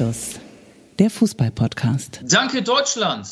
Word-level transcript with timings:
Anstoß, 0.00 0.40
der 0.98 1.10
Fußball-Podcast. 1.10 2.20
Danke 2.22 2.62
Deutschland! 2.62 3.26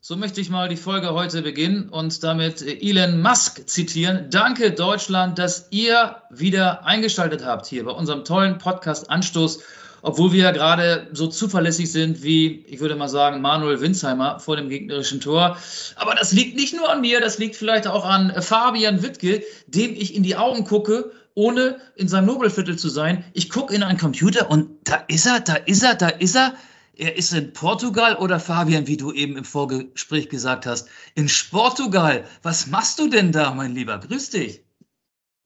So 0.00 0.16
möchte 0.16 0.40
ich 0.40 0.48
mal 0.48 0.70
die 0.70 0.76
Folge 0.76 1.12
heute 1.12 1.42
beginnen 1.42 1.90
und 1.90 2.24
damit 2.24 2.62
Elon 2.62 3.20
Musk 3.20 3.68
zitieren. 3.68 4.28
Danke 4.30 4.70
Deutschland, 4.70 5.38
dass 5.38 5.66
ihr 5.68 6.16
wieder 6.30 6.86
eingeschaltet 6.86 7.44
habt 7.44 7.66
hier 7.66 7.84
bei 7.84 7.90
unserem 7.90 8.24
tollen 8.24 8.56
Podcast 8.56 9.10
Anstoß, 9.10 9.60
obwohl 10.00 10.32
wir 10.32 10.44
ja 10.44 10.50
gerade 10.52 11.08
so 11.12 11.26
zuverlässig 11.26 11.92
sind 11.92 12.22
wie, 12.22 12.64
ich 12.68 12.80
würde 12.80 12.96
mal 12.96 13.08
sagen, 13.08 13.42
Manuel 13.42 13.82
Winsheimer 13.82 14.40
vor 14.40 14.56
dem 14.56 14.70
gegnerischen 14.70 15.20
Tor. 15.20 15.58
Aber 15.96 16.14
das 16.14 16.32
liegt 16.32 16.56
nicht 16.56 16.74
nur 16.74 16.90
an 16.90 17.02
mir, 17.02 17.20
das 17.20 17.36
liegt 17.36 17.54
vielleicht 17.54 17.86
auch 17.86 18.06
an 18.06 18.32
Fabian 18.40 19.02
Wittke, 19.02 19.42
dem 19.66 19.94
ich 19.94 20.14
in 20.14 20.22
die 20.22 20.36
Augen 20.36 20.64
gucke 20.64 21.12
ohne 21.34 21.80
in 21.96 22.08
seinem 22.08 22.26
Nobelviertel 22.26 22.78
zu 22.78 22.88
sein. 22.88 23.24
Ich 23.34 23.50
gucke 23.50 23.74
in 23.74 23.82
einen 23.82 23.98
Computer 23.98 24.50
und 24.50 24.70
da 24.84 24.96
ist 25.08 25.26
er, 25.26 25.40
da 25.40 25.54
ist 25.54 25.82
er, 25.82 25.94
da 25.94 26.08
ist 26.08 26.36
er. 26.36 26.54
Er 26.96 27.16
ist 27.16 27.32
in 27.32 27.52
Portugal 27.52 28.16
oder 28.16 28.38
Fabian, 28.38 28.86
wie 28.86 28.96
du 28.96 29.10
eben 29.12 29.36
im 29.36 29.44
Vorgespräch 29.44 30.28
gesagt 30.28 30.64
hast, 30.64 30.88
in 31.16 31.28
Portugal. 31.50 32.24
Was 32.44 32.68
machst 32.68 33.00
du 33.00 33.08
denn 33.08 33.32
da, 33.32 33.52
mein 33.52 33.74
Lieber? 33.74 33.98
Grüß 33.98 34.30
dich. 34.30 34.62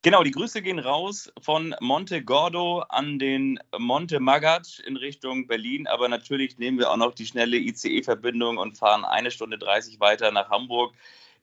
Genau, 0.01 0.23
die 0.23 0.31
Grüße 0.31 0.61
gehen 0.61 0.79
raus 0.79 1.29
von 1.41 1.75
Monte 1.81 2.23
Gordo 2.23 2.85
an 2.87 3.19
den 3.19 3.59
Monte 3.77 4.19
Magat 4.19 4.79
in 4.85 4.95
Richtung 4.95 5.47
Berlin. 5.47 5.87
Aber 5.87 6.07
natürlich 6.07 6.57
nehmen 6.57 6.77
wir 6.77 6.91
auch 6.91 6.97
noch 6.97 7.13
die 7.15 7.25
schnelle 7.25 7.57
ICE-Verbindung 7.57 8.57
und 8.57 8.77
fahren 8.77 9.03
eine 9.03 9.29
Stunde 9.29 9.57
30 9.57 9.99
weiter 9.99 10.31
nach 10.31 10.49
Hamburg 10.51 10.93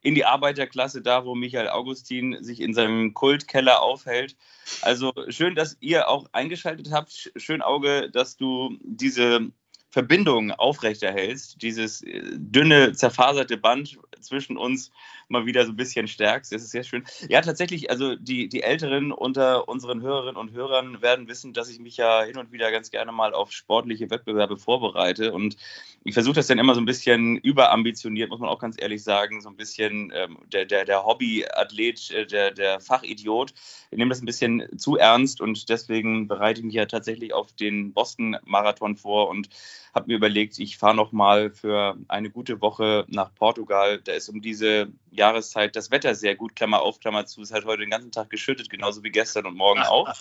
in 0.03 0.15
die 0.15 0.25
Arbeiterklasse, 0.25 1.03
da 1.03 1.25
wo 1.25 1.35
Michael 1.35 1.69
Augustin 1.69 2.43
sich 2.43 2.61
in 2.61 2.75
seinem 2.75 3.15
Kultkeller 3.15 3.83
aufhält. 3.83 4.37
Also 4.83 5.13
schön, 5.29 5.55
dass 5.55 5.77
ihr 5.81 6.09
auch 6.09 6.27
eingeschaltet 6.33 6.91
habt. 6.93 7.33
Schön, 7.37 7.63
Auge, 7.63 8.11
dass 8.11 8.37
du 8.37 8.77
diese 8.83 9.51
Verbindung 9.91 10.51
aufrechterhältst, 10.51 11.63
dieses 11.63 12.03
äh, 12.03 12.23
dünne, 12.35 12.93
zerfaserte 12.93 13.57
Band 13.57 13.99
zwischen 14.21 14.57
uns 14.57 14.91
mal 15.29 15.47
wieder 15.47 15.65
so 15.65 15.73
ein 15.73 15.77
bisschen 15.77 16.09
stärkst. 16.09 16.53
Das 16.53 16.63
ist 16.63 16.71
sehr 16.71 16.85
schön. 16.85 17.05
Ja, 17.29 17.41
tatsächlich, 17.41 17.91
also 17.91 18.15
die, 18.15 18.49
die 18.49 18.63
Älteren 18.63 19.13
unter 19.13 19.69
unseren 19.69 20.03
Hörerinnen 20.03 20.37
und 20.37 20.53
Hörern 20.53 21.03
werden 21.03 21.29
wissen, 21.29 21.53
dass 21.53 21.69
ich 21.69 21.79
mich 21.79 21.97
ja 21.97 22.23
hin 22.23 22.37
und 22.37 22.53
wieder 22.53 22.71
ganz 22.71 22.91
gerne 22.91 23.13
mal 23.13 23.35
auf 23.35 23.53
sportliche 23.53 24.11
Wettbewerbe 24.11 24.57
vorbereite. 24.57 25.33
Und 25.33 25.57
ich 26.05 26.15
versuche 26.15 26.35
das 26.35 26.47
dann 26.47 26.59
immer 26.59 26.75
so 26.75 26.81
ein 26.81 26.87
bisschen 26.87 27.37
überambitioniert, 27.37 28.31
muss 28.31 28.41
man 28.41 28.49
auch 28.49 28.61
ganz 28.61 28.77
ehrlich 28.79 29.03
sagen, 29.03 29.41
so 29.41 29.49
ein 29.49 29.57
bisschen 29.57 30.13
ähm, 30.15 30.39
der, 30.53 30.65
der, 30.65 30.85
der 30.85 31.05
Hobbyathlet, 31.05 32.11
äh, 32.11 32.27
der, 32.27 32.53
der 32.53 32.81
Fachidiot. 32.81 33.55
Ich 33.91 33.99
nehme 33.99 34.11
das 34.11 34.23
ein 34.23 34.27
bisschen 34.27 34.79
zu 34.79 34.97
ernst 34.97 35.41
und 35.41 35.69
deswegen 35.69 36.29
bereite 36.29 36.61
ich 36.61 36.67
mich 36.67 36.75
ja 36.75 36.87
tatsächlich 36.87 37.35
auf 37.35 37.53
den 37.53 37.93
Boston-Marathon 37.93 38.97
vor 38.97 39.29
und 39.29 39.49
habe 39.97 40.09
mir 40.09 40.17
überlegt, 40.17 40.59
ich 40.59 40.77
fahre 40.77 40.95
noch 40.95 41.11
mal 41.11 41.51
für 41.51 41.97
eine 42.09 42.31
gute 42.31 42.61
Woche 42.61 43.07
nach 43.09 43.35
Portugal. 43.35 44.01
Da 44.05 44.13
ist 44.13 44.29
um 44.29 44.43
diese 44.43 44.89
Jahreszeit 45.17 45.77
das 45.77 45.91
Wetter 45.91 46.15
sehr 46.15 46.37
gut, 46.37 46.57
Klammer 46.57 46.83
auf, 46.83 47.01
Klammer 47.01 47.27
zu. 47.27 47.43
Es 47.43 47.53
hat 47.53 47.65
heute 47.65 47.81
den 47.81 47.91
ganzen 47.91 48.13
Tag 48.13 48.31
geschüttet, 48.31 48.71
genauso 48.71 49.03
wie 49.03 49.11
gestern 49.11 49.47
und 49.47 49.57
morgen 49.57 49.83
auch. 49.83 50.13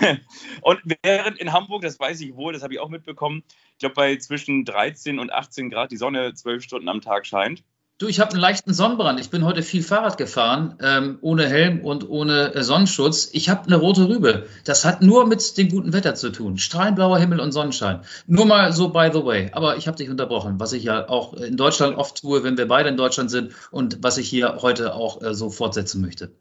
und 0.62 0.80
während 1.02 1.38
in 1.38 1.52
Hamburg, 1.52 1.82
das 1.82 1.98
weiß 1.98 2.20
ich 2.20 2.34
wohl, 2.34 2.52
das 2.52 2.62
habe 2.62 2.74
ich 2.74 2.80
auch 2.80 2.88
mitbekommen, 2.88 3.42
ich 3.72 3.78
glaube 3.78 3.94
bei 3.94 4.16
zwischen 4.16 4.64
13 4.64 5.18
und 5.18 5.32
18 5.32 5.70
Grad 5.70 5.90
die 5.90 5.96
Sonne 5.96 6.34
zwölf 6.34 6.62
Stunden 6.62 6.88
am 6.88 7.00
Tag 7.00 7.26
scheint. 7.26 7.62
Du, 7.98 8.08
ich 8.08 8.20
habe 8.20 8.32
einen 8.32 8.40
leichten 8.40 8.74
Sonnenbrand. 8.74 9.18
Ich 9.20 9.30
bin 9.30 9.42
heute 9.42 9.62
viel 9.62 9.82
Fahrrad 9.82 10.18
gefahren, 10.18 10.76
ähm, 10.82 11.16
ohne 11.22 11.48
Helm 11.48 11.80
und 11.80 12.06
ohne 12.06 12.54
äh, 12.54 12.62
Sonnenschutz. 12.62 13.30
Ich 13.32 13.48
habe 13.48 13.64
eine 13.68 13.76
rote 13.76 14.06
Rübe. 14.06 14.44
Das 14.64 14.84
hat 14.84 15.00
nur 15.00 15.26
mit 15.26 15.56
dem 15.56 15.70
guten 15.70 15.94
Wetter 15.94 16.14
zu 16.14 16.28
tun. 16.28 16.58
Strahlenblauer 16.58 17.18
Himmel 17.18 17.40
und 17.40 17.52
Sonnenschein. 17.52 18.02
Nur 18.26 18.44
mal 18.44 18.70
so 18.74 18.90
by 18.90 19.08
the 19.10 19.24
way. 19.24 19.48
Aber 19.52 19.78
ich 19.78 19.88
habe 19.88 19.96
dich 19.96 20.10
unterbrochen, 20.10 20.60
was 20.60 20.74
ich 20.74 20.84
ja 20.84 21.08
auch 21.08 21.32
in 21.32 21.56
Deutschland 21.56 21.96
oft 21.96 22.20
tue, 22.20 22.44
wenn 22.44 22.58
wir 22.58 22.68
beide 22.68 22.90
in 22.90 22.98
Deutschland 22.98 23.30
sind 23.30 23.52
und 23.70 24.02
was 24.02 24.18
ich 24.18 24.28
hier 24.28 24.58
heute 24.60 24.94
auch 24.94 25.22
äh, 25.22 25.34
so 25.34 25.48
fortsetzen 25.48 26.02
möchte. 26.02 26.32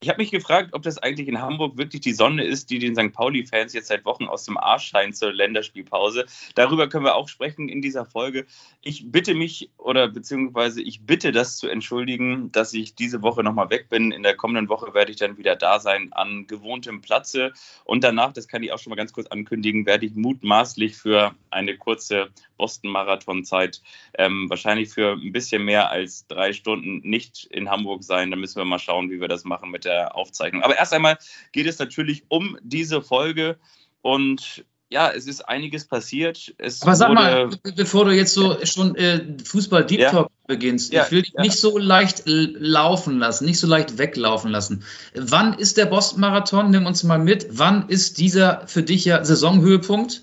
Ich 0.00 0.10
habe 0.10 0.20
mich 0.20 0.30
gefragt, 0.30 0.74
ob 0.74 0.82
das 0.82 0.98
eigentlich 0.98 1.26
in 1.26 1.40
Hamburg 1.40 1.78
wirklich 1.78 2.02
die 2.02 2.12
Sonne 2.12 2.44
ist, 2.44 2.68
die 2.68 2.78
den 2.78 2.94
St. 2.94 3.14
Pauli-Fans 3.14 3.72
jetzt 3.72 3.88
seit 3.88 4.04
Wochen 4.04 4.24
aus 4.26 4.44
dem 4.44 4.58
Arsch 4.58 4.88
scheint 4.88 5.16
zur 5.16 5.32
Länderspielpause. 5.32 6.26
Darüber 6.54 6.86
können 6.86 7.06
wir 7.06 7.14
auch 7.14 7.28
sprechen 7.28 7.70
in 7.70 7.80
dieser 7.80 8.04
Folge. 8.04 8.44
Ich 8.82 9.10
bitte 9.10 9.34
mich 9.34 9.70
oder 9.78 10.08
beziehungsweise 10.08 10.82
ich 10.82 11.06
bitte 11.06 11.32
das 11.32 11.56
zu 11.56 11.68
entschuldigen, 11.68 12.52
dass 12.52 12.74
ich 12.74 12.94
diese 12.94 13.22
Woche 13.22 13.42
nochmal 13.42 13.70
weg 13.70 13.88
bin. 13.88 14.12
In 14.12 14.22
der 14.22 14.36
kommenden 14.36 14.68
Woche 14.68 14.92
werde 14.92 15.12
ich 15.12 15.16
dann 15.16 15.38
wieder 15.38 15.56
da 15.56 15.80
sein 15.80 16.12
an 16.12 16.46
gewohntem 16.46 17.00
Platze. 17.00 17.54
Und 17.84 18.04
danach, 18.04 18.34
das 18.34 18.48
kann 18.48 18.62
ich 18.62 18.72
auch 18.72 18.78
schon 18.78 18.90
mal 18.90 18.96
ganz 18.96 19.14
kurz 19.14 19.28
ankündigen, 19.28 19.86
werde 19.86 20.04
ich 20.04 20.14
mutmaßlich 20.14 20.94
für 20.94 21.34
eine 21.48 21.78
kurze 21.78 22.28
Boston-Marathon-Zeit 22.56 23.82
ähm, 24.18 24.48
wahrscheinlich 24.48 24.90
für 24.90 25.12
ein 25.12 25.32
bisschen 25.32 25.64
mehr 25.64 25.90
als 25.90 26.26
drei 26.26 26.52
Stunden 26.52 27.00
nicht 27.08 27.44
in 27.44 27.70
Hamburg 27.70 28.04
sein. 28.04 28.30
Da 28.30 28.36
müssen 28.36 28.56
wir 28.56 28.64
mal 28.64 28.78
schauen, 28.78 29.10
wie 29.10 29.20
wir 29.20 29.28
das 29.28 29.44
machen 29.44 29.70
mit 29.70 29.84
der 29.84 30.16
Aufzeichnung. 30.16 30.62
Aber 30.62 30.76
erst 30.76 30.92
einmal 30.92 31.18
geht 31.52 31.66
es 31.66 31.78
natürlich 31.78 32.24
um 32.28 32.58
diese 32.62 33.02
Folge 33.02 33.58
und 34.02 34.64
ja, 34.88 35.10
es 35.10 35.26
ist 35.26 35.40
einiges 35.48 35.84
passiert. 35.84 36.54
Es 36.58 36.82
Aber 36.82 36.94
sag 36.94 37.12
mal, 37.12 37.50
bevor 37.74 38.04
du 38.04 38.12
jetzt 38.12 38.34
so 38.34 38.56
schon 38.64 38.94
äh, 38.94 39.20
Fußball 39.44 39.84
Deep 39.84 40.00
ja. 40.00 40.10
Talk 40.10 40.30
beginnst, 40.46 40.92
ja, 40.92 41.04
ich 41.04 41.10
will 41.10 41.22
dich 41.22 41.32
ja. 41.34 41.42
nicht 41.42 41.58
so 41.58 41.76
leicht 41.76 42.22
laufen 42.26 43.18
lassen, 43.18 43.46
nicht 43.46 43.58
so 43.58 43.66
leicht 43.66 43.98
weglaufen 43.98 44.50
lassen. 44.50 44.84
Wann 45.14 45.54
ist 45.54 45.76
der 45.76 45.86
Boston 45.86 46.20
Marathon? 46.20 46.70
Nimm 46.70 46.86
uns 46.86 47.02
mal 47.02 47.18
mit. 47.18 47.48
Wann 47.50 47.88
ist 47.88 48.18
dieser 48.18 48.66
für 48.68 48.84
dich 48.84 49.04
ja 49.04 49.24
Saisonhöhepunkt? 49.24 50.22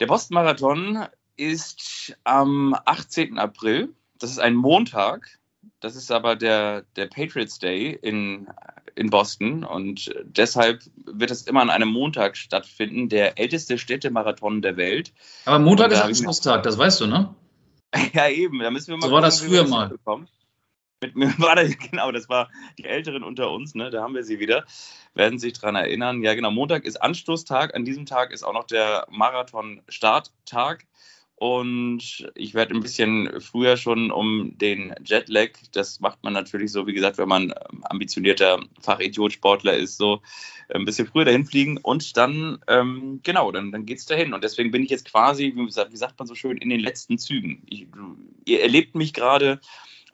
Der 0.00 0.06
Boston 0.06 0.34
Marathon 0.34 1.06
ist 1.36 2.16
am 2.24 2.74
18. 2.84 3.38
April. 3.38 3.90
Das 4.18 4.30
ist 4.30 4.38
ein 4.38 4.54
Montag. 4.54 5.38
Das 5.80 5.96
ist 5.96 6.10
aber 6.10 6.36
der, 6.36 6.82
der 6.96 7.06
Patriots 7.06 7.58
Day 7.58 7.98
in, 8.00 8.48
in 8.94 9.10
Boston 9.10 9.62
und 9.62 10.12
deshalb 10.24 10.82
wird 11.04 11.30
es 11.30 11.42
immer 11.42 11.60
an 11.60 11.70
einem 11.70 11.88
Montag 11.88 12.36
stattfinden, 12.36 13.08
der 13.08 13.38
älteste 13.38 13.78
Städtemarathon 13.78 14.62
der 14.62 14.76
Welt. 14.76 15.12
Aber 15.44 15.58
Montag 15.58 15.92
ist 15.92 16.00
Anschlusstag, 16.00 16.62
das 16.62 16.78
weißt 16.78 17.02
du, 17.02 17.06
ne? 17.06 17.34
Ja, 18.12 18.28
eben, 18.28 18.58
da 18.58 18.70
müssen 18.70 18.88
wir 18.88 18.96
mal. 18.96 19.06
So 19.08 19.12
war 19.12 19.20
das 19.22 19.40
früher 19.40 19.66
mal. 19.66 19.88
Bekommen. 19.88 20.28
Mit 21.02 21.14
mir 21.14 21.34
war 21.38 21.56
das, 21.56 21.76
genau, 21.78 22.10
das 22.12 22.28
war 22.28 22.50
die 22.78 22.84
Älteren 22.84 23.22
unter 23.22 23.50
uns, 23.50 23.74
ne? 23.74 23.90
Da 23.90 24.02
haben 24.02 24.14
wir 24.14 24.24
sie 24.24 24.38
wieder 24.38 24.64
werden 25.16 25.38
sich 25.38 25.54
daran 25.54 25.74
erinnern. 25.74 26.22
Ja, 26.22 26.34
genau, 26.34 26.50
Montag 26.50 26.84
ist 26.84 27.02
Anstoßtag. 27.02 27.74
An 27.74 27.84
diesem 27.84 28.06
Tag 28.06 28.32
ist 28.32 28.44
auch 28.44 28.52
noch 28.52 28.66
der 28.66 29.06
Marathon-Starttag. 29.10 30.86
Und 31.38 32.30
ich 32.34 32.54
werde 32.54 32.74
ein 32.74 32.80
bisschen 32.80 33.40
früher 33.40 33.76
schon 33.76 34.10
um 34.10 34.56
den 34.56 34.94
Jetlag, 35.04 35.50
das 35.72 36.00
macht 36.00 36.24
man 36.24 36.32
natürlich 36.32 36.72
so, 36.72 36.86
wie 36.86 36.94
gesagt, 36.94 37.18
wenn 37.18 37.28
man 37.28 37.52
ambitionierter 37.82 38.60
Fachidiot-Sportler 38.80 39.74
ist, 39.74 39.98
so 39.98 40.22
ein 40.70 40.86
bisschen 40.86 41.06
früher 41.06 41.26
dahin 41.26 41.44
fliegen 41.44 41.76
und 41.76 42.16
dann, 42.16 42.58
ähm, 42.68 43.20
genau, 43.22 43.52
dann, 43.52 43.70
dann 43.70 43.84
geht 43.84 43.98
es 43.98 44.06
dahin. 44.06 44.32
Und 44.32 44.44
deswegen 44.44 44.70
bin 44.70 44.82
ich 44.82 44.88
jetzt 44.88 45.10
quasi, 45.10 45.52
wie, 45.54 45.66
gesagt, 45.66 45.92
wie 45.92 45.98
sagt 45.98 46.18
man 46.18 46.26
so 46.26 46.34
schön, 46.34 46.56
in 46.56 46.70
den 46.70 46.80
letzten 46.80 47.18
Zügen. 47.18 47.62
Ich, 47.68 47.86
ihr 48.46 48.62
erlebt 48.62 48.94
mich 48.94 49.12
gerade 49.12 49.60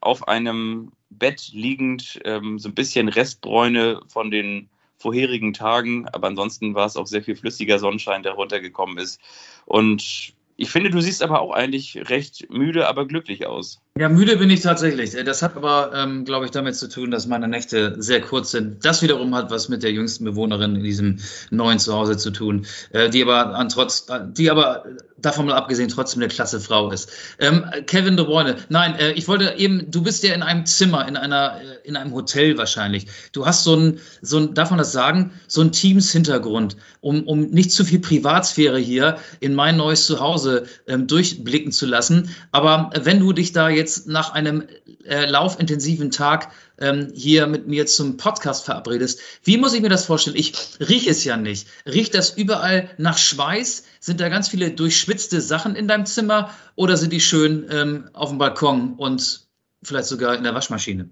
auf 0.03 0.29
einem 0.29 0.93
Bett 1.11 1.51
liegend, 1.53 2.21
ähm, 2.25 2.59
so 2.59 2.69
ein 2.69 2.75
bisschen 2.75 3.09
Restbräune 3.09 4.01
von 4.09 4.31
den 4.31 4.69
vorherigen 4.99 5.53
Tagen, 5.53 6.07
aber 6.09 6.29
ansonsten 6.29 6.75
war 6.75 6.87
es 6.87 6.97
auch 6.97 7.07
sehr 7.07 7.23
viel 7.23 7.37
flüssiger 7.37 7.79
Sonnenschein, 7.79 8.23
der 8.23 8.33
runtergekommen 8.33 8.99
ist. 8.99 9.21
Und 9.67 10.35
ich 10.57 10.71
finde, 10.71 10.91
du 10.91 11.01
siehst 11.01 11.23
aber 11.23 11.41
auch 11.41 11.53
eigentlich 11.53 11.97
recht 12.09 12.49
müde, 12.51 12.87
aber 12.87 13.07
glücklich 13.07 13.47
aus. 13.47 13.81
Ja, 13.99 14.09
müde 14.09 14.39
bin 14.39 14.49
ich 14.49 14.63
tatsächlich. 14.63 15.13
Das 15.23 15.43
hat 15.43 15.55
aber, 15.55 15.93
ähm, 15.95 16.25
glaube 16.25 16.47
ich, 16.47 16.51
damit 16.51 16.77
zu 16.77 16.89
tun, 16.89 17.11
dass 17.11 17.27
meine 17.27 17.47
Nächte 17.47 17.95
sehr 17.99 18.23
kurz 18.23 18.51
sind. 18.51 18.87
Das 18.87 19.03
wiederum 19.03 19.35
hat 19.35 19.51
was 19.51 19.69
mit 19.69 19.83
der 19.83 19.93
jüngsten 19.93 20.25
Bewohnerin 20.25 20.77
in 20.77 20.83
diesem 20.83 21.19
neuen 21.51 21.79
Zuhause 21.79 22.17
zu 22.17 22.31
tun, 22.31 22.65
äh, 22.93 23.11
die 23.11 23.21
aber 23.21 23.55
an 23.55 23.69
trotz, 23.69 24.07
die 24.35 24.51
aber 24.51 24.85
davon 25.19 25.47
mal 25.47 25.55
abgesehen 25.55 25.89
trotzdem 25.89 26.23
eine 26.23 26.33
klasse 26.33 26.59
Frau 26.59 26.91
ist. 26.91 27.11
Ähm, 27.39 27.65
Kevin 27.87 28.17
de 28.17 28.25
Bruyne, 28.25 28.57
nein, 28.71 28.95
äh, 28.97 29.13
ich 29.13 29.29
wollte 29.29 29.55
eben, 29.59 29.91
du 29.91 30.03
bist 30.03 30.23
ja 30.25 30.35
in 30.35 30.43
einem 30.43 30.65
Zimmer, 30.65 31.07
in 31.07 31.19
einer, 31.19 31.61
äh, 31.61 31.87
in 31.87 31.97
einem 31.97 32.13
Hotel 32.15 32.57
wahrscheinlich. 32.57 33.07
Du 33.33 33.45
hast 33.45 33.63
so 33.63 33.77
ein, 33.77 34.01
so 34.23 34.39
ein, 34.39 34.55
darf 34.55 34.71
man 34.71 34.79
das 34.79 34.93
sagen, 34.93 35.33
so 35.47 35.61
ein 35.61 35.71
Teams-Hintergrund, 35.71 36.77
um, 37.01 37.25
um 37.25 37.51
nicht 37.51 37.73
zu 37.73 37.85
viel 37.85 38.01
Privatsphäre 38.01 38.79
hier 38.79 39.19
in 39.41 39.55
mein 39.55 39.77
neues 39.77 40.07
Zuhause 40.07 40.65
ähm, 40.87 41.07
durchblicken 41.07 41.73
zu 41.73 41.87
lassen. 41.87 42.31
Aber 42.51 42.91
wenn 43.01 43.21
du 43.21 43.33
dich 43.33 43.53
da 43.53 43.69
jetzt 43.69 43.82
jetzt 43.83 44.07
nach 44.07 44.33
einem 44.33 44.65
äh, 45.05 45.27
laufintensiven 45.27 46.11
Tag 46.11 46.53
ähm, 46.79 47.09
hier 47.15 47.47
mit 47.47 47.67
mir 47.67 47.87
zum 47.87 48.17
Podcast 48.17 48.65
verabredest. 48.65 49.21
Wie 49.43 49.59
muss 49.59 49.75
ich 49.75 49.83
mir 49.83 49.89
das 49.89 50.07
vorstellen? 50.07 50.37
Ich 50.37 50.55
rieche 50.81 51.11
es 51.11 51.25
ja 51.25 51.37
nicht. 51.37 51.67
Riecht 51.85 52.15
das 52.15 52.31
überall 52.31 52.89
nach 52.99 53.19
Schweiß? 53.19 53.85
Sind 54.01 54.21
da 54.21 54.29
ganz 54.29 54.49
viele 54.49 54.71
durchschwitzte 54.71 55.41
Sachen 55.41 55.75
in 55.75 55.89
deinem 55.89 56.07
Zimmer 56.07 56.51
oder 56.77 56.97
sind 56.97 57.13
die 57.13 57.21
schön 57.21 57.67
ähm, 57.71 58.09
auf 58.13 58.31
dem 58.31 58.39
Balkon 58.39 58.95
und 58.95 59.47
vielleicht 59.83 60.09
sogar 60.09 60.37
in 60.37 60.45
der 60.45 60.55
Waschmaschine? 60.55 61.11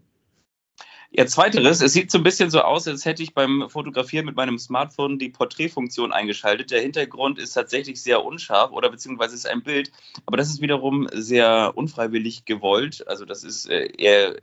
Ja, 1.12 1.26
zweiteres, 1.26 1.80
es 1.80 1.92
sieht 1.92 2.12
so 2.12 2.18
ein 2.18 2.22
bisschen 2.22 2.50
so 2.50 2.60
aus, 2.60 2.86
als 2.86 3.04
hätte 3.04 3.24
ich 3.24 3.34
beim 3.34 3.68
Fotografieren 3.68 4.26
mit 4.26 4.36
meinem 4.36 4.60
Smartphone 4.60 5.18
die 5.18 5.28
Porträtfunktion 5.28 6.12
eingeschaltet. 6.12 6.70
Der 6.70 6.80
Hintergrund 6.80 7.40
ist 7.40 7.52
tatsächlich 7.54 8.00
sehr 8.00 8.24
unscharf 8.24 8.70
oder 8.70 8.90
beziehungsweise 8.90 9.34
ist 9.34 9.48
ein 9.48 9.64
Bild, 9.64 9.90
aber 10.24 10.36
das 10.36 10.50
ist 10.50 10.60
wiederum 10.60 11.08
sehr 11.12 11.72
unfreiwillig 11.74 12.44
gewollt. 12.44 13.04
Also 13.08 13.24
das 13.24 13.42
ist 13.42 13.68
äh, 13.68 13.90
eher, 13.98 14.36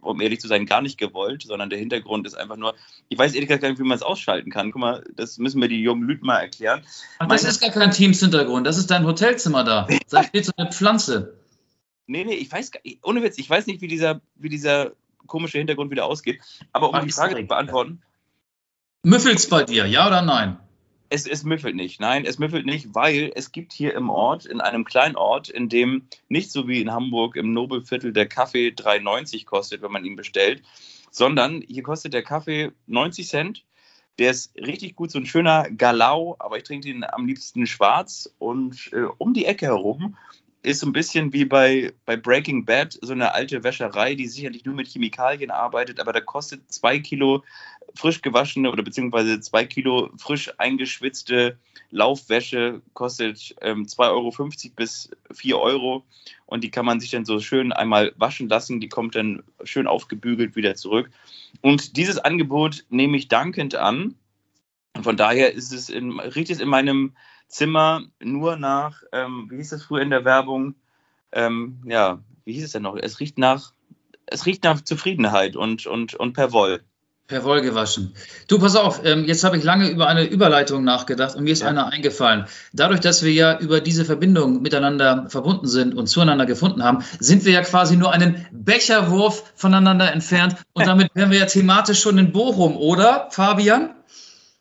um 0.00 0.18
ehrlich 0.22 0.40
zu 0.40 0.48
sein, 0.48 0.64
gar 0.64 0.80
nicht 0.80 0.96
gewollt, 0.96 1.42
sondern 1.42 1.68
der 1.68 1.78
Hintergrund 1.78 2.26
ist 2.26 2.38
einfach 2.38 2.56
nur, 2.56 2.74
ich 3.10 3.18
weiß 3.18 3.34
ehrlich 3.34 3.48
gesagt 3.48 3.60
gar 3.60 3.68
nicht, 3.68 3.78
wie 3.78 3.84
man 3.84 3.96
es 3.96 4.02
ausschalten 4.02 4.50
kann. 4.50 4.72
Guck 4.72 4.80
mal, 4.80 5.04
das 5.14 5.36
müssen 5.36 5.60
wir 5.60 5.68
die 5.68 5.82
jungen 5.82 6.04
Lüten 6.04 6.24
mal 6.24 6.38
erklären. 6.38 6.80
Ach, 7.18 7.28
das 7.28 7.42
Meine, 7.42 7.52
ist 7.52 7.60
gar 7.60 7.70
kein 7.70 7.90
Teams-Hintergrund, 7.90 8.66
das 8.66 8.78
ist 8.78 8.90
dein 8.90 9.04
Hotelzimmer 9.04 9.62
da. 9.62 9.86
Da 10.08 10.22
steht 10.24 10.46
so 10.46 10.52
eine 10.56 10.72
Pflanze. 10.72 11.36
Nee, 12.06 12.24
nee, 12.24 12.34
ich 12.34 12.50
weiß 12.50 12.70
gar 12.70 12.80
nicht, 12.82 13.04
ohne 13.04 13.22
Witz, 13.22 13.36
ich 13.36 13.48
weiß 13.48 13.66
nicht, 13.66 13.82
wie 13.82 13.88
dieser, 13.88 14.22
wie 14.36 14.48
dieser 14.48 14.92
komische 15.26 15.58
Hintergrund 15.58 15.90
wieder 15.90 16.06
ausgeht. 16.06 16.40
Aber 16.72 16.90
um 16.90 16.94
Ach, 16.94 17.04
die 17.04 17.12
Frage 17.12 17.36
zu 17.36 17.46
beantworten. 17.46 18.02
Müffelt's 19.02 19.48
bei 19.48 19.64
dir, 19.64 19.86
ja 19.86 20.06
oder 20.06 20.22
nein? 20.22 20.58
Es, 21.10 21.26
es 21.26 21.44
müffelt 21.44 21.76
nicht. 21.76 22.00
Nein, 22.00 22.24
es 22.24 22.38
müffelt 22.38 22.66
nicht, 22.66 22.94
weil 22.94 23.30
es 23.34 23.52
gibt 23.52 23.72
hier 23.72 23.94
im 23.94 24.08
Ort, 24.10 24.46
in 24.46 24.60
einem 24.60 24.84
kleinen 24.84 25.16
Ort, 25.16 25.48
in 25.48 25.68
dem 25.68 26.06
nicht 26.28 26.50
so 26.50 26.66
wie 26.66 26.80
in 26.80 26.90
Hamburg 26.90 27.36
im 27.36 27.52
Nobelviertel 27.52 28.12
der 28.12 28.26
Kaffee 28.26 28.68
3,90 28.68 29.44
kostet, 29.44 29.82
wenn 29.82 29.92
man 29.92 30.04
ihn 30.04 30.16
bestellt, 30.16 30.62
sondern 31.10 31.60
hier 31.60 31.82
kostet 31.82 32.14
der 32.14 32.22
Kaffee 32.22 32.72
90 32.86 33.28
Cent. 33.28 33.64
Der 34.18 34.30
ist 34.30 34.56
richtig 34.56 34.96
gut, 34.96 35.10
so 35.10 35.18
ein 35.18 35.26
schöner 35.26 35.68
Galau, 35.70 36.36
aber 36.38 36.56
ich 36.56 36.62
trinke 36.62 36.88
ihn 36.88 37.04
am 37.04 37.26
liebsten 37.26 37.66
schwarz. 37.66 38.32
Und 38.38 38.90
äh, 38.92 39.04
um 39.18 39.34
die 39.34 39.44
Ecke 39.44 39.66
herum 39.66 40.16
ist 40.64 40.80
so 40.80 40.86
ein 40.86 40.92
bisschen 40.92 41.32
wie 41.32 41.44
bei, 41.44 41.92
bei 42.06 42.16
Breaking 42.16 42.64
Bad, 42.64 42.98
so 43.02 43.12
eine 43.12 43.34
alte 43.34 43.62
Wäscherei, 43.62 44.14
die 44.14 44.26
sicherlich 44.26 44.64
nur 44.64 44.74
mit 44.74 44.88
Chemikalien 44.88 45.50
arbeitet, 45.50 46.00
aber 46.00 46.12
da 46.12 46.20
kostet 46.20 46.72
zwei 46.72 46.98
Kilo 46.98 47.44
frisch 47.94 48.22
gewaschene 48.22 48.70
oder 48.72 48.82
beziehungsweise 48.82 49.40
zwei 49.40 49.66
Kilo 49.66 50.10
frisch 50.16 50.50
eingeschwitzte 50.58 51.58
Laufwäsche, 51.90 52.80
kostet 52.94 53.54
ähm, 53.60 53.84
2,50 53.84 54.10
Euro 54.10 54.32
bis 54.74 55.10
4 55.32 55.58
Euro 55.58 56.02
und 56.46 56.64
die 56.64 56.70
kann 56.70 56.86
man 56.86 56.98
sich 56.98 57.10
dann 57.10 57.26
so 57.26 57.40
schön 57.40 57.72
einmal 57.72 58.14
waschen 58.16 58.48
lassen, 58.48 58.80
die 58.80 58.88
kommt 58.88 59.14
dann 59.14 59.42
schön 59.64 59.86
aufgebügelt 59.86 60.56
wieder 60.56 60.74
zurück. 60.76 61.10
Und 61.60 61.98
dieses 61.98 62.18
Angebot 62.18 62.84
nehme 62.88 63.18
ich 63.18 63.28
dankend 63.28 63.74
an. 63.74 64.14
Von 65.02 65.16
daher 65.16 65.52
ist 65.52 65.72
es 65.72 65.90
in, 65.90 66.18
riecht 66.20 66.50
es 66.50 66.60
in 66.60 66.68
meinem 66.68 67.12
Zimmer 67.48 68.02
nur 68.20 68.56
nach, 68.56 69.02
ähm, 69.12 69.46
wie 69.50 69.56
hieß 69.56 69.70
das 69.70 69.84
früher 69.84 70.02
in 70.02 70.10
der 70.10 70.24
Werbung? 70.24 70.74
Ähm, 71.32 71.82
ja, 71.86 72.20
wie 72.44 72.52
hieß 72.52 72.64
es 72.64 72.72
denn 72.72 72.82
noch? 72.82 72.96
Es 72.96 73.20
riecht 73.20 73.38
nach, 73.38 73.72
es 74.26 74.46
riecht 74.46 74.64
nach 74.64 74.80
Zufriedenheit 74.80 75.56
und, 75.56 75.86
und, 75.86 76.14
und 76.14 76.32
per 76.32 76.52
Woll. 76.52 76.82
Per 77.26 77.42
Woll 77.42 77.62
gewaschen. 77.62 78.14
Du, 78.48 78.58
pass 78.58 78.76
auf, 78.76 79.00
ähm, 79.02 79.24
jetzt 79.24 79.44
habe 79.44 79.56
ich 79.56 79.64
lange 79.64 79.88
über 79.88 80.08
eine 80.08 80.24
Überleitung 80.24 80.84
nachgedacht 80.84 81.36
und 81.36 81.44
mir 81.44 81.52
ist 81.52 81.62
ja. 81.62 81.68
einer 81.68 81.90
eingefallen. 81.90 82.44
Dadurch, 82.74 83.00
dass 83.00 83.22
wir 83.22 83.32
ja 83.32 83.58
über 83.58 83.80
diese 83.80 84.04
Verbindung 84.04 84.60
miteinander 84.60 85.24
verbunden 85.30 85.66
sind 85.66 85.94
und 85.94 86.06
zueinander 86.06 86.44
gefunden 86.44 86.84
haben, 86.84 87.02
sind 87.20 87.46
wir 87.46 87.52
ja 87.52 87.62
quasi 87.62 87.96
nur 87.96 88.12
einen 88.12 88.46
Becherwurf 88.52 89.52
voneinander 89.54 90.12
entfernt 90.12 90.56
und 90.74 90.86
damit 90.86 91.14
wären 91.14 91.30
wir 91.30 91.38
ja 91.38 91.46
thematisch 91.46 92.02
schon 92.02 92.18
in 92.18 92.30
Bochum, 92.30 92.76
oder, 92.76 93.28
Fabian? 93.30 93.94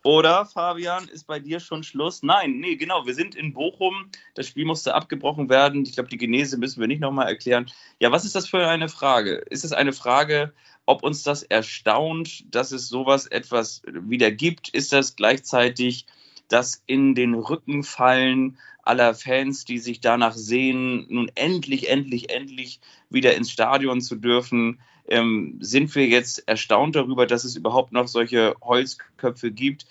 Oder, 0.06 0.46
Fabian, 0.46 1.08
ist 1.08 1.28
bei 1.28 1.40
dir 1.40 1.62
schon 1.62 1.82
Schluss? 1.82 2.24
Nein, 2.24 2.60
nee, 2.60 2.76
genau. 2.76 3.06
Wir 3.06 3.16
sind 3.16 3.36
in 3.36 3.54
Bochum. 3.54 4.10
Das 4.36 4.48
Spiel 4.48 4.66
musste 4.66 4.96
abgebrochen 4.96 5.48
werden. 5.50 5.84
Ich 5.84 5.94
glaube, 5.94 6.10
die 6.10 6.18
Genese 6.18 6.58
müssen 6.58 6.82
wir 6.82 6.90
nicht 6.90 7.00
nochmal 7.00 7.30
erklären. 7.30 7.72
Ja, 8.00 8.12
was 8.12 8.26
ist 8.26 8.36
das 8.36 8.50
für 8.50 8.68
eine 8.68 8.90
Frage? 8.90 9.36
Ist 9.50 9.64
es 9.64 9.72
eine 9.72 9.94
Frage, 9.94 10.54
ob 10.86 11.04
uns 11.04 11.24
das 11.24 11.44
erstaunt, 11.44 12.44
dass 12.54 12.74
es 12.74 12.90
sowas 12.90 13.28
etwas 13.28 13.82
wieder 13.86 14.30
gibt? 14.30 14.68
Ist 14.68 14.92
das 14.92 15.16
gleichzeitig 15.16 16.06
das 16.50 16.84
in 16.86 17.16
den 17.16 17.34
Rücken 17.34 17.84
fallen 17.84 18.58
aller 18.84 19.14
Fans, 19.14 19.64
die 19.64 19.80
sich 19.80 20.02
danach 20.02 20.34
sehen, 20.34 21.06
nun 21.08 21.32
endlich, 21.36 21.90
endlich, 21.90 22.30
endlich 22.30 22.82
wieder 23.10 23.36
ins 23.36 23.52
Stadion 23.52 24.02
zu 24.02 24.18
dürfen? 24.18 24.82
Ähm, 25.08 25.58
sind 25.60 25.94
wir 25.96 26.08
jetzt 26.08 26.48
erstaunt 26.48 26.96
darüber, 26.96 27.26
dass 27.28 27.44
es 27.44 27.56
überhaupt 27.56 27.92
noch 27.92 28.08
solche 28.08 28.56
Holzköpfe 28.62 29.52
gibt. 29.52 29.86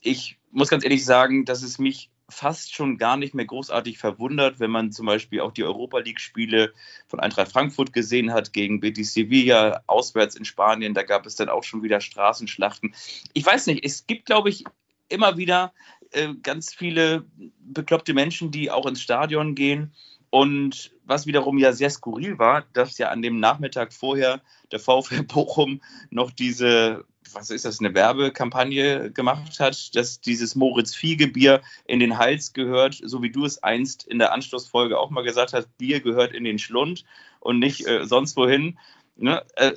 Ich 0.00 0.36
muss 0.50 0.68
ganz 0.68 0.84
ehrlich 0.84 1.04
sagen, 1.04 1.44
dass 1.44 1.62
es 1.62 1.78
mich 1.78 2.10
fast 2.28 2.74
schon 2.74 2.98
gar 2.98 3.16
nicht 3.16 3.34
mehr 3.34 3.44
großartig 3.44 3.98
verwundert, 3.98 4.58
wenn 4.58 4.70
man 4.70 4.90
zum 4.90 5.06
Beispiel 5.06 5.40
auch 5.40 5.52
die 5.52 5.64
Europa 5.64 5.98
League-Spiele 5.98 6.72
von 7.06 7.20
Eintracht 7.20 7.52
Frankfurt 7.52 7.92
gesehen 7.92 8.32
hat 8.32 8.52
gegen 8.52 8.80
Betis 8.80 9.12
Sevilla 9.12 9.82
auswärts 9.86 10.34
in 10.34 10.44
Spanien. 10.44 10.94
Da 10.94 11.02
gab 11.02 11.26
es 11.26 11.36
dann 11.36 11.50
auch 11.50 11.62
schon 11.62 11.82
wieder 11.82 12.00
Straßenschlachten. 12.00 12.94
Ich 13.34 13.44
weiß 13.44 13.66
nicht, 13.66 13.84
es 13.84 14.06
gibt, 14.06 14.26
glaube 14.26 14.48
ich, 14.48 14.64
immer 15.08 15.36
wieder 15.36 15.74
äh, 16.10 16.28
ganz 16.42 16.74
viele 16.74 17.24
bekloppte 17.60 18.14
Menschen, 18.14 18.50
die 18.50 18.70
auch 18.70 18.86
ins 18.86 19.02
Stadion 19.02 19.54
gehen 19.54 19.92
und 20.32 20.92
was 21.04 21.26
wiederum 21.26 21.58
ja 21.58 21.74
sehr 21.74 21.90
skurril 21.90 22.38
war, 22.38 22.64
dass 22.72 22.96
ja 22.96 23.10
an 23.10 23.20
dem 23.20 23.38
Nachmittag 23.38 23.92
vorher 23.92 24.40
der 24.70 24.80
VfL 24.80 25.24
Bochum 25.24 25.82
noch 26.08 26.30
diese, 26.30 27.04
was 27.32 27.50
ist 27.50 27.66
das, 27.66 27.80
eine 27.80 27.94
Werbekampagne 27.94 29.12
gemacht 29.12 29.60
hat, 29.60 29.94
dass 29.94 30.22
dieses 30.22 30.54
Moritz 30.54 30.94
Fiegebier 30.94 31.60
in 31.84 32.00
den 32.00 32.16
Hals 32.16 32.54
gehört, 32.54 32.98
so 33.04 33.22
wie 33.22 33.30
du 33.30 33.44
es 33.44 33.62
einst 33.62 34.06
in 34.06 34.18
der 34.18 34.32
Anschlussfolge 34.32 34.98
auch 34.98 35.10
mal 35.10 35.22
gesagt 35.22 35.52
hast, 35.52 35.76
Bier 35.76 36.00
gehört 36.00 36.32
in 36.32 36.44
den 36.44 36.58
Schlund 36.58 37.04
und 37.40 37.58
nicht 37.58 37.86
äh, 37.86 38.06
sonst 38.06 38.34
wohin. 38.38 38.78
Ne? 39.16 39.44
Äh, 39.56 39.72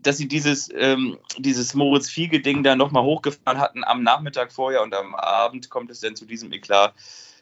dass 0.00 0.16
sie 0.16 0.28
dieses, 0.28 0.70
ähm, 0.74 1.18
dieses 1.36 1.74
Moritz 1.74 2.08
Fiege-Ding 2.08 2.62
da 2.62 2.74
nochmal 2.74 3.02
hochgefahren 3.02 3.60
hatten 3.60 3.84
am 3.84 4.02
Nachmittag 4.02 4.50
vorher 4.50 4.82
und 4.82 4.94
am 4.94 5.14
Abend 5.14 5.68
kommt 5.68 5.90
es 5.90 6.00
dann 6.00 6.16
zu 6.16 6.24
diesem 6.24 6.52
Eklat. 6.52 6.94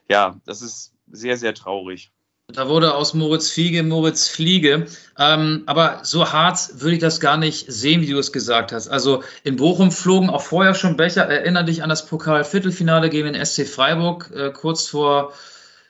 Ja, 0.09 0.41
das 0.45 0.61
ist 0.61 0.93
sehr, 1.07 1.37
sehr 1.37 1.55
traurig. 1.55 2.11
Da 2.51 2.67
wurde 2.67 2.95
aus 2.95 3.13
Moritz 3.13 3.51
Fiege 3.51 3.83
Moritz 3.83 4.27
Fliege. 4.27 4.87
Ähm, 5.19 5.65
aber 5.67 6.01
so 6.03 6.33
hart 6.33 6.81
würde 6.81 6.95
ich 6.95 6.99
das 6.99 7.21
gar 7.21 7.37
nicht 7.37 7.71
sehen, 7.71 8.01
wie 8.01 8.11
du 8.11 8.19
es 8.19 8.33
gesagt 8.33 8.73
hast. 8.73 8.89
Also 8.89 9.23
in 9.45 9.57
Bochum 9.57 9.93
flogen 9.93 10.31
auch 10.31 10.41
vorher 10.41 10.73
schon 10.73 10.97
Becher. 10.97 11.27
Erinner 11.27 11.63
dich 11.63 11.83
an 11.83 11.91
das 11.91 12.07
Pokal-Viertelfinale 12.07 13.11
gegen 13.11 13.35
den 13.35 13.45
SC 13.45 13.69
Freiburg. 13.69 14.31
Äh, 14.35 14.51
kurz 14.51 14.87
vor 14.87 15.35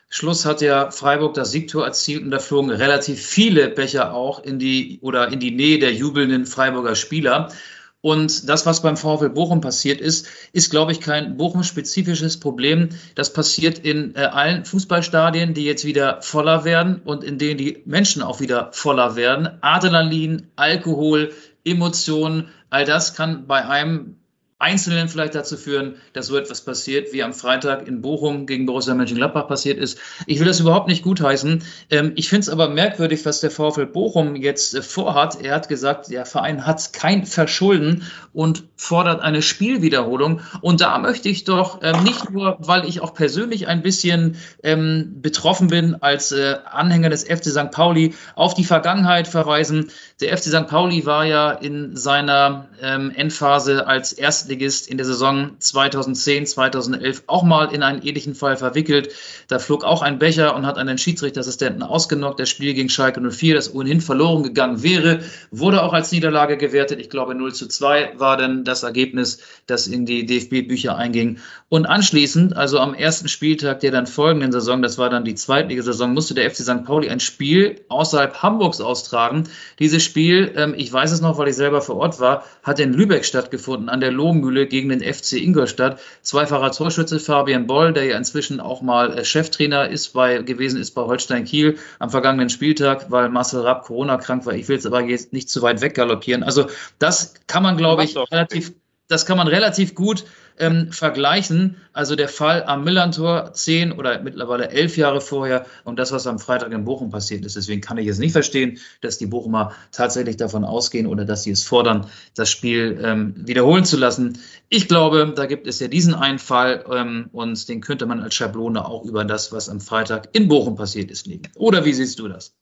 Schluss 0.08 0.46
hat 0.46 0.60
ja 0.60 0.90
Freiburg 0.90 1.34
das 1.34 1.52
Siegtor 1.52 1.84
erzielt 1.84 2.24
und 2.24 2.32
da 2.32 2.40
flogen 2.40 2.70
relativ 2.70 3.24
viele 3.24 3.68
Becher 3.68 4.12
auch 4.12 4.42
in 4.42 4.58
die 4.58 4.98
oder 5.00 5.28
in 5.32 5.38
die 5.38 5.52
Nähe 5.52 5.78
der 5.78 5.92
jubelnden 5.92 6.44
Freiburger 6.44 6.96
Spieler. 6.96 7.52
Und 8.00 8.48
das, 8.48 8.64
was 8.64 8.82
beim 8.82 8.96
VfL 8.96 9.30
Bochum 9.30 9.60
passiert 9.60 10.00
ist, 10.00 10.28
ist, 10.52 10.70
glaube 10.70 10.92
ich, 10.92 11.00
kein 11.00 11.36
Bochum-spezifisches 11.36 12.38
Problem. 12.38 12.90
Das 13.16 13.32
passiert 13.32 13.80
in 13.80 14.14
äh, 14.14 14.20
allen 14.20 14.64
Fußballstadien, 14.64 15.52
die 15.52 15.64
jetzt 15.64 15.84
wieder 15.84 16.22
voller 16.22 16.64
werden 16.64 17.02
und 17.04 17.24
in 17.24 17.38
denen 17.38 17.58
die 17.58 17.82
Menschen 17.86 18.22
auch 18.22 18.40
wieder 18.40 18.70
voller 18.72 19.16
werden. 19.16 19.48
Adrenalin, 19.62 20.46
Alkohol, 20.54 21.32
Emotionen, 21.64 22.48
all 22.70 22.84
das 22.84 23.14
kann 23.14 23.48
bei 23.48 23.66
einem 23.66 24.17
Einzelnen 24.60 25.08
vielleicht 25.08 25.36
dazu 25.36 25.56
führen, 25.56 25.94
dass 26.14 26.26
so 26.26 26.36
etwas 26.36 26.62
passiert, 26.62 27.12
wie 27.12 27.22
am 27.22 27.32
Freitag 27.32 27.86
in 27.86 28.02
Bochum 28.02 28.46
gegen 28.46 28.66
Borussia 28.66 28.92
Mönchengladbach 28.92 29.46
passiert 29.46 29.78
ist. 29.78 29.98
Ich 30.26 30.40
will 30.40 30.46
das 30.46 30.58
überhaupt 30.58 30.88
nicht 30.88 31.04
gutheißen. 31.04 31.62
Ähm, 31.90 32.12
ich 32.16 32.28
finde 32.28 32.40
es 32.40 32.48
aber 32.48 32.68
merkwürdig, 32.68 33.24
was 33.24 33.38
der 33.38 33.52
VfL 33.52 33.86
Bochum 33.86 34.34
jetzt 34.34 34.74
äh, 34.74 34.82
vorhat. 34.82 35.40
Er 35.40 35.54
hat 35.54 35.68
gesagt, 35.68 36.10
der 36.10 36.26
Verein 36.26 36.66
hat 36.66 36.92
kein 36.92 37.24
Verschulden 37.24 38.02
und 38.32 38.64
fordert 38.74 39.20
eine 39.20 39.42
Spielwiederholung. 39.42 40.40
Und 40.60 40.80
da 40.80 40.98
möchte 40.98 41.28
ich 41.28 41.44
doch 41.44 41.78
ähm, 41.82 42.02
nicht 42.02 42.30
nur, 42.30 42.56
weil 42.58 42.84
ich 42.84 43.00
auch 43.00 43.14
persönlich 43.14 43.68
ein 43.68 43.82
bisschen 43.82 44.38
ähm, 44.64 45.18
betroffen 45.22 45.68
bin 45.68 46.02
als 46.02 46.32
äh, 46.32 46.56
Anhänger 46.64 47.10
des 47.10 47.22
FC 47.22 47.44
St. 47.46 47.70
Pauli, 47.70 48.14
auf 48.34 48.54
die 48.54 48.64
Vergangenheit 48.64 49.28
verweisen. 49.28 49.92
Der 50.20 50.36
FC 50.36 50.44
St. 50.46 50.66
Pauli 50.66 51.06
war 51.06 51.24
ja 51.24 51.52
in 51.52 51.96
seiner 51.96 52.67
Endphase 52.80 53.86
als 53.86 54.12
erst 54.12 54.38
Erstligist 54.38 54.88
in 54.88 54.98
der 54.98 55.06
Saison 55.06 55.56
2010, 55.58 56.46
2011 56.46 57.24
auch 57.26 57.42
mal 57.42 57.74
in 57.74 57.82
einen 57.82 58.02
ähnlichen 58.02 58.34
Fall 58.34 58.56
verwickelt. 58.56 59.12
Da 59.48 59.58
flog 59.58 59.84
auch 59.84 60.00
ein 60.00 60.18
Becher 60.18 60.54
und 60.54 60.64
hat 60.64 60.78
einen 60.78 60.96
Schiedsrichterassistenten 60.96 61.82
ausgenockt. 61.82 62.38
Das 62.38 62.48
Spiel 62.48 62.74
gegen 62.74 62.88
Schalke 62.88 63.20
04, 63.20 63.54
das 63.54 63.74
ohnehin 63.74 64.00
verloren 64.00 64.42
gegangen 64.42 64.82
wäre, 64.82 65.20
wurde 65.50 65.82
auch 65.82 65.92
als 65.92 66.12
Niederlage 66.12 66.56
gewertet. 66.56 67.00
Ich 67.00 67.10
glaube 67.10 67.34
0 67.34 67.52
zu 67.52 67.66
2 67.66 68.14
war 68.18 68.36
dann 68.36 68.64
das 68.64 68.84
Ergebnis, 68.84 69.40
das 69.66 69.86
in 69.86 70.06
die 70.06 70.24
DFB-Bücher 70.24 70.96
einging. 70.96 71.38
Und 71.68 71.86
anschließend, 71.86 72.56
also 72.56 72.78
am 72.78 72.94
ersten 72.94 73.28
Spieltag 73.28 73.80
der 73.80 73.90
dann 73.90 74.06
folgenden 74.06 74.52
Saison, 74.52 74.82
das 74.82 74.98
war 74.98 75.10
dann 75.10 75.24
die 75.24 75.34
Zweitligasaison, 75.34 76.14
musste 76.14 76.34
der 76.34 76.50
FC 76.50 76.62
St. 76.62 76.84
Pauli 76.84 77.10
ein 77.10 77.20
Spiel 77.20 77.80
außerhalb 77.88 78.42
Hamburgs 78.42 78.80
austragen. 78.80 79.44
Dieses 79.78 80.02
Spiel, 80.02 80.52
ähm, 80.56 80.74
ich 80.76 80.92
weiß 80.92 81.12
es 81.12 81.20
noch, 81.20 81.38
weil 81.38 81.48
ich 81.48 81.56
selber 81.56 81.82
vor 81.82 81.96
Ort 81.96 82.20
war, 82.20 82.44
hat 82.68 82.78
in 82.78 82.92
Lübeck 82.92 83.24
stattgefunden, 83.24 83.88
an 83.88 84.00
der 84.00 84.16
Augenhöhle 84.18 84.66
gegen 84.66 84.90
den 84.90 85.00
FC 85.00 85.32
Ingolstadt. 85.32 85.98
Zweifacher 86.22 86.70
Torschütze 86.70 87.18
Fabian 87.18 87.66
Boll, 87.66 87.92
der 87.92 88.04
ja 88.04 88.16
inzwischen 88.16 88.60
auch 88.60 88.82
mal 88.82 89.18
äh, 89.18 89.24
Cheftrainer 89.24 89.88
ist 89.88 90.12
bei, 90.12 90.38
gewesen 90.42 90.80
ist 90.80 90.92
bei 90.92 91.02
Holstein 91.02 91.44
Kiel 91.44 91.78
am 91.98 92.10
vergangenen 92.10 92.50
Spieltag, 92.50 93.10
weil 93.10 93.28
Marcel 93.30 93.62
Rapp 93.62 93.84
Corona 93.84 94.18
krank 94.18 94.46
war. 94.46 94.54
Ich 94.54 94.68
will 94.68 94.76
jetzt 94.76 94.86
aber 94.86 95.02
jetzt 95.02 95.32
nicht 95.32 95.48
zu 95.50 95.62
weit 95.62 95.80
weggaloppieren. 95.80 96.42
Also 96.42 96.66
das 96.98 97.34
kann 97.46 97.62
man, 97.62 97.76
glaube 97.76 98.04
ich, 98.04 98.16
relativ, 98.16 98.72
das 99.08 99.26
kann 99.26 99.38
man 99.38 99.48
relativ 99.48 99.94
gut 99.94 100.24
ähm, 100.58 100.92
vergleichen. 100.92 101.76
Also 101.92 102.14
der 102.14 102.28
Fall 102.28 102.64
am 102.64 102.84
Millantor 102.84 103.52
zehn 103.54 103.92
oder 103.92 104.20
mittlerweile 104.22 104.70
elf 104.70 104.96
Jahre 104.96 105.20
vorher 105.20 105.66
und 105.84 105.98
das, 105.98 106.12
was 106.12 106.26
am 106.26 106.38
Freitag 106.38 106.72
in 106.72 106.84
Bochum 106.84 107.10
passiert 107.10 107.44
ist. 107.44 107.56
Deswegen 107.56 107.80
kann 107.80 107.98
ich 107.98 108.06
es 108.06 108.18
nicht 108.18 108.32
verstehen, 108.32 108.78
dass 109.00 109.18
die 109.18 109.26
Bochumer 109.26 109.72
tatsächlich 109.92 110.36
davon 110.36 110.64
ausgehen 110.64 111.06
oder 111.06 111.24
dass 111.24 111.42
sie 111.42 111.50
es 111.50 111.64
fordern, 111.64 112.06
das 112.34 112.50
Spiel 112.50 113.00
ähm, 113.02 113.34
wiederholen 113.36 113.84
zu 113.84 113.96
lassen. 113.96 114.38
Ich 114.68 114.88
glaube, 114.88 115.32
da 115.34 115.46
gibt 115.46 115.66
es 115.66 115.80
ja 115.80 115.88
diesen 115.88 116.14
einen 116.14 116.38
Fall 116.38 116.84
ähm, 116.92 117.30
und 117.32 117.68
den 117.68 117.80
könnte 117.80 118.06
man 118.06 118.20
als 118.20 118.34
Schablone 118.34 118.84
auch 118.84 119.04
über 119.04 119.24
das, 119.24 119.52
was 119.52 119.68
am 119.68 119.80
Freitag 119.80 120.28
in 120.32 120.48
Bochum 120.48 120.76
passiert 120.76 121.10
ist, 121.10 121.26
legen. 121.26 121.50
Oder 121.56 121.84
wie 121.84 121.94
siehst 121.94 122.18
du 122.18 122.28
das? 122.28 122.57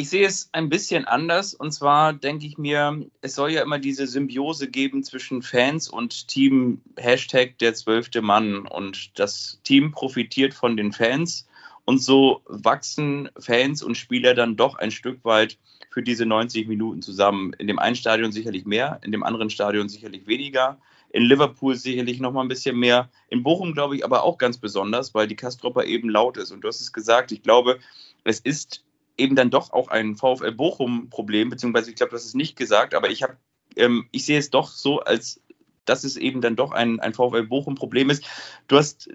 Ich 0.00 0.10
sehe 0.10 0.28
es 0.28 0.48
ein 0.52 0.68
bisschen 0.68 1.06
anders. 1.06 1.54
Und 1.54 1.72
zwar 1.72 2.12
denke 2.12 2.46
ich 2.46 2.56
mir, 2.56 3.04
es 3.20 3.34
soll 3.34 3.50
ja 3.50 3.62
immer 3.62 3.80
diese 3.80 4.06
Symbiose 4.06 4.70
geben 4.70 5.02
zwischen 5.02 5.42
Fans 5.42 5.88
und 5.88 6.28
Team. 6.28 6.80
Hashtag 6.96 7.58
der 7.58 7.74
zwölfte 7.74 8.22
Mann. 8.22 8.64
Und 8.68 9.18
das 9.18 9.58
Team 9.64 9.90
profitiert 9.90 10.54
von 10.54 10.76
den 10.76 10.92
Fans. 10.92 11.48
Und 11.84 12.00
so 12.00 12.42
wachsen 12.46 13.28
Fans 13.40 13.82
und 13.82 13.96
Spieler 13.96 14.34
dann 14.34 14.54
doch 14.54 14.76
ein 14.76 14.92
Stück 14.92 15.24
weit 15.24 15.58
für 15.90 16.04
diese 16.04 16.26
90 16.26 16.68
Minuten 16.68 17.02
zusammen. 17.02 17.52
In 17.54 17.66
dem 17.66 17.80
einen 17.80 17.96
Stadion 17.96 18.30
sicherlich 18.30 18.66
mehr, 18.66 19.00
in 19.02 19.10
dem 19.10 19.24
anderen 19.24 19.50
Stadion 19.50 19.88
sicherlich 19.88 20.28
weniger. 20.28 20.78
In 21.10 21.24
Liverpool 21.24 21.74
sicherlich 21.74 22.20
noch 22.20 22.30
mal 22.32 22.42
ein 22.42 22.48
bisschen 22.48 22.78
mehr. 22.78 23.08
In 23.30 23.42
Bochum 23.42 23.72
glaube 23.72 23.96
ich 23.96 24.04
aber 24.04 24.22
auch 24.22 24.38
ganz 24.38 24.58
besonders, 24.58 25.12
weil 25.12 25.26
die 25.26 25.34
Kastropper 25.34 25.86
eben 25.86 26.08
laut 26.08 26.36
ist. 26.36 26.52
Und 26.52 26.60
du 26.60 26.68
hast 26.68 26.80
es 26.80 26.92
gesagt, 26.92 27.32
ich 27.32 27.42
glaube, 27.42 27.80
es 28.22 28.38
ist 28.38 28.84
eben 29.18 29.36
dann 29.36 29.50
doch 29.50 29.72
auch 29.72 29.88
ein 29.88 30.16
VfL 30.16 30.52
Bochum-Problem, 30.52 31.50
beziehungsweise 31.50 31.90
ich 31.90 31.96
glaube, 31.96 32.12
das 32.12 32.24
ist 32.24 32.34
nicht 32.34 32.56
gesagt, 32.56 32.94
aber 32.94 33.10
ich 33.10 33.22
habe, 33.22 33.36
ähm, 33.76 34.06
ich 34.12 34.24
sehe 34.24 34.38
es 34.38 34.50
doch 34.50 34.70
so, 34.70 35.00
als 35.00 35.40
dass 35.84 36.04
es 36.04 36.16
eben 36.16 36.40
dann 36.40 36.56
doch 36.56 36.72
ein, 36.72 37.00
ein 37.00 37.14
VfL 37.14 37.44
Bochum-Problem 37.44 38.10
ist. 38.10 38.24
Du 38.68 38.76
hast 38.76 39.08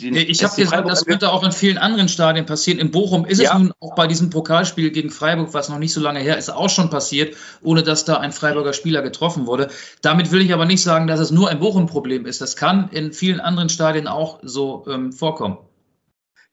den, 0.00 0.14
ich 0.14 0.44
habe 0.44 0.54
gesagt, 0.54 0.88
das 0.88 1.06
könnte 1.06 1.32
auch 1.32 1.42
in 1.42 1.52
vielen 1.52 1.78
anderen 1.78 2.08
Stadien 2.08 2.44
passieren. 2.44 2.78
In 2.78 2.90
Bochum 2.90 3.24
ist 3.24 3.40
ja. 3.40 3.52
es 3.52 3.58
nun 3.58 3.72
auch 3.80 3.94
bei 3.94 4.06
diesem 4.06 4.28
Pokalspiel 4.28 4.90
gegen 4.90 5.10
Freiburg, 5.10 5.54
was 5.54 5.70
noch 5.70 5.78
nicht 5.78 5.94
so 5.94 6.00
lange 6.00 6.20
her 6.20 6.36
ist, 6.36 6.50
auch 6.50 6.68
schon 6.68 6.90
passiert, 6.90 7.34
ohne 7.62 7.82
dass 7.82 8.04
da 8.04 8.18
ein 8.18 8.32
Freiburger 8.32 8.74
Spieler 8.74 9.00
getroffen 9.00 9.46
wurde. 9.46 9.70
Damit 10.02 10.32
will 10.32 10.42
ich 10.42 10.52
aber 10.52 10.66
nicht 10.66 10.82
sagen, 10.82 11.06
dass 11.06 11.20
es 11.20 11.30
nur 11.30 11.48
ein 11.48 11.60
Bochum-Problem 11.60 12.26
ist. 12.26 12.42
Das 12.42 12.56
kann 12.56 12.90
in 12.90 13.12
vielen 13.12 13.40
anderen 13.40 13.70
Stadien 13.70 14.06
auch 14.06 14.40
so 14.42 14.84
ähm, 14.86 15.12
vorkommen. 15.12 15.58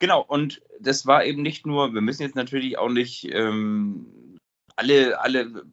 Genau, 0.03 0.19
und 0.21 0.61
das 0.81 1.05
war 1.05 1.23
eben 1.23 1.41
nicht 1.41 1.65
nur, 1.65 1.93
wir 1.93 2.01
müssen 2.01 2.23
jetzt 2.23 2.35
natürlich 2.35 2.77
auch 2.77 2.89
nicht 2.89 3.25
ähm, 3.31 4.05
alle, 4.75 5.19
alle, 5.21 5.63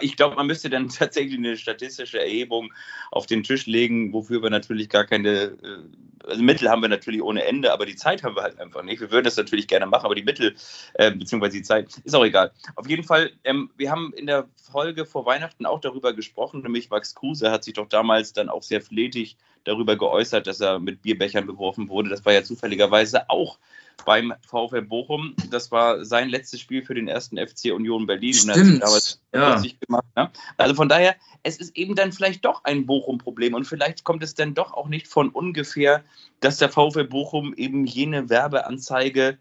ich 0.00 0.16
glaube, 0.16 0.36
man 0.36 0.46
müsste 0.46 0.70
dann 0.70 0.88
tatsächlich 0.98 1.38
eine 1.38 1.56
statistische 1.56 2.20
Erhebung 2.20 2.72
auf 3.10 3.26
den 3.26 3.42
Tisch 3.42 3.66
legen, 3.66 4.12
wofür 4.12 4.42
wir 4.42 4.50
natürlich 4.50 4.88
gar 4.88 5.04
keine, 5.04 5.30
äh, 5.30 6.26
also 6.26 6.42
Mittel 6.42 6.68
haben 6.68 6.82
wir 6.82 6.88
natürlich 6.88 7.22
ohne 7.22 7.44
Ende, 7.44 7.72
aber 7.72 7.86
die 7.86 7.96
Zeit 7.96 8.22
haben 8.22 8.36
wir 8.36 8.42
halt 8.42 8.58
einfach 8.58 8.82
nicht. 8.82 9.00
Wir 9.00 9.10
würden 9.10 9.24
das 9.24 9.36
natürlich 9.36 9.68
gerne 9.68 9.86
machen, 9.86 10.04
aber 10.04 10.14
die 10.14 10.22
Mittel, 10.22 10.54
äh, 10.94 11.10
beziehungsweise 11.10 11.56
die 11.56 11.62
Zeit, 11.62 11.88
ist 12.04 12.14
auch 12.14 12.24
egal. 12.24 12.52
Auf 12.76 12.88
jeden 12.88 13.04
Fall, 13.04 13.30
ähm, 13.44 13.70
wir 13.76 13.90
haben 13.90 14.12
in 14.14 14.26
der 14.26 14.48
Folge 14.70 15.06
vor 15.06 15.26
Weihnachten 15.26 15.66
auch 15.66 15.80
darüber 15.80 16.12
gesprochen, 16.12 16.62
nämlich 16.62 16.90
Max 16.90 17.14
Kruse 17.14 17.50
hat 17.50 17.64
sich 17.64 17.74
doch 17.74 17.88
damals 17.88 18.32
dann 18.32 18.48
auch 18.48 18.62
sehr 18.62 18.80
flätig 18.80 19.36
darüber 19.64 19.96
geäußert, 19.96 20.46
dass 20.46 20.60
er 20.60 20.78
mit 20.78 21.02
Bierbechern 21.02 21.46
beworfen 21.46 21.88
wurde. 21.88 22.08
Das 22.08 22.24
war 22.24 22.32
ja 22.32 22.42
zufälligerweise 22.42 23.28
auch 23.28 23.58
beim 24.04 24.32
VfL 24.46 24.82
Bochum. 24.82 25.34
Das 25.50 25.70
war 25.70 26.04
sein 26.04 26.28
letztes 26.28 26.60
Spiel 26.60 26.84
für 26.84 26.94
den 26.94 27.08
ersten 27.08 27.36
FC 27.36 27.72
Union 27.72 28.06
Berlin. 28.06 28.34
Stimmt. 28.34 28.56
Und 28.56 28.82
er 28.82 28.92
hat 28.92 29.02
sich 29.02 29.18
damals 29.30 29.64
ja. 29.64 29.72
gemacht. 29.86 30.06
Ne? 30.16 30.30
Also 30.56 30.74
von 30.74 30.88
daher, 30.88 31.16
es 31.42 31.56
ist 31.56 31.76
eben 31.76 31.94
dann 31.94 32.12
vielleicht 32.12 32.44
doch 32.44 32.64
ein 32.64 32.86
Bochum-Problem 32.86 33.54
und 33.54 33.64
vielleicht 33.64 34.04
kommt 34.04 34.22
es 34.22 34.34
dann 34.34 34.54
doch 34.54 34.72
auch 34.72 34.88
nicht 34.88 35.08
von 35.08 35.28
ungefähr, 35.30 36.04
dass 36.40 36.58
der 36.58 36.68
VfL 36.68 37.04
Bochum 37.04 37.54
eben 37.54 37.86
jene 37.86 38.28
Werbeanzeige 38.28 39.38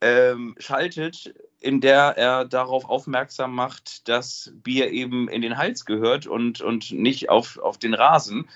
ähm, 0.00 0.54
schaltet, 0.58 1.34
in 1.60 1.80
der 1.80 2.16
er 2.18 2.44
darauf 2.44 2.84
aufmerksam 2.84 3.54
macht, 3.54 4.06
dass 4.08 4.52
Bier 4.62 4.90
eben 4.90 5.28
in 5.28 5.40
den 5.40 5.56
Hals 5.56 5.86
gehört 5.86 6.26
und, 6.26 6.60
und 6.60 6.92
nicht 6.92 7.30
auf, 7.30 7.58
auf 7.58 7.78
den 7.78 7.94
Rasen. 7.94 8.48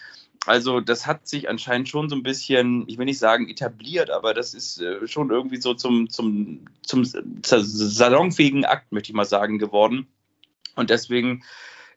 Also 0.48 0.80
das 0.80 1.06
hat 1.06 1.28
sich 1.28 1.50
anscheinend 1.50 1.90
schon 1.90 2.08
so 2.08 2.16
ein 2.16 2.22
bisschen, 2.22 2.84
ich 2.88 2.96
will 2.96 3.04
nicht 3.04 3.18
sagen 3.18 3.50
etabliert, 3.50 4.08
aber 4.08 4.32
das 4.32 4.54
ist 4.54 4.80
äh, 4.80 5.06
schon 5.06 5.30
irgendwie 5.30 5.60
so 5.60 5.74
zum, 5.74 6.08
zum, 6.08 6.64
zum 6.82 7.04
salonfähigen 7.04 8.64
Akt, 8.64 8.90
möchte 8.90 9.10
ich 9.10 9.14
mal 9.14 9.26
sagen, 9.26 9.58
geworden. 9.58 10.08
Und 10.74 10.88
deswegen 10.88 11.44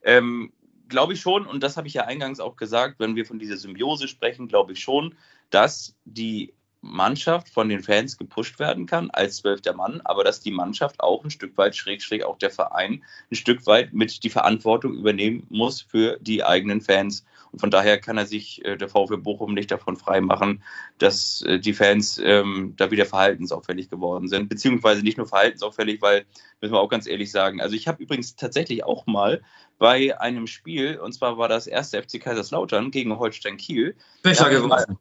ähm, 0.03 0.51
glaube 0.89 1.13
ich 1.13 1.21
schon, 1.21 1.45
und 1.45 1.63
das 1.63 1.77
habe 1.77 1.87
ich 1.87 1.93
ja 1.93 2.03
eingangs 2.03 2.41
auch 2.41 2.57
gesagt, 2.57 2.99
wenn 2.99 3.15
wir 3.15 3.25
von 3.25 3.39
dieser 3.39 3.55
Symbiose 3.55 4.09
sprechen, 4.09 4.49
glaube 4.49 4.73
ich 4.73 4.81
schon, 4.81 5.15
dass 5.49 5.95
die 6.03 6.53
Mannschaft 6.81 7.47
von 7.47 7.69
den 7.69 7.83
Fans 7.83 8.17
gepusht 8.17 8.59
werden 8.59 8.85
kann 8.85 9.11
als 9.11 9.37
zwölfter 9.37 9.73
Mann, 9.73 10.01
aber 10.03 10.23
dass 10.23 10.41
die 10.41 10.51
Mannschaft 10.51 10.99
auch 10.99 11.23
ein 11.23 11.29
Stück 11.29 11.55
weit, 11.57 11.75
schräg, 11.75 12.01
schräg 12.01 12.23
auch 12.23 12.37
der 12.37 12.49
Verein, 12.49 13.03
ein 13.31 13.35
Stück 13.35 13.65
weit 13.67 13.93
mit 13.93 14.23
die 14.23 14.29
Verantwortung 14.29 14.95
übernehmen 14.95 15.45
muss 15.49 15.81
für 15.81 16.17
die 16.19 16.43
eigenen 16.43 16.81
Fans. 16.81 17.23
Und 17.51 17.59
von 17.59 17.71
daher 17.71 17.99
kann 17.99 18.17
er 18.17 18.25
sich 18.25 18.63
äh, 18.63 18.77
der 18.77 18.87
VfB 18.87 19.17
Bochum 19.17 19.53
nicht 19.53 19.71
davon 19.71 19.97
freimachen, 19.97 20.63
dass 20.97 21.41
äh, 21.41 21.59
die 21.59 21.73
Fans 21.73 22.19
ähm, 22.23 22.73
da 22.77 22.91
wieder 22.91 23.05
verhaltensauffällig 23.05 23.89
geworden 23.89 24.27
sind. 24.27 24.49
Beziehungsweise 24.49 25.01
nicht 25.01 25.17
nur 25.17 25.27
verhaltensauffällig, 25.27 26.01
weil, 26.01 26.25
müssen 26.61 26.73
wir 26.73 26.79
auch 26.79 26.89
ganz 26.89 27.07
ehrlich 27.07 27.31
sagen, 27.31 27.61
also 27.61 27.75
ich 27.75 27.87
habe 27.87 28.01
übrigens 28.01 28.35
tatsächlich 28.35 28.83
auch 28.83 29.05
mal 29.05 29.41
bei 29.77 30.19
einem 30.19 30.47
Spiel, 30.47 30.97
und 30.97 31.11
zwar 31.13 31.37
war 31.37 31.49
das 31.49 31.67
erste 31.67 32.01
FC 32.01 32.21
Kaiserslautern 32.21 32.91
gegen 32.91 33.17
Holstein 33.17 33.57
Kiel. 33.57 33.95
Becher 34.21 34.49
geworfen 34.49 34.97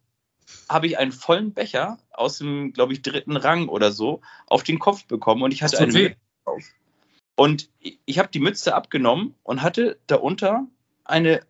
habe 0.69 0.87
ich 0.87 0.99
einen 0.99 1.13
vollen 1.13 1.53
Becher 1.53 1.99
aus 2.11 2.39
dem, 2.39 2.73
glaube 2.73 2.93
ich, 2.93 3.03
dritten 3.03 3.37
Rang 3.37 3.69
oder 3.69 3.93
so 3.93 4.21
auf 4.47 4.63
den 4.63 4.79
Kopf 4.79 5.05
bekommen 5.05 5.43
und 5.43 5.53
ich 5.53 5.63
hatte 5.63 5.79
eine 5.79 5.93
Mütze 5.93 6.17
auf. 6.45 6.65
Und 7.37 7.71
ich 7.81 8.19
habe 8.19 8.29
die 8.29 8.41
Mütze 8.41 8.75
abgenommen 8.75 9.35
und 9.43 9.63
hatte 9.63 9.99
darunter 10.07 10.67
eine 11.05 11.41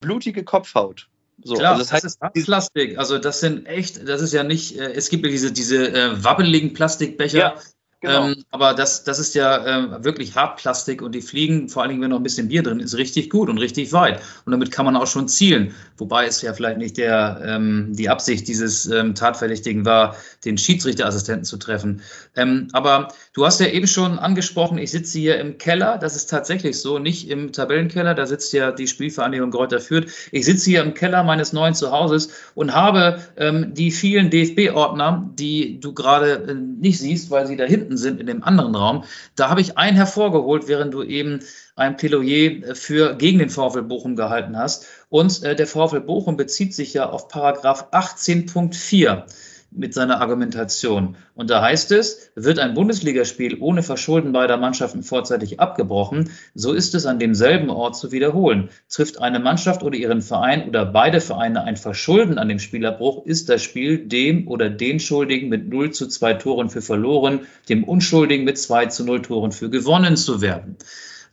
blutige 0.00 0.44
Kopfhaut. 0.44 1.08
So, 1.42 1.54
Klar, 1.54 1.72
also 1.72 1.82
das, 1.82 1.92
heißt, 1.92 2.04
das 2.04 2.30
ist 2.34 2.46
Plastik. 2.46 2.98
Also 2.98 3.18
das 3.18 3.40
sind 3.40 3.66
echt, 3.66 4.08
das 4.08 4.22
ist 4.22 4.32
ja 4.32 4.42
nicht, 4.42 4.78
äh, 4.78 4.92
es 4.92 5.10
gibt 5.10 5.24
ja 5.24 5.30
diese, 5.30 5.52
diese 5.52 5.92
äh, 5.92 6.24
wabbeligen 6.24 6.72
Plastikbecher, 6.72 7.38
ja. 7.38 7.54
Genau. 8.00 8.28
Ähm, 8.28 8.44
aber 8.50 8.74
das, 8.74 9.04
das 9.04 9.18
ist 9.18 9.34
ja 9.34 9.64
äh, 9.64 10.04
wirklich 10.04 10.36
Hartplastik 10.36 11.00
und 11.00 11.14
die 11.14 11.22
fliegen, 11.22 11.70
vor 11.70 11.82
allen 11.82 11.90
Dingen, 11.90 12.02
wenn 12.02 12.10
noch 12.10 12.18
ein 12.18 12.22
bisschen 12.22 12.48
Bier 12.48 12.62
drin 12.62 12.78
ist, 12.78 12.96
richtig 12.96 13.30
gut 13.30 13.48
und 13.48 13.56
richtig 13.56 13.92
weit. 13.92 14.20
Und 14.44 14.52
damit 14.52 14.70
kann 14.70 14.84
man 14.84 14.96
auch 14.96 15.06
schon 15.06 15.28
zielen. 15.28 15.74
Wobei 15.96 16.26
es 16.26 16.42
ja 16.42 16.52
vielleicht 16.52 16.76
nicht 16.76 16.98
der, 16.98 17.40
ähm, 17.42 17.92
die 17.94 18.10
Absicht 18.10 18.48
dieses 18.48 18.86
ähm, 18.86 19.14
Tatverdächtigen 19.14 19.86
war, 19.86 20.14
den 20.44 20.58
Schiedsrichterassistenten 20.58 21.44
zu 21.44 21.56
treffen. 21.56 22.02
Ähm, 22.36 22.68
aber 22.72 23.08
du 23.32 23.46
hast 23.46 23.60
ja 23.60 23.66
eben 23.66 23.86
schon 23.86 24.18
angesprochen, 24.18 24.76
ich 24.76 24.90
sitze 24.90 25.18
hier 25.18 25.40
im 25.40 25.56
Keller. 25.56 25.96
Das 25.96 26.16
ist 26.16 26.26
tatsächlich 26.26 26.78
so, 26.80 26.98
nicht 26.98 27.30
im 27.30 27.52
Tabellenkeller. 27.52 28.14
Da 28.14 28.26
sitzt 28.26 28.52
ja 28.52 28.72
die 28.72 28.88
Spielvereinigung 28.88 29.50
Greuther 29.50 29.80
Fürth. 29.80 30.12
Ich 30.32 30.44
sitze 30.44 30.68
hier 30.68 30.82
im 30.82 30.92
Keller 30.92 31.24
meines 31.24 31.54
neuen 31.54 31.74
Zuhauses 31.74 32.28
und 32.54 32.74
habe 32.74 33.22
ähm, 33.38 33.72
die 33.72 33.90
vielen 33.90 34.28
DFB-Ordner, 34.28 35.30
die 35.34 35.80
du 35.80 35.94
gerade 35.94 36.44
äh, 36.48 36.54
nicht 36.54 36.98
siehst, 36.98 37.30
weil 37.30 37.46
sie 37.46 37.56
da 37.56 37.64
hinten 37.64 37.95
hinten 37.96 38.16
sind 38.16 38.20
in 38.20 38.26
dem 38.26 38.42
anderen 38.42 38.74
Raum. 38.74 39.04
Da 39.34 39.50
habe 39.50 39.60
ich 39.60 39.78
einen 39.78 39.96
hervorgeholt, 39.96 40.68
während 40.68 40.94
du 40.94 41.02
eben 41.02 41.40
ein 41.74 41.96
Plädoyer 41.96 42.74
für 42.74 43.16
gegen 43.16 43.38
den 43.38 43.50
VfL 43.50 43.82
Bochum 43.82 44.16
gehalten 44.16 44.56
hast. 44.56 44.86
Und 45.08 45.42
äh, 45.42 45.54
der 45.54 45.66
VfL 45.66 46.00
Bochum 46.00 46.36
bezieht 46.36 46.74
sich 46.74 46.94
ja 46.94 47.08
auf 47.08 47.28
Paragraph 47.28 47.88
18.4 47.92 49.24
mit 49.70 49.94
seiner 49.94 50.20
Argumentation. 50.20 51.16
Und 51.34 51.50
da 51.50 51.62
heißt 51.62 51.92
es, 51.92 52.30
wird 52.34 52.58
ein 52.58 52.74
Bundesligaspiel 52.74 53.58
ohne 53.60 53.82
Verschulden 53.82 54.32
beider 54.32 54.56
Mannschaften 54.56 55.02
vorzeitig 55.02 55.60
abgebrochen, 55.60 56.30
so 56.54 56.72
ist 56.72 56.94
es 56.94 57.06
an 57.06 57.18
demselben 57.18 57.70
Ort 57.70 57.96
zu 57.96 58.12
wiederholen. 58.12 58.70
Trifft 58.88 59.20
eine 59.20 59.38
Mannschaft 59.38 59.82
oder 59.82 59.96
ihren 59.96 60.22
Verein 60.22 60.68
oder 60.68 60.86
beide 60.86 61.20
Vereine 61.20 61.64
ein 61.64 61.76
Verschulden 61.76 62.38
an 62.38 62.48
dem 62.48 62.58
Spielabbruch, 62.58 63.26
ist 63.26 63.48
das 63.48 63.62
Spiel 63.62 63.98
dem 63.98 64.48
oder 64.48 64.70
den 64.70 65.00
Schuldigen 65.00 65.48
mit 65.48 65.68
0 65.68 65.90
zu 65.90 66.08
2 66.08 66.34
Toren 66.34 66.70
für 66.70 66.82
verloren, 66.82 67.40
dem 67.68 67.84
Unschuldigen 67.84 68.44
mit 68.44 68.58
2 68.58 68.86
zu 68.86 69.04
0 69.04 69.22
Toren 69.22 69.52
für 69.52 69.70
gewonnen 69.70 70.16
zu 70.16 70.40
werden. 70.40 70.76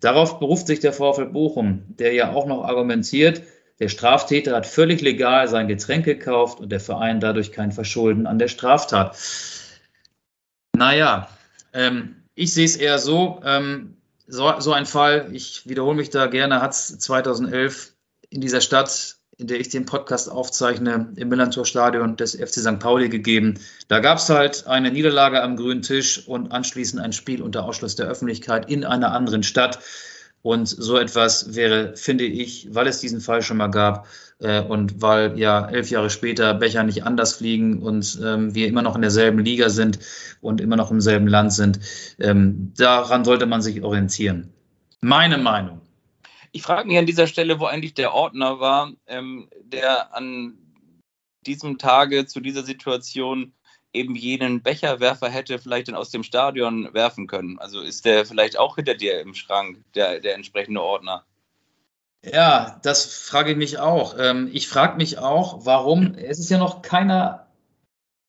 Darauf 0.01 0.39
beruft 0.39 0.67
sich 0.67 0.81
der 0.81 0.91
VfL 0.91 1.27
Bochum, 1.27 1.83
der 1.97 2.13
ja 2.13 2.33
auch 2.33 2.45
noch 2.45 2.65
argumentiert, 2.65 3.41
der 3.83 3.89
Straftäter 3.89 4.55
hat 4.55 4.65
völlig 4.65 5.01
legal 5.01 5.49
sein 5.49 5.67
Getränk 5.67 6.05
gekauft 6.05 6.61
und 6.61 6.69
der 6.71 6.79
Verein 6.79 7.19
dadurch 7.19 7.51
kein 7.51 7.73
Verschulden 7.73 8.27
an 8.27 8.39
der 8.39 8.47
Straftat. 8.47 9.17
Naja, 10.73 11.27
ähm, 11.73 12.15
ich 12.33 12.53
sehe 12.53 12.63
es 12.63 12.77
eher 12.77 12.97
so, 12.97 13.41
ähm, 13.43 13.97
so, 14.25 14.57
so 14.59 14.71
ein 14.71 14.85
Fall, 14.85 15.27
ich 15.33 15.67
wiederhole 15.67 15.97
mich 15.97 16.09
da 16.09 16.27
gerne, 16.27 16.61
hat 16.61 16.71
es 16.71 16.97
2011 16.97 17.91
in 18.29 18.39
dieser 18.39 18.61
Stadt 18.61 19.17
in 19.37 19.47
der 19.47 19.59
ich 19.59 19.69
den 19.69 19.85
Podcast 19.85 20.31
aufzeichne, 20.31 21.11
im 21.15 21.27
Millantor-Stadion 21.27 22.15
des 22.15 22.35
FC 22.35 22.59
St. 22.59 22.79
Pauli 22.79 23.09
gegeben. 23.09 23.59
Da 23.87 23.99
gab 23.99 24.19
es 24.19 24.29
halt 24.29 24.67
eine 24.67 24.91
Niederlage 24.91 25.41
am 25.41 25.57
grünen 25.57 25.81
Tisch 25.81 26.25
und 26.27 26.51
anschließend 26.51 27.01
ein 27.01 27.13
Spiel 27.13 27.41
unter 27.41 27.65
Ausschluss 27.65 27.95
der 27.95 28.05
Öffentlichkeit 28.05 28.69
in 28.69 28.85
einer 28.85 29.11
anderen 29.11 29.43
Stadt. 29.43 29.79
Und 30.43 30.67
so 30.67 30.97
etwas 30.97 31.55
wäre, 31.55 31.95
finde 31.95 32.25
ich, 32.25 32.67
weil 32.75 32.85
es 32.87 32.99
diesen 32.99 33.21
Fall 33.21 33.41
schon 33.41 33.57
mal 33.57 33.69
gab 33.69 34.07
äh, 34.39 34.61
und 34.61 35.01
weil 35.01 35.39
ja 35.39 35.69
elf 35.69 35.89
Jahre 35.89 36.09
später 36.09 36.53
Becher 36.53 36.83
nicht 36.83 37.05
anders 37.05 37.37
fliegen 37.37 37.81
und 37.81 38.19
ähm, 38.21 38.53
wir 38.53 38.67
immer 38.67 38.81
noch 38.81 38.95
in 38.95 39.01
derselben 39.01 39.39
Liga 39.39 39.69
sind 39.69 39.99
und 40.41 40.59
immer 40.59 40.75
noch 40.75 40.91
im 40.91 40.99
selben 40.99 41.27
Land 41.27 41.53
sind, 41.53 41.79
ähm, 42.19 42.73
daran 42.75 43.23
sollte 43.23 43.45
man 43.45 43.61
sich 43.61 43.81
orientieren. 43.81 44.51
Meine 44.99 45.37
Meinung. 45.37 45.79
Ich 46.51 46.61
frage 46.61 46.89
mich 46.89 46.97
an 46.97 47.05
dieser 47.05 47.27
Stelle, 47.27 47.61
wo 47.61 47.65
eigentlich 47.65 47.93
der 47.93 48.13
Ordner 48.13 48.59
war, 48.59 48.91
ähm, 49.07 49.47
der 49.63 50.13
an 50.13 50.57
diesem 51.45 51.77
Tage 51.77 52.25
zu 52.25 52.41
dieser 52.41 52.63
Situation 52.63 53.53
eben 53.93 54.15
jenen 54.15 54.61
Becherwerfer 54.61 55.29
hätte 55.29 55.59
vielleicht 55.59 55.87
dann 55.87 55.95
aus 55.95 56.09
dem 56.09 56.23
Stadion 56.23 56.93
werfen 56.93 57.27
können. 57.27 57.59
Also 57.59 57.81
ist 57.81 58.05
der 58.05 58.25
vielleicht 58.25 58.57
auch 58.57 58.75
hinter 58.75 58.95
dir 58.95 59.21
im 59.21 59.33
Schrank, 59.33 59.77
der, 59.95 60.19
der 60.19 60.35
entsprechende 60.35 60.81
Ordner? 60.81 61.23
Ja, 62.25 62.79
das 62.83 63.05
frage 63.05 63.51
ich 63.51 63.57
mich 63.57 63.79
auch. 63.79 64.15
Ähm, 64.17 64.49
ich 64.51 64.67
frage 64.67 64.97
mich 64.97 65.17
auch, 65.19 65.65
warum, 65.65 66.15
es 66.15 66.39
ist 66.39 66.49
ja 66.49 66.57
noch 66.57 66.81
keiner 66.81 67.47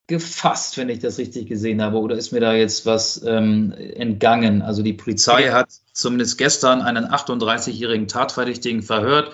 gefasst, 0.07 0.77
wenn 0.77 0.91
ich 0.91 0.99
das 0.99 1.19
richtig 1.19 1.49
gesehen 1.49 1.81
habe, 1.81 1.97
oder 1.99 2.17
ist 2.17 2.33
mir 2.33 2.41
da 2.41 2.53
jetzt 2.53 2.85
was 2.85 3.23
ähm, 3.23 3.73
entgangen? 3.73 4.61
Also 4.61 4.83
die 4.83 4.93
Polizei 4.93 5.51
hat 5.51 5.69
zumindest 5.93 6.37
gestern 6.37 6.83
einen 6.83 7.07
38-jährigen 7.07 8.09
Tatverdächtigen 8.09 8.83
verhört 8.83 9.33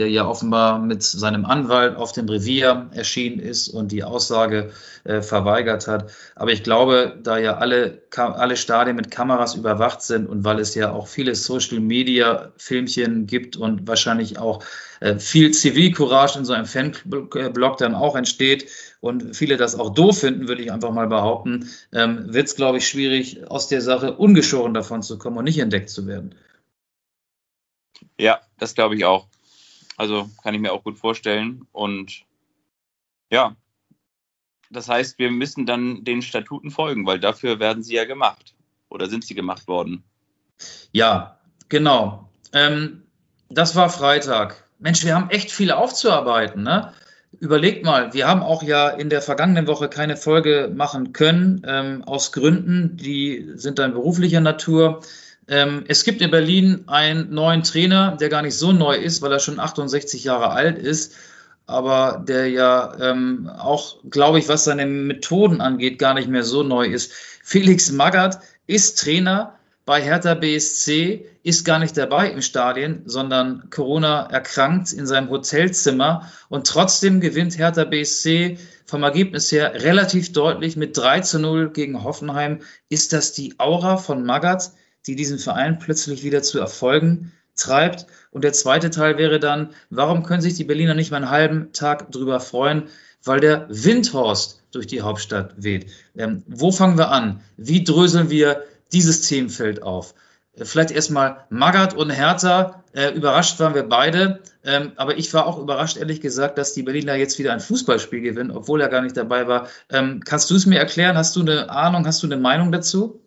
der 0.00 0.08
ja 0.08 0.26
offenbar 0.26 0.78
mit 0.78 1.02
seinem 1.02 1.44
Anwalt 1.44 1.94
auf 1.94 2.12
dem 2.12 2.26
Revier 2.26 2.88
erschienen 2.92 3.38
ist 3.38 3.68
und 3.68 3.92
die 3.92 4.02
Aussage 4.02 4.70
äh, 5.04 5.20
verweigert 5.20 5.86
hat. 5.86 6.10
Aber 6.34 6.52
ich 6.52 6.62
glaube, 6.62 7.18
da 7.22 7.36
ja 7.36 7.58
alle, 7.58 8.02
alle 8.16 8.56
Stadien 8.56 8.96
mit 8.96 9.10
Kameras 9.10 9.54
überwacht 9.54 10.00
sind 10.00 10.26
und 10.26 10.42
weil 10.42 10.58
es 10.58 10.74
ja 10.74 10.90
auch 10.90 11.06
viele 11.06 11.34
Social-Media-Filmchen 11.34 13.26
gibt 13.26 13.58
und 13.58 13.86
wahrscheinlich 13.86 14.38
auch 14.38 14.64
äh, 15.00 15.18
viel 15.18 15.50
Zivilcourage 15.50 16.38
in 16.38 16.46
so 16.46 16.54
einem 16.54 16.66
Fanblog 16.66 17.76
dann 17.76 17.94
auch 17.94 18.16
entsteht 18.16 18.70
und 19.00 19.36
viele 19.36 19.58
das 19.58 19.78
auch 19.78 19.90
doof 19.90 20.20
finden, 20.20 20.48
würde 20.48 20.62
ich 20.62 20.72
einfach 20.72 20.92
mal 20.92 21.08
behaupten, 21.08 21.68
ähm, 21.92 22.32
wird 22.32 22.46
es, 22.46 22.56
glaube 22.56 22.78
ich, 22.78 22.88
schwierig, 22.88 23.50
aus 23.50 23.68
der 23.68 23.82
Sache 23.82 24.16
ungeschoren 24.16 24.72
davon 24.72 25.02
zu 25.02 25.18
kommen 25.18 25.36
und 25.36 25.44
nicht 25.44 25.58
entdeckt 25.58 25.90
zu 25.90 26.06
werden. 26.06 26.34
Ja, 28.18 28.40
das 28.58 28.74
glaube 28.74 28.96
ich 28.96 29.04
auch. 29.04 29.26
Also 30.00 30.30
kann 30.42 30.54
ich 30.54 30.62
mir 30.62 30.72
auch 30.72 30.82
gut 30.82 30.96
vorstellen. 30.96 31.66
Und 31.72 32.22
ja, 33.30 33.54
das 34.70 34.88
heißt, 34.88 35.18
wir 35.18 35.30
müssen 35.30 35.66
dann 35.66 36.04
den 36.04 36.22
Statuten 36.22 36.70
folgen, 36.70 37.04
weil 37.04 37.20
dafür 37.20 37.60
werden 37.60 37.82
sie 37.82 37.96
ja 37.96 38.06
gemacht. 38.06 38.54
Oder 38.88 39.10
sind 39.10 39.26
sie 39.26 39.34
gemacht 39.34 39.68
worden? 39.68 40.02
Ja, 40.90 41.38
genau. 41.68 42.30
Ähm, 42.54 43.02
das 43.50 43.76
war 43.76 43.90
Freitag. 43.90 44.64
Mensch, 44.78 45.04
wir 45.04 45.14
haben 45.14 45.28
echt 45.28 45.50
viel 45.50 45.70
aufzuarbeiten. 45.70 46.62
Ne? 46.62 46.94
Überlegt 47.38 47.84
mal, 47.84 48.14
wir 48.14 48.26
haben 48.26 48.42
auch 48.42 48.62
ja 48.62 48.88
in 48.88 49.10
der 49.10 49.20
vergangenen 49.20 49.66
Woche 49.66 49.90
keine 49.90 50.16
Folge 50.16 50.72
machen 50.74 51.12
können, 51.12 51.60
ähm, 51.66 52.04
aus 52.04 52.32
Gründen, 52.32 52.96
die 52.96 53.50
sind 53.52 53.78
dann 53.78 53.92
beruflicher 53.92 54.40
Natur. 54.40 55.02
Ähm, 55.50 55.84
es 55.88 56.04
gibt 56.04 56.22
in 56.22 56.30
Berlin 56.30 56.84
einen 56.86 57.34
neuen 57.34 57.64
Trainer, 57.64 58.16
der 58.16 58.28
gar 58.28 58.42
nicht 58.42 58.56
so 58.56 58.70
neu 58.70 58.94
ist, 58.94 59.20
weil 59.20 59.32
er 59.32 59.40
schon 59.40 59.58
68 59.58 60.22
Jahre 60.22 60.50
alt 60.50 60.78
ist, 60.78 61.16
aber 61.66 62.24
der 62.24 62.48
ja 62.48 62.96
ähm, 63.00 63.50
auch, 63.58 63.96
glaube 64.08 64.38
ich, 64.38 64.48
was 64.48 64.62
seine 64.62 64.86
Methoden 64.86 65.60
angeht, 65.60 65.98
gar 65.98 66.14
nicht 66.14 66.28
mehr 66.28 66.44
so 66.44 66.62
neu 66.62 66.86
ist. 66.86 67.12
Felix 67.42 67.90
Magath 67.90 68.38
ist 68.68 69.00
Trainer 69.00 69.58
bei 69.86 70.00
Hertha 70.00 70.34
BSC, 70.34 71.26
ist 71.42 71.64
gar 71.64 71.80
nicht 71.80 71.96
dabei 71.96 72.30
im 72.30 72.42
Stadion, 72.42 73.02
sondern 73.06 73.70
Corona 73.70 74.30
erkrankt 74.30 74.92
in 74.92 75.04
seinem 75.04 75.30
Hotelzimmer 75.30 76.30
und 76.48 76.68
trotzdem 76.68 77.20
gewinnt 77.20 77.58
Hertha 77.58 77.82
BSC 77.82 78.56
vom 78.86 79.02
Ergebnis 79.02 79.50
her 79.50 79.72
relativ 79.82 80.32
deutlich 80.32 80.76
mit 80.76 80.96
3 80.96 81.20
zu 81.22 81.40
0 81.40 81.70
gegen 81.70 82.04
Hoffenheim. 82.04 82.60
Ist 82.88 83.12
das 83.12 83.32
die 83.32 83.58
Aura 83.58 83.96
von 83.96 84.24
Magath? 84.24 84.70
Die 85.06 85.16
diesen 85.16 85.38
Verein 85.38 85.78
plötzlich 85.78 86.22
wieder 86.22 86.42
zu 86.42 86.58
Erfolgen 86.58 87.32
treibt. 87.56 88.06
Und 88.30 88.44
der 88.44 88.52
zweite 88.52 88.90
Teil 88.90 89.18
wäre 89.18 89.40
dann, 89.40 89.70
warum 89.90 90.22
können 90.22 90.42
sich 90.42 90.54
die 90.54 90.64
Berliner 90.64 90.94
nicht 90.94 91.10
mal 91.10 91.18
einen 91.18 91.30
halben 91.30 91.72
Tag 91.72 92.10
drüber 92.12 92.40
freuen, 92.40 92.84
weil 93.24 93.40
der 93.40 93.66
Windhorst 93.68 94.62
durch 94.72 94.86
die 94.86 95.02
Hauptstadt 95.02 95.54
weht. 95.56 95.86
Ähm, 96.16 96.42
wo 96.46 96.72
fangen 96.72 96.96
wir 96.96 97.10
an? 97.10 97.40
Wie 97.56 97.84
dröseln 97.84 98.30
wir 98.30 98.62
dieses 98.92 99.22
Themenfeld 99.22 99.82
auf? 99.82 100.14
Äh, 100.54 100.64
vielleicht 100.64 100.90
erstmal 100.90 101.44
Magath 101.50 101.94
und 101.94 102.10
Hertha. 102.10 102.82
Äh, 102.92 103.10
überrascht 103.10 103.58
waren 103.60 103.74
wir 103.74 103.82
beide. 103.88 104.40
Ähm, 104.64 104.92
aber 104.96 105.18
ich 105.18 105.32
war 105.34 105.46
auch 105.46 105.58
überrascht, 105.58 105.96
ehrlich 105.96 106.20
gesagt, 106.20 106.58
dass 106.58 106.72
die 106.72 106.82
Berliner 106.82 107.14
jetzt 107.14 107.38
wieder 107.38 107.52
ein 107.52 107.60
Fußballspiel 107.60 108.20
gewinnen, 108.20 108.50
obwohl 108.50 108.80
er 108.80 108.88
gar 108.88 109.02
nicht 109.02 109.16
dabei 109.16 109.46
war. 109.48 109.68
Ähm, 109.90 110.20
kannst 110.24 110.50
du 110.50 110.54
es 110.54 110.66
mir 110.66 110.78
erklären? 110.78 111.16
Hast 111.16 111.36
du 111.36 111.40
eine 111.40 111.70
Ahnung? 111.70 112.06
Hast 112.06 112.22
du 112.22 112.26
eine 112.26 112.36
Meinung 112.36 112.72
dazu? 112.72 113.20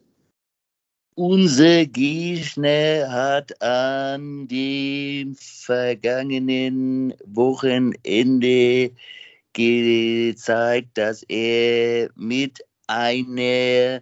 Unser 1.15 1.85
Gegner 1.85 3.11
hat 3.11 3.61
an 3.61 4.47
dem 4.47 5.35
vergangenen 5.35 7.13
Wochenende 7.23 8.91
gezeigt, 9.53 10.97
dass 10.97 11.21
er 11.29 12.09
mit 12.15 12.65
einer 12.87 14.01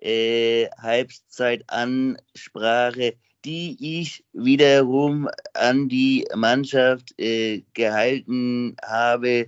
äh, 0.00 0.66
Halbzeitansprache, 0.78 3.14
die 3.44 4.00
ich 4.00 4.24
wiederum 4.32 5.28
an 5.54 5.88
die 5.88 6.26
Mannschaft 6.34 7.16
äh, 7.20 7.62
gehalten 7.72 8.74
habe, 8.84 9.46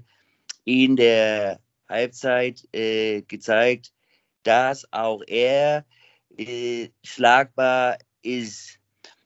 in 0.64 0.94
der 0.94 1.58
Halbzeit 1.88 2.68
äh, 2.72 3.22
gezeigt, 3.22 3.92
dass 4.44 4.86
auch 4.92 5.22
er 5.26 5.84
äh, 6.36 6.90
schlagbar 7.04 7.98
ist. 8.22 8.78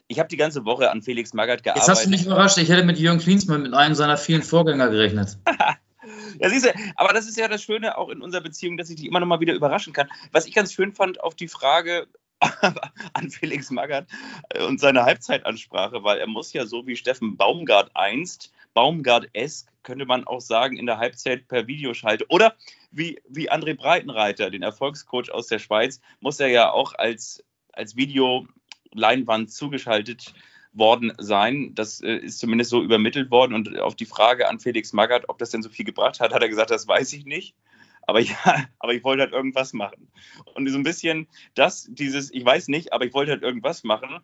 Ich 0.07 0.19
habe 0.19 0.29
die 0.29 0.37
ganze 0.37 0.65
Woche 0.65 0.91
an 0.91 1.03
Felix 1.03 1.33
Magath 1.33 1.63
gearbeitet. 1.63 1.89
Jetzt 1.89 1.97
hast 1.97 2.07
du 2.07 2.11
mich 2.11 2.27
überrascht. 2.27 2.59
Ich 2.59 2.69
hätte 2.69 2.85
mit 2.85 2.99
Jürgen 2.99 3.19
Klinsmann, 3.19 3.63
mit 3.63 3.75
einem 3.75 3.95
seiner 3.95 4.17
vielen 4.17 4.43
Vorgänger 4.43 4.91
gerechnet. 4.91 5.39
ja, 6.39 6.49
siehst 6.49 6.67
du, 6.67 6.75
aber 6.97 7.13
das 7.13 7.27
ist 7.27 7.39
ja 7.39 7.49
das 7.49 7.63
Schöne 7.63 7.97
auch 7.97 8.11
in 8.11 8.21
unserer 8.21 8.43
Beziehung, 8.43 8.77
dass 8.77 8.91
ich 8.91 8.97
dich 8.97 9.07
immer 9.07 9.21
noch 9.21 9.27
mal 9.27 9.41
wieder 9.41 9.55
überraschen 9.55 9.93
kann. 9.93 10.09
Was 10.33 10.47
ich 10.47 10.55
ganz 10.55 10.73
schön 10.73 10.93
fand 10.93 11.21
auf 11.21 11.35
die 11.35 11.49
Frage 11.49 12.07
an 13.13 13.31
Felix 13.31 13.71
Magath 13.71 14.07
äh, 14.51 14.63
und 14.65 14.81
seine 14.81 15.05
Halbzeitansprache, 15.05 16.05
weil 16.05 16.19
er 16.19 16.27
muss 16.27 16.53
ja 16.53 16.67
so 16.67 16.87
wie 16.87 16.97
Steffen 16.97 17.37
Baumgart 17.37 17.91
einst, 17.95 18.53
Baumgart-esk, 18.75 19.69
könnte 19.83 20.07
man 20.07 20.25
auch 20.25 20.41
sagen, 20.41 20.77
in 20.77 20.87
der 20.87 20.99
Halbzeit 20.99 21.49
per 21.49 21.67
Videoschalte. 21.67 22.27
Oder 22.29 22.55
wie, 22.91 23.21
wie 23.29 23.51
André 23.51 23.77
Breitenreiter, 23.77 24.51
den 24.51 24.63
Erfolgscoach 24.63 25.31
aus 25.31 25.47
der 25.47 25.59
Schweiz, 25.59 26.01
muss 26.21 26.41
er 26.41 26.49
ja 26.49 26.71
auch 26.71 26.95
als, 26.95 27.45
als 27.73 27.97
Videoleinwand 27.97 29.53
zugeschaltet 29.53 30.35
worden 30.73 31.13
sein. 31.19 31.75
Das 31.75 32.01
äh, 32.01 32.17
ist 32.17 32.41
zumindest 32.41 32.71
so 32.71 32.83
übermittelt 32.83 33.31
worden. 33.31 33.55
Und 33.55 33.79
auf 33.79 33.95
die 33.95 34.07
Frage 34.07 34.49
an 34.49 34.61
Felix 34.61 34.93
Magath, 34.93 35.29
ob 35.29 35.39
das 35.39 35.51
denn 35.51 35.63
so 35.63 35.69
viel 35.69 35.85
gebracht 35.85 36.21
hat, 36.21 36.35
hat 36.35 36.43
er 36.43 36.49
gesagt, 36.49 36.71
das 36.71 36.87
weiß 36.87 37.13
ich 37.13 37.25
nicht. 37.25 37.55
Aber 38.03 38.21
ja, 38.21 38.37
aber 38.79 38.95
ich 38.95 39.05
wollte 39.05 39.23
halt 39.23 39.33
irgendwas 39.33 39.73
machen. 39.73 40.11
Und 40.55 40.69
so 40.69 40.77
ein 40.77 40.83
bisschen 40.83 41.29
das, 41.55 41.87
dieses, 41.91 42.33
ich 42.33 42.45
weiß 42.45 42.69
nicht, 42.69 42.93
aber 42.93 43.07
ich 43.07 43.15
wollte 43.15 43.33
halt 43.33 43.43
irgendwas 43.43 43.85
machen, 43.85 44.21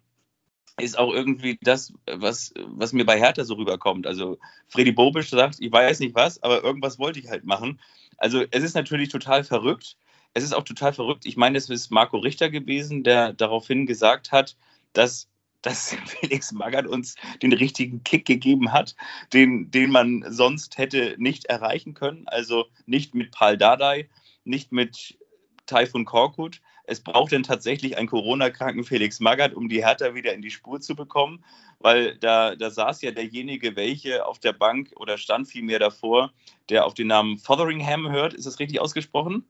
ist 0.78 0.98
auch 0.98 1.12
irgendwie 1.12 1.58
das, 1.62 1.92
was, 2.06 2.52
was 2.66 2.92
mir 2.92 3.04
bei 3.04 3.18
Hertha 3.18 3.44
so 3.44 3.54
rüberkommt. 3.54 4.06
Also 4.06 4.38
Freddy 4.68 4.92
Bobisch 4.92 5.30
sagt, 5.30 5.56
ich 5.60 5.72
weiß 5.72 6.00
nicht 6.00 6.14
was, 6.14 6.42
aber 6.42 6.62
irgendwas 6.62 6.98
wollte 6.98 7.20
ich 7.20 7.28
halt 7.28 7.44
machen. 7.44 7.80
Also 8.16 8.44
es 8.50 8.62
ist 8.62 8.74
natürlich 8.74 9.08
total 9.08 9.44
verrückt. 9.44 9.96
Es 10.34 10.44
ist 10.44 10.54
auch 10.54 10.64
total 10.64 10.92
verrückt. 10.92 11.26
Ich 11.26 11.36
meine, 11.36 11.58
es 11.58 11.68
ist 11.68 11.90
Marco 11.90 12.18
Richter 12.18 12.50
gewesen, 12.50 13.02
der 13.02 13.32
daraufhin 13.32 13.86
gesagt 13.86 14.30
hat, 14.32 14.56
dass, 14.92 15.28
dass 15.62 15.96
Felix 16.06 16.52
Magath 16.52 16.86
uns 16.86 17.16
den 17.42 17.52
richtigen 17.52 18.04
Kick 18.04 18.26
gegeben 18.26 18.72
hat, 18.72 18.94
den, 19.32 19.70
den 19.70 19.90
man 19.90 20.24
sonst 20.28 20.78
hätte 20.78 21.16
nicht 21.18 21.46
erreichen 21.46 21.94
können. 21.94 22.24
Also 22.26 22.66
nicht 22.86 23.14
mit 23.14 23.32
Paul 23.32 23.56
Dardai, 23.56 24.08
nicht 24.44 24.72
mit 24.72 25.18
Taifun 25.66 26.04
Korkut, 26.04 26.60
es 26.90 27.00
braucht 27.00 27.30
denn 27.30 27.44
tatsächlich 27.44 27.96
einen 27.96 28.08
Corona-kranken 28.08 28.82
Felix 28.82 29.20
Magath, 29.20 29.54
um 29.54 29.68
die 29.68 29.84
Hertha 29.84 30.14
wieder 30.14 30.34
in 30.34 30.42
die 30.42 30.50
Spur 30.50 30.80
zu 30.80 30.96
bekommen, 30.96 31.44
weil 31.78 32.16
da, 32.16 32.56
da 32.56 32.70
saß 32.70 33.00
ja 33.02 33.12
derjenige, 33.12 33.76
welche 33.76 34.26
auf 34.26 34.40
der 34.40 34.52
Bank 34.52 34.90
oder 34.96 35.16
stand 35.16 35.46
vielmehr 35.46 35.78
davor, 35.78 36.32
der 36.68 36.84
auf 36.84 36.94
den 36.94 37.06
Namen 37.06 37.38
Fotheringham 37.38 38.10
hört. 38.10 38.34
Ist 38.34 38.46
das 38.46 38.58
richtig 38.58 38.80
ausgesprochen? 38.80 39.44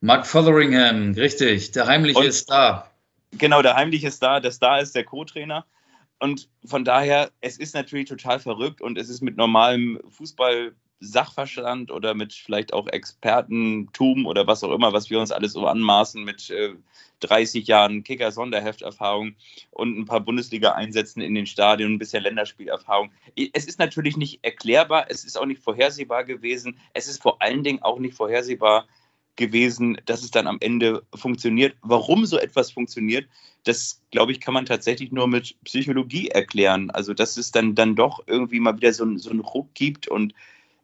Mark 0.00 0.26
Fotheringham, 0.26 1.12
richtig. 1.12 1.70
Der 1.70 1.86
heimliche 1.86 2.18
Und, 2.18 2.32
Star. 2.32 2.90
Genau, 3.38 3.62
der 3.62 3.76
heimliche 3.76 4.10
Star. 4.10 4.40
Der 4.40 4.50
Star 4.50 4.80
ist 4.80 4.94
der 4.96 5.04
Co-Trainer. 5.04 5.64
und 6.18 6.48
von 6.66 6.84
daher, 6.84 7.30
es 7.40 7.56
ist 7.56 7.74
natürlich 7.74 8.08
total 8.08 8.40
verrückt 8.40 8.82
und 8.82 8.98
es 8.98 9.08
ist 9.08 9.20
mit 9.22 9.36
normalem 9.36 10.00
Fußball 10.10 10.74
Sachverstand 11.00 11.90
oder 11.90 12.14
mit 12.14 12.34
vielleicht 12.34 12.72
auch 12.72 12.86
Expertentum 12.86 14.26
oder 14.26 14.46
was 14.46 14.62
auch 14.62 14.72
immer, 14.72 14.92
was 14.92 15.08
wir 15.10 15.18
uns 15.18 15.32
alles 15.32 15.54
so 15.54 15.66
anmaßen 15.66 16.22
mit 16.22 16.50
äh, 16.50 16.74
30 17.20 17.66
Jahren 17.66 18.02
Kicker-Sonderhefterfahrung 18.04 19.34
und 19.70 19.98
ein 19.98 20.04
paar 20.04 20.20
Bundesliga-Einsätzen 20.20 21.20
in 21.20 21.34
den 21.34 21.46
Stadien, 21.46 21.94
ein 21.94 21.98
bisschen 21.98 22.22
Länderspielerfahrung. 22.22 23.12
Es 23.52 23.66
ist 23.66 23.78
natürlich 23.78 24.16
nicht 24.16 24.40
erklärbar, 24.42 25.06
es 25.08 25.24
ist 25.24 25.38
auch 25.38 25.46
nicht 25.46 25.62
vorhersehbar 25.62 26.24
gewesen, 26.24 26.78
es 26.94 27.08
ist 27.08 27.22
vor 27.22 27.40
allen 27.42 27.62
Dingen 27.62 27.82
auch 27.82 27.98
nicht 27.98 28.14
vorhersehbar 28.14 28.86
gewesen, 29.36 29.96
dass 30.04 30.22
es 30.22 30.30
dann 30.30 30.46
am 30.46 30.58
Ende 30.60 31.02
funktioniert. 31.14 31.74
Warum 31.82 32.26
so 32.26 32.38
etwas 32.38 32.72
funktioniert, 32.72 33.26
das 33.64 34.02
glaube 34.10 34.32
ich, 34.32 34.40
kann 34.40 34.54
man 34.54 34.66
tatsächlich 34.66 35.12
nur 35.12 35.28
mit 35.28 35.56
Psychologie 35.64 36.28
erklären. 36.28 36.90
Also, 36.90 37.14
dass 37.14 37.36
es 37.36 37.50
dann, 37.50 37.74
dann 37.74 37.96
doch 37.96 38.20
irgendwie 38.26 38.60
mal 38.60 38.76
wieder 38.76 38.92
so, 38.92 39.16
so 39.16 39.30
einen 39.30 39.40
Ruck 39.40 39.74
gibt 39.74 40.08
und 40.08 40.34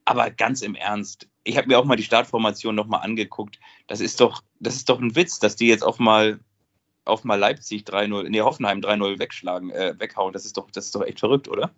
aber 0.07 0.31
ganz 0.31 0.63
im 0.63 0.75
Ernst, 0.75 1.29
ich 1.45 1.57
habe 1.57 1.69
mir 1.69 1.79
auch 1.79 1.85
mal 1.85 1.97
die 1.97 2.03
Startformation 2.03 2.75
nochmal 2.75 3.03
angeguckt. 3.03 3.59
Das 3.87 4.01
ist 4.01 4.21
doch, 4.21 4.43
das 4.59 4.77
ist 4.77 4.89
doch 4.89 5.01
ein 5.01 5.15
Witz, 5.15 5.39
dass 5.39 5.57
die 5.57 5.67
jetzt 5.67 5.85
auf 5.85 5.99
mal, 5.99 6.41
auf 7.05 7.25
mal 7.25 7.39
Leipzig 7.39 7.83
3-0, 7.83 8.29
nee, 8.29 8.41
Hoffenheim 8.41 8.81
3-0 8.81 9.19
wegschlagen, 9.19 9.71
äh, 9.71 9.95
weghauen. 9.99 10.33
Das 10.33 10.47
ist 10.47 10.57
doch, 10.57 10.71
das 10.71 10.87
ist 10.87 10.95
doch 10.95 11.03
echt 11.03 11.21
verrückt, 11.21 11.49
oder? 11.49 11.73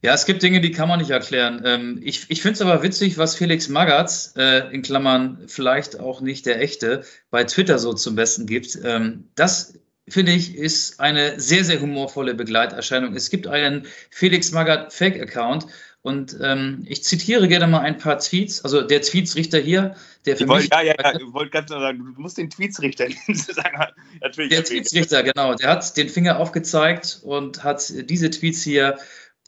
Ja, 0.00 0.12
es 0.12 0.26
gibt 0.26 0.42
Dinge, 0.42 0.60
die 0.60 0.70
kann 0.70 0.88
man 0.88 0.98
nicht 0.98 1.10
erklären. 1.10 1.62
Ähm, 1.64 2.00
ich 2.02 2.30
ich 2.30 2.42
finde 2.42 2.54
es 2.54 2.62
aber 2.62 2.82
witzig, 2.82 3.16
was 3.16 3.36
Felix 3.36 3.68
Magath, 3.68 4.32
äh, 4.36 4.70
in 4.70 4.82
Klammern 4.82 5.44
vielleicht 5.46 6.00
auch 6.00 6.20
nicht 6.20 6.44
der 6.46 6.60
echte, 6.60 7.04
bei 7.30 7.44
Twitter 7.44 7.78
so 7.78 7.92
zum 7.92 8.14
Besten 8.16 8.46
gibt. 8.46 8.78
Ähm, 8.84 9.30
das 9.34 9.78
finde 10.08 10.32
ich, 10.32 10.56
ist 10.56 11.00
eine 11.00 11.40
sehr, 11.40 11.64
sehr 11.64 11.80
humorvolle 11.80 12.34
Begleiterscheinung. 12.34 13.14
Es 13.14 13.30
gibt 13.30 13.46
einen 13.46 13.86
Felix 14.10 14.52
Magath 14.52 14.92
Fake-Account 14.92 15.66
und 16.04 16.36
ähm, 16.42 16.84
ich 16.86 17.02
zitiere 17.02 17.48
gerne 17.48 17.66
mal 17.66 17.80
ein 17.80 17.96
paar 17.96 18.18
Tweets. 18.18 18.62
Also 18.62 18.82
der 18.82 19.00
Tweetsrichter 19.00 19.58
hier, 19.58 19.94
der 20.26 20.36
für 20.36 20.46
wollt, 20.46 20.64
mich. 20.64 20.70
Ja, 20.70 20.82
ja, 20.82 20.94
ja, 21.02 21.18
ich 21.18 21.32
wollte 21.32 21.50
ganz 21.50 21.70
sagen, 21.70 21.98
du 22.14 22.20
musst 22.20 22.36
den 22.36 22.50
Tweetsrichter 22.50 23.06
sagen. 23.32 23.94
Natürlich 24.20 24.50
der 24.50 24.64
Tweetsrichter, 24.64 25.22
genau. 25.22 25.54
Der 25.54 25.70
hat 25.70 25.96
den 25.96 26.10
Finger 26.10 26.38
aufgezeigt 26.38 27.20
und 27.22 27.64
hat 27.64 27.90
diese 28.10 28.28
Tweets 28.28 28.62
hier 28.62 28.98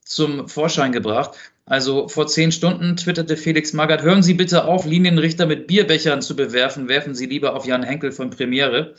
zum 0.02 0.48
Vorschein 0.48 0.92
gebracht. 0.92 1.36
Also 1.66 2.08
vor 2.08 2.26
zehn 2.26 2.50
Stunden 2.52 2.96
twitterte 2.96 3.36
Felix 3.36 3.74
Magath, 3.74 4.00
hören 4.00 4.22
Sie 4.22 4.32
bitte 4.32 4.64
auf, 4.64 4.86
Linienrichter 4.86 5.44
mit 5.44 5.66
Bierbechern 5.66 6.22
zu 6.22 6.36
bewerfen, 6.36 6.88
werfen 6.88 7.14
Sie 7.14 7.26
lieber 7.26 7.54
auf 7.54 7.66
Jan 7.66 7.82
Henkel 7.82 8.12
von 8.12 8.30
Premiere. 8.30 8.94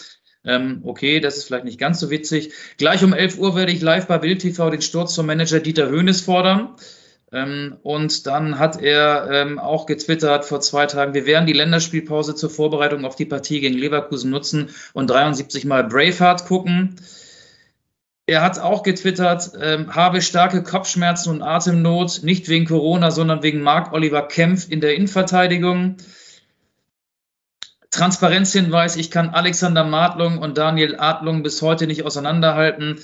Ähm, 0.45 0.81
okay, 0.83 1.19
das 1.19 1.37
ist 1.37 1.45
vielleicht 1.45 1.65
nicht 1.65 1.79
ganz 1.79 1.99
so 1.99 2.11
witzig. 2.11 2.53
Gleich 2.77 3.03
um 3.03 3.13
11 3.13 3.39
Uhr 3.39 3.55
werde 3.55 3.71
ich 3.71 3.81
live 3.81 4.05
bei 4.05 4.19
Bild 4.19 4.41
TV 4.43 4.69
den 4.69 4.83
Sturz 4.83 5.15
vom 5.15 5.25
Manager 5.25 5.59
Dieter 5.59 5.89
Höhnes 5.89 6.21
fordern. 6.21 6.75
Ähm, 7.31 7.77
und 7.83 8.25
dann 8.25 8.57
hat 8.57 8.81
er 8.81 9.29
ähm, 9.31 9.59
auch 9.59 9.85
getwittert 9.85 10.45
vor 10.45 10.61
zwei 10.61 10.85
Tagen, 10.85 11.13
wir 11.13 11.25
werden 11.25 11.45
die 11.45 11.53
Länderspielpause 11.53 12.35
zur 12.35 12.49
Vorbereitung 12.49 13.03
auf 13.03 13.15
die 13.15 13.25
Partie 13.25 13.59
gegen 13.59 13.77
Leverkusen 13.77 14.31
nutzen 14.31 14.69
und 14.93 15.09
73 15.09 15.65
Mal 15.65 15.83
Braveheart 15.83 16.45
gucken. 16.45 16.95
Er 18.29 18.41
hat 18.41 18.59
auch 18.59 18.83
getwittert, 18.83 19.51
ähm, 19.61 19.93
habe 19.95 20.21
starke 20.21 20.63
Kopfschmerzen 20.63 21.29
und 21.29 21.41
Atemnot, 21.41 22.23
nicht 22.23 22.49
wegen 22.49 22.65
Corona, 22.65 23.11
sondern 23.11 23.43
wegen 23.43 23.61
Marc-Oliver 23.61 24.27
Kempf 24.27 24.69
in 24.69 24.81
der 24.81 24.95
Innenverteidigung. 24.95 25.97
Transparenzhinweis, 27.89 28.95
ich 28.95 29.11
kann 29.11 29.29
Alexander 29.29 29.83
Martlung 29.83 30.39
und 30.39 30.57
Daniel 30.57 30.97
Adlung 30.97 31.41
bis 31.41 31.61
heute 31.61 31.87
nicht 31.87 32.03
auseinanderhalten. 32.03 32.99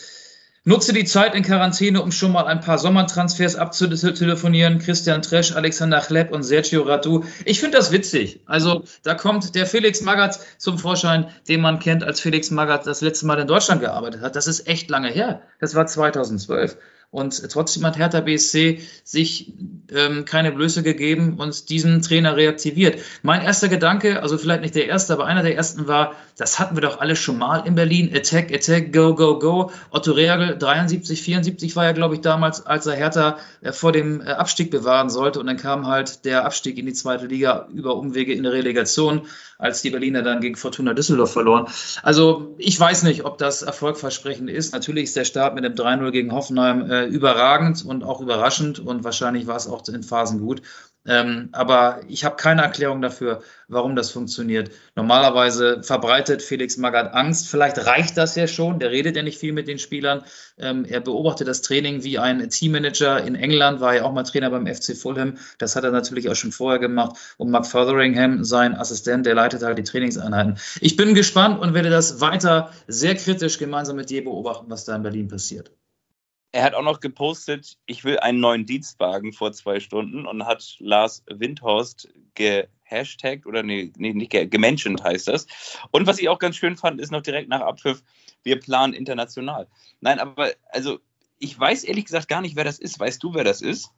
Nutze 0.65 0.93
die 0.93 1.03
Zeit 1.03 1.35
in 1.35 1.43
Quarantäne, 1.43 2.01
um 2.01 2.13
schon 2.13 2.31
mal 2.31 2.45
ein 2.45 2.61
paar 2.61 2.77
Sommertransfers 2.77 3.57
abzutelefonieren. 3.57 4.79
Christian 4.79 5.21
Tresch, 5.21 5.51
Alexander 5.51 5.99
Chlepp 5.99 6.31
und 6.31 6.43
Sergio 6.43 6.83
Ratu. 6.83 7.25
Ich 7.43 7.59
finde 7.59 7.77
das 7.77 7.91
witzig. 7.91 8.39
Also 8.45 8.85
da 9.03 9.13
kommt 9.13 9.55
der 9.55 9.65
Felix 9.65 9.99
Magath 9.99 10.39
zum 10.57 10.79
Vorschein, 10.79 11.27
den 11.49 11.59
man 11.59 11.79
kennt, 11.79 12.05
als 12.05 12.21
Felix 12.21 12.49
Magath 12.49 12.87
das 12.87 13.01
letzte 13.01 13.25
Mal 13.25 13.39
in 13.39 13.47
Deutschland 13.47 13.81
gearbeitet 13.81 14.21
hat. 14.21 14.37
Das 14.37 14.47
ist 14.47 14.65
echt 14.65 14.89
lange 14.89 15.09
her. 15.09 15.41
Das 15.59 15.75
war 15.75 15.85
2012. 15.85 16.77
Und 17.13 17.47
trotzdem 17.51 17.85
hat 17.85 17.95
Hertha 17.95 18.21
BSC 18.21 18.81
sich 19.03 19.53
ähm, 19.93 20.25
keine 20.25 20.51
Blöße 20.51 20.81
gegeben 20.81 21.35
und 21.37 21.69
diesen 21.69 22.01
Trainer 22.01 22.35
reaktiviert. 22.35 22.99
Mein 23.21 23.43
erster 23.43 23.69
Gedanke, 23.69 24.23
also 24.23 24.39
vielleicht 24.39 24.61
nicht 24.61 24.73
der 24.73 24.87
erste, 24.87 25.13
aber 25.13 25.27
einer 25.27 25.43
der 25.43 25.55
ersten 25.55 25.87
war, 25.87 26.15
das 26.37 26.57
hatten 26.57 26.75
wir 26.75 26.81
doch 26.81 26.99
alle 26.99 27.15
schon 27.15 27.37
mal 27.37 27.67
in 27.67 27.75
Berlin. 27.75 28.09
Attack, 28.15 28.51
Attack, 28.51 28.91
Go, 28.91 29.13
Go, 29.13 29.37
Go. 29.37 29.69
Otto 29.91 30.11
Reagel, 30.11 30.57
73, 30.57 31.21
74 31.21 31.75
war 31.75 31.85
ja, 31.85 31.91
glaube 31.91 32.15
ich, 32.15 32.21
damals, 32.21 32.65
als 32.65 32.87
er 32.87 32.95
Hertha 32.95 33.37
äh, 33.61 33.71
vor 33.71 33.91
dem 33.91 34.21
äh, 34.21 34.31
Abstieg 34.31 34.71
bewahren 34.71 35.11
sollte. 35.11 35.39
Und 35.39 35.45
dann 35.45 35.57
kam 35.57 35.85
halt 35.85 36.25
der 36.25 36.45
Abstieg 36.45 36.79
in 36.79 36.87
die 36.87 36.93
zweite 36.93 37.27
Liga 37.27 37.67
über 37.71 37.95
Umwege 37.95 38.33
in 38.33 38.41
der 38.41 38.53
Relegation 38.53 39.27
als 39.63 39.81
die 39.81 39.91
Berliner 39.91 40.23
dann 40.23 40.41
gegen 40.41 40.55
Fortuna 40.55 40.93
Düsseldorf 40.93 41.31
verloren. 41.31 41.67
Also 42.01 42.53
ich 42.57 42.77
weiß 42.77 43.03
nicht, 43.03 43.23
ob 43.23 43.37
das 43.37 43.61
erfolgversprechend 43.61 44.49
ist. 44.49 44.73
Natürlich 44.73 45.05
ist 45.05 45.15
der 45.15 45.23
Start 45.23 45.55
mit 45.55 45.63
dem 45.63 45.73
3-0 45.73 46.11
gegen 46.11 46.33
Hoffenheim 46.33 46.89
äh, 46.91 47.02
überragend 47.05 47.85
und 47.85 48.03
auch 48.03 48.21
überraschend 48.21 48.79
und 48.79 49.03
wahrscheinlich 49.03 49.47
war 49.47 49.55
es 49.55 49.67
auch 49.67 49.87
in 49.87 50.03
Phasen 50.03 50.39
gut. 50.39 50.61
Ähm, 51.05 51.49
aber 51.51 51.99
ich 52.07 52.23
habe 52.23 52.37
keine 52.37 52.61
Erklärung 52.61 53.01
dafür, 53.01 53.41
warum 53.67 53.95
das 53.95 54.11
funktioniert. 54.11 54.71
Normalerweise 54.95 55.83
verbreitet 55.83 56.41
Felix 56.41 56.77
Magath 56.77 57.13
Angst. 57.13 57.49
Vielleicht 57.49 57.85
reicht 57.85 58.15
das 58.15 58.35
ja 58.35 58.47
schon. 58.47 58.79
Der 58.79 58.91
redet 58.91 59.17
ja 59.17 59.23
nicht 59.23 59.37
viel 59.37 59.51
mit 59.51 59.67
den 59.67 59.79
Spielern. 59.79 60.23
Ähm, 60.57 60.85
er 60.85 61.01
beobachtet 61.01 61.47
das 61.47 61.61
Training 61.61 62.03
wie 62.03 62.19
ein 62.19 62.49
Teammanager 62.49 63.21
in 63.21 63.35
England, 63.35 63.81
war 63.81 63.95
ja 63.95 64.03
auch 64.03 64.13
mal 64.13 64.23
Trainer 64.23 64.49
beim 64.49 64.65
FC 64.65 64.95
Fulham. 64.95 65.37
Das 65.57 65.75
hat 65.75 65.83
er 65.83 65.91
natürlich 65.91 66.29
auch 66.29 66.35
schon 66.35 66.53
vorher 66.53 66.79
gemacht. 66.79 67.17
Und 67.37 67.51
Mark 67.51 67.67
Fotheringham, 67.67 68.45
sein 68.45 68.73
Assistent, 68.75 69.25
der 69.25 69.35
leitet 69.35 69.61
halt 69.61 69.77
die 69.77 69.83
Trainingseinheiten. 69.83 70.57
Ich 70.79 70.95
bin 70.95 71.15
gespannt 71.15 71.59
und 71.59 71.73
werde 71.73 71.89
das 71.89 72.21
weiter 72.21 72.71
sehr 72.87 73.15
kritisch 73.15 73.57
gemeinsam 73.57 73.97
mit 73.97 74.09
dir 74.09 74.23
beobachten, 74.23 74.67
was 74.69 74.85
da 74.85 74.95
in 74.95 75.03
Berlin 75.03 75.27
passiert. 75.27 75.71
Er 76.53 76.63
hat 76.63 76.75
auch 76.75 76.83
noch 76.83 76.99
gepostet, 76.99 77.79
ich 77.87 78.03
will 78.03 78.19
einen 78.19 78.39
neuen 78.39 78.67
Dienstwagen 78.67 79.33
vor 79.33 79.51
zwei 79.53 79.79
Stunden 79.79 80.27
und 80.27 80.45
hat 80.45 80.75
Lars 80.79 81.23
Windhorst 81.27 82.09
gehashtagt 82.35 83.47
oder 83.47 83.63
nee, 83.63 83.91
nee 83.97 84.13
nicht 84.13 84.31
gementioned 84.51 85.03
heißt 85.03 85.27
das. 85.27 85.47
Und 85.89 86.05
was 86.05 86.19
ich 86.19 86.29
auch 86.29 86.37
ganz 86.37 86.55
schön 86.55 86.77
fand, 86.77 87.01
ist 87.01 87.11
noch 87.11 87.23
direkt 87.23 87.49
nach 87.49 87.61
Abpfiff, 87.61 88.03
wir 88.43 88.59
planen 88.59 88.93
international. 88.93 89.67
Nein, 89.99 90.19
aber 90.19 90.51
also 90.69 90.99
ich 91.39 91.59
weiß 91.59 91.85
ehrlich 91.85 92.05
gesagt 92.05 92.27
gar 92.27 92.41
nicht, 92.41 92.55
wer 92.55 92.63
das 92.63 92.77
ist. 92.77 92.99
Weißt 92.99 93.23
du, 93.23 93.33
wer 93.33 93.43
das 93.43 93.63
ist? 93.63 93.89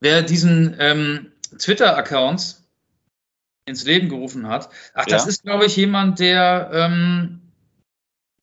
Wer 0.00 0.22
diesen 0.22 0.76
ähm, 0.78 1.32
Twitter-Account 1.58 2.60
ins 3.64 3.84
Leben 3.84 4.10
gerufen 4.10 4.46
hat. 4.46 4.68
Ach, 4.92 5.06
das 5.06 5.24
ja. 5.24 5.28
ist, 5.30 5.42
glaube 5.42 5.64
ich, 5.64 5.74
jemand, 5.76 6.20
der 6.20 6.70
ähm, 6.72 7.45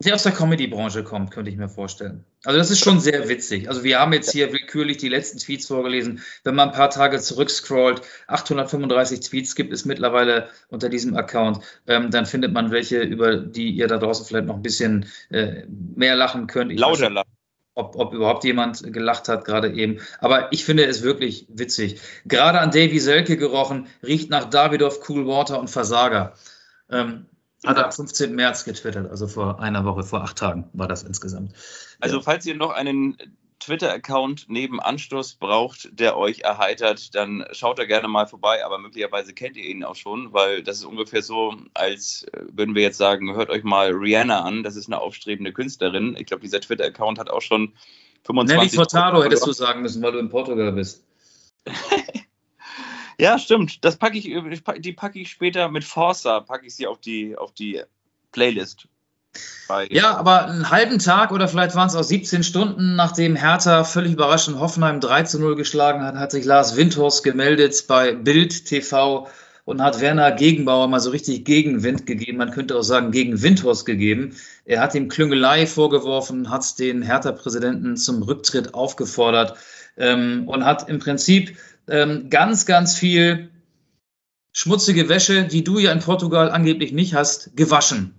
der 0.04 0.16
aus 0.16 0.24
der 0.24 0.32
Comedy-Branche 0.32 1.04
kommt, 1.04 1.32
könnte 1.32 1.50
ich 1.50 1.58
mir 1.58 1.70
vorstellen. 1.70 2.24
Also 2.44 2.58
das 2.58 2.72
ist 2.72 2.80
schon 2.80 3.00
sehr 3.00 3.30
witzig. 3.30 3.70
Also 3.70 3.84
wir 3.84 4.00
haben 4.00 4.14
jetzt 4.14 4.32
hier 4.32 4.52
willkürlich 4.52 4.98
die 4.98 5.10
letzten 5.10 5.40
Tweets 5.40 5.68
vorgelesen. 5.68 6.22
Wenn 6.44 6.56
man 6.56 6.70
ein 6.70 6.76
paar 6.76 6.90
Tage 6.90 7.20
zurückscrollt, 7.20 8.02
835 8.28 9.22
Tweets 9.22 9.56
gibt 9.56 9.74
es 9.74 9.86
mittlerweile 9.86 10.50
unter 10.70 10.90
diesem 10.90 11.16
Account, 11.16 11.60
ähm, 11.88 12.12
dann 12.12 12.26
findet 12.26 12.54
man 12.54 12.72
welche, 12.72 13.02
über 13.02 13.38
die 13.38 13.70
ihr 13.72 13.88
da 13.88 13.98
draußen 13.98 14.26
vielleicht 14.26 14.48
noch 14.48 14.56
ein 14.56 14.62
bisschen 14.62 15.06
äh, 15.30 15.64
mehr 15.68 16.16
lachen 16.16 16.48
könnt. 16.48 16.72
Ich 16.72 16.80
Lauter 16.80 17.10
lachen. 17.10 17.30
Ob, 17.76 17.96
ob 17.96 18.14
überhaupt 18.14 18.44
jemand 18.44 18.94
gelacht 18.94 19.28
hat 19.30 19.46
gerade 19.46 19.74
eben. 19.74 20.00
Aber 20.20 20.52
ich 20.54 20.64
finde 20.64 20.86
es 20.86 21.02
wirklich 21.02 21.48
witzig. 21.50 22.00
Gerade 22.26 22.60
an 22.60 22.70
Davy 22.70 23.00
Selke 23.00 23.36
gerochen, 23.36 23.88
riecht 24.04 24.30
nach 24.30 24.46
Davidoff, 24.46 25.10
Cool 25.10 25.26
Water 25.26 25.60
und 25.60 25.72
Versager. 25.72 26.34
Ähm, 26.92 27.26
hat 27.66 27.78
er 27.78 27.86
am 27.86 27.92
15. 27.92 28.36
März 28.36 28.66
getwittert, 28.66 29.10
also 29.10 29.28
vor 29.28 29.60
einer 29.60 29.86
Woche, 29.86 30.04
vor 30.04 30.24
acht 30.24 30.38
Tagen 30.38 30.70
war 30.74 30.88
das 30.88 31.04
insgesamt. 31.04 31.54
Also, 32.00 32.22
falls 32.22 32.46
ihr 32.46 32.56
noch 32.56 32.72
einen 32.72 33.18
Twitter-Account 33.64 34.46
neben 34.50 34.82
Anstoß 34.82 35.36
braucht, 35.36 35.90
der 35.98 36.18
euch 36.18 36.42
erheitert, 36.42 37.16
dann 37.16 37.46
schaut 37.52 37.80
da 37.80 37.86
gerne 37.86 38.10
mal 38.10 38.28
vorbei, 38.28 38.66
aber 38.66 38.78
möglicherweise 38.78 39.34
kennt 39.34 39.56
ihr 39.56 39.64
ihn 39.64 39.84
auch 39.84 39.96
schon, 39.96 40.34
weil 40.34 40.64
das 40.64 40.78
ist 40.78 40.86
ungefähr 40.86 41.22
so, 41.22 41.56
als 41.74 42.26
äh, 42.34 42.42
würden 42.52 42.76
wir 42.76 42.82
jetzt 42.82 42.98
sagen, 42.98 43.36
hört 43.36 43.50
euch 43.50 43.64
mal 43.64 43.92
Rihanna 43.92 44.42
an, 44.42 44.64
das 44.64 44.76
ist 44.76 44.88
eine 44.88 45.00
aufstrebende 45.00 45.54
Künstlerin. 45.54 46.16
Ich 46.20 46.26
glaube, 46.26 46.42
dieser 46.42 46.60
Twitter-Account 46.60 47.20
hat 47.20 47.30
auch 47.30 47.42
schon 47.42 47.74
25... 48.26 48.58
Nelly 48.58 48.70
Furtado 48.70 49.24
hättest 49.24 49.48
du 49.48 49.54
sagen 49.54 49.82
müssen, 49.82 50.02
weil 50.02 50.12
du 50.12 50.20
in 50.20 50.30
Portugal 50.30 50.72
bist. 50.74 51.06
Ja, 53.20 53.38
stimmt. 53.38 53.84
Das 53.84 53.98
packe 53.98 54.18
ich, 54.18 54.32
die 54.80 54.94
packe 54.94 55.20
ich 55.20 55.30
später 55.30 55.70
mit 55.70 55.84
Forza, 55.84 56.40
packe 56.40 56.68
ich 56.68 56.76
sie 56.76 56.88
auf 56.88 57.00
die, 57.00 57.38
auf 57.38 57.52
die 57.54 57.82
Playlist. 58.32 58.88
ja, 59.90 60.16
aber 60.16 60.46
einen 60.46 60.70
halben 60.70 61.00
Tag 61.00 61.32
oder 61.32 61.48
vielleicht 61.48 61.76
waren 61.76 61.88
es 61.88 61.96
auch 61.96 62.04
17 62.04 62.44
Stunden, 62.44 62.96
nachdem 62.96 63.36
Hertha 63.36 63.84
völlig 63.84 64.14
überraschend 64.14 64.60
Hoffenheim 64.60 65.00
3 65.00 65.24
zu 65.24 65.40
0 65.40 65.56
geschlagen 65.56 66.04
hat, 66.04 66.16
hat 66.16 66.32
sich 66.32 66.46
Lars 66.46 66.76
Windhorst 66.76 67.24
gemeldet 67.24 67.86
bei 67.88 68.14
Bild 68.14 68.66
TV 68.66 69.28
und 69.66 69.82
hat 69.82 70.02
Werner 70.02 70.32
Gegenbauer 70.32 70.88
mal 70.88 71.00
so 71.00 71.10
richtig 71.12 71.46
Gegenwind 71.46 72.06
gegeben. 72.06 72.38
Man 72.38 72.52
könnte 72.52 72.78
auch 72.78 72.84
sagen, 72.84 73.12
gegen 73.12 73.42
Windhorst 73.42 73.86
gegeben. 73.86 74.36
Er 74.66 74.82
hat 74.82 74.94
ihm 74.94 75.08
Klüngelei 75.08 75.66
vorgeworfen, 75.68 76.50
hat 76.50 76.78
den 76.80 77.02
Hertha-Präsidenten 77.02 77.96
zum 77.96 78.24
Rücktritt 78.24 78.74
aufgefordert 78.74 79.58
ähm, 79.98 80.48
und 80.48 80.66
hat 80.66 80.90
im 80.90 81.00
Prinzip 81.00 81.58
ähm, 81.88 82.30
ganz, 82.30 82.66
ganz 82.66 82.96
viel 82.96 83.50
schmutzige 84.52 85.10
Wäsche, 85.10 85.46
die 85.46 85.64
du 85.64 85.80
ja 85.80 85.92
in 85.92 86.00
Portugal 86.00 86.52
angeblich 86.52 86.94
nicht 86.94 87.14
hast, 87.14 87.56
gewaschen. 87.56 88.14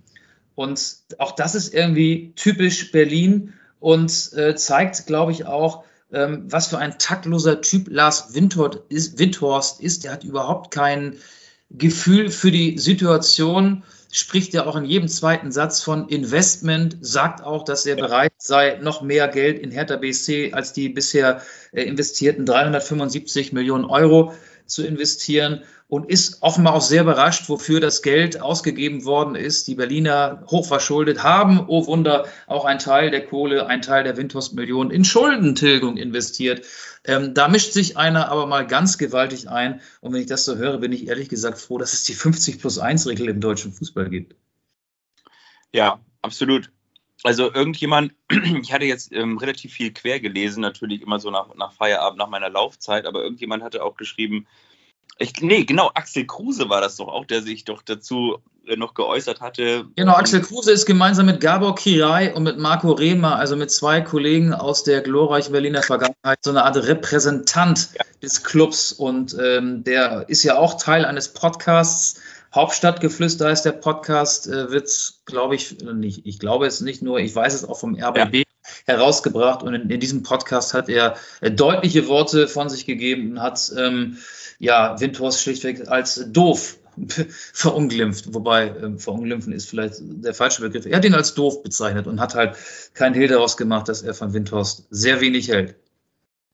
Und 0.53 0.97
auch 1.17 1.33
das 1.33 1.55
ist 1.55 1.73
irgendwie 1.73 2.33
typisch 2.35 2.91
Berlin 2.91 3.53
und 3.79 4.33
äh, 4.33 4.55
zeigt, 4.55 5.05
glaube 5.05 5.31
ich, 5.31 5.45
auch, 5.45 5.83
ähm, 6.11 6.45
was 6.49 6.67
für 6.67 6.77
ein 6.77 6.97
taktloser 6.97 7.61
Typ 7.61 7.87
Lars 7.89 8.33
Windhorst 8.33 8.79
ist, 8.89 9.19
Windhorst 9.19 9.81
ist. 9.81 10.03
Der 10.03 10.13
hat 10.13 10.23
überhaupt 10.23 10.71
kein 10.71 11.17
Gefühl 11.69 12.29
für 12.29 12.51
die 12.51 12.77
Situation, 12.77 13.83
spricht 14.15 14.53
ja 14.53 14.65
auch 14.65 14.77
in 14.77 14.85
jedem 14.85 15.09
zweiten 15.09 15.51
Satz 15.51 15.83
von 15.83 16.07
Investment, 16.07 16.95
sagt 17.01 17.43
auch, 17.43 17.65
dass 17.65 17.85
er 17.85 17.97
bereit 17.97 18.31
sei, 18.37 18.79
noch 18.81 19.01
mehr 19.01 19.27
Geld 19.27 19.59
in 19.59 19.71
Hertha 19.71 19.97
BSC 19.97 20.53
als 20.53 20.71
die 20.71 20.87
bisher 20.87 21.41
äh, 21.73 21.83
investierten 21.83 22.45
375 22.45 23.51
Millionen 23.51 23.83
Euro 23.83 24.33
zu 24.65 24.85
investieren 24.85 25.63
und 25.87 26.09
ist 26.09 26.41
offenbar 26.41 26.73
auch 26.73 26.81
sehr 26.81 27.03
überrascht, 27.03 27.47
wofür 27.47 27.79
das 27.79 28.01
Geld 28.01 28.41
ausgegeben 28.41 29.05
worden 29.05 29.35
ist. 29.35 29.67
Die 29.67 29.75
Berliner 29.75 30.43
hochverschuldet 30.47 31.21
haben, 31.21 31.65
oh 31.67 31.85
Wunder, 31.85 32.27
auch 32.47 32.65
ein 32.65 32.79
Teil 32.79 33.11
der 33.11 33.25
Kohle, 33.25 33.67
ein 33.67 33.81
Teil 33.81 34.03
der 34.03 34.17
Windhorst-Millionen 34.17 34.89
in 34.89 35.05
Schuldentilgung 35.05 35.97
investiert. 35.97 36.65
Ähm, 37.03 37.33
da 37.35 37.47
mischt 37.47 37.73
sich 37.73 37.97
einer 37.97 38.29
aber 38.29 38.47
mal 38.47 38.65
ganz 38.65 38.97
gewaltig 38.97 39.49
ein. 39.49 39.81
Und 40.01 40.13
wenn 40.13 40.21
ich 40.21 40.27
das 40.27 40.45
so 40.45 40.55
höre, 40.55 40.79
bin 40.79 40.91
ich 40.91 41.07
ehrlich 41.07 41.29
gesagt 41.29 41.59
froh, 41.59 41.77
dass 41.77 41.93
es 41.93 42.03
die 42.03 42.13
50 42.13 42.59
plus 42.59 42.79
1 42.79 43.07
Regel 43.07 43.29
im 43.29 43.39
deutschen 43.39 43.71
Fußball 43.71 44.09
gibt. 44.09 44.35
Ja, 45.71 45.99
absolut. 46.21 46.71
Also 47.25 47.51
irgendjemand, 47.51 48.13
ich 48.61 48.71
hatte 48.71 48.85
jetzt 48.85 49.11
ähm, 49.11 49.37
relativ 49.37 49.73
viel 49.73 49.91
quer 49.91 50.19
gelesen, 50.19 50.61
natürlich 50.61 51.01
immer 51.01 51.19
so 51.19 51.31
nach, 51.31 51.55
nach 51.55 51.73
Feierabend, 51.73 52.19
nach 52.19 52.29
meiner 52.29 52.49
Laufzeit, 52.51 53.07
aber 53.07 53.23
irgendjemand 53.23 53.63
hatte 53.63 53.83
auch 53.83 53.97
geschrieben, 53.97 54.45
ich, 55.17 55.33
nee, 55.41 55.63
genau, 55.63 55.91
Axel 55.93 56.27
Kruse 56.27 56.69
war 56.69 56.81
das 56.81 56.97
doch 56.97 57.07
auch, 57.07 57.25
der 57.25 57.41
sich 57.41 57.63
doch 57.63 57.81
dazu 57.81 58.37
äh, 58.67 58.75
noch 58.75 58.93
geäußert 58.93 59.39
hatte. 59.39 59.85
Genau, 59.95 60.13
Axel 60.13 60.41
Kruse 60.41 60.71
ist 60.71 60.85
gemeinsam 60.85 61.25
mit 61.25 61.39
Gabor 61.39 61.75
Kirai 61.75 62.33
und 62.33 62.43
mit 62.43 62.59
Marco 62.59 62.91
Rehmer, 62.91 63.37
also 63.37 63.55
mit 63.55 63.71
zwei 63.71 64.01
Kollegen 64.01 64.53
aus 64.53 64.83
der 64.83 65.01
glorreichen 65.01 65.53
Berliner 65.53 65.83
Vergangenheit, 65.83 66.39
so 66.43 66.51
eine 66.51 66.65
Art 66.65 66.75
Repräsentant 66.75 67.89
ja. 67.95 68.03
des 68.21 68.43
Clubs. 68.43 68.91
Und 68.91 69.35
ähm, 69.41 69.83
der 69.83 70.25
ist 70.27 70.43
ja 70.43 70.57
auch 70.57 70.75
Teil 70.75 71.05
eines 71.05 71.29
Podcasts. 71.29 72.19
Hauptstadtgeflüster 72.55 73.49
heißt 73.49 73.65
der 73.65 73.73
Podcast, 73.73 74.47
äh, 74.47 74.71
wird, 74.71 75.13
glaube 75.25 75.55
ich, 75.55 75.77
nicht, 75.81 76.25
ich 76.25 76.39
glaube 76.39 76.65
es 76.65 76.79
nicht 76.79 77.01
nur, 77.01 77.19
ich 77.19 77.35
weiß 77.35 77.53
es 77.53 77.65
auch 77.65 77.77
vom 77.77 77.95
RBB 77.95 78.33
ja. 78.33 78.43
herausgebracht. 78.85 79.61
Und 79.61 79.73
in, 79.73 79.89
in, 79.89 79.99
diesem 79.99 80.23
Podcast 80.23 80.73
hat 80.73 80.87
er 80.87 81.15
äh, 81.41 81.51
deutliche 81.51 82.07
Worte 82.07 82.47
von 82.47 82.69
sich 82.69 82.85
gegeben 82.85 83.31
und 83.31 83.41
hat 83.41 83.71
ähm, 83.77 84.17
ja, 84.57 84.97
Windhorst 84.99 85.41
schlichtweg 85.41 85.89
als 85.89 86.31
doof 86.31 86.77
verunglimpft, 87.53 88.33
wobei 88.33 88.69
äh, 88.69 88.97
verunglimpfen 88.97 89.51
ist 89.51 89.69
vielleicht 89.69 89.95
der 89.99 90.33
falsche 90.33 90.61
Begriff. 90.61 90.85
Er 90.85 90.95
hat 90.95 91.05
ihn 91.05 91.13
als 91.13 91.33
doof 91.33 91.61
bezeichnet 91.61 92.07
und 92.07 92.21
hat 92.21 92.35
halt 92.35 92.55
kein 92.93 93.13
Hehl 93.13 93.27
daraus 93.27 93.57
gemacht, 93.57 93.89
dass 93.89 94.01
er 94.01 94.13
von 94.13 94.33
Windhorst 94.33 94.87
sehr 94.89 95.19
wenig 95.19 95.49
hält. 95.49 95.75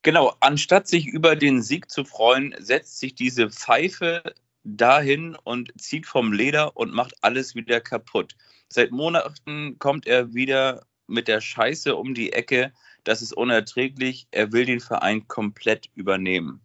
Genau, 0.01 0.33
anstatt 0.39 0.87
sich 0.87 1.05
über 1.05 1.35
den 1.35 1.61
Sieg 1.61 1.91
zu 1.91 2.05
freuen, 2.05 2.55
setzt 2.57 2.99
sich 2.99 3.13
diese 3.13 3.51
Pfeife 3.51 4.23
dahin 4.63 5.35
und 5.43 5.71
zieht 5.79 6.05
vom 6.05 6.33
Leder 6.33 6.75
und 6.77 6.93
macht 6.93 7.15
alles 7.21 7.55
wieder 7.55 7.81
kaputt. 7.81 8.35
Seit 8.69 8.91
Monaten 8.91 9.77
kommt 9.79 10.07
er 10.07 10.33
wieder 10.33 10.85
mit 11.07 11.27
der 11.27 11.41
Scheiße 11.41 11.95
um 11.95 12.13
die 12.13 12.33
Ecke. 12.33 12.71
Das 13.03 13.21
ist 13.21 13.33
unerträglich. 13.33 14.27
Er 14.31 14.51
will 14.51 14.65
den 14.65 14.79
Verein 14.79 15.27
komplett 15.27 15.89
übernehmen. 15.95 16.61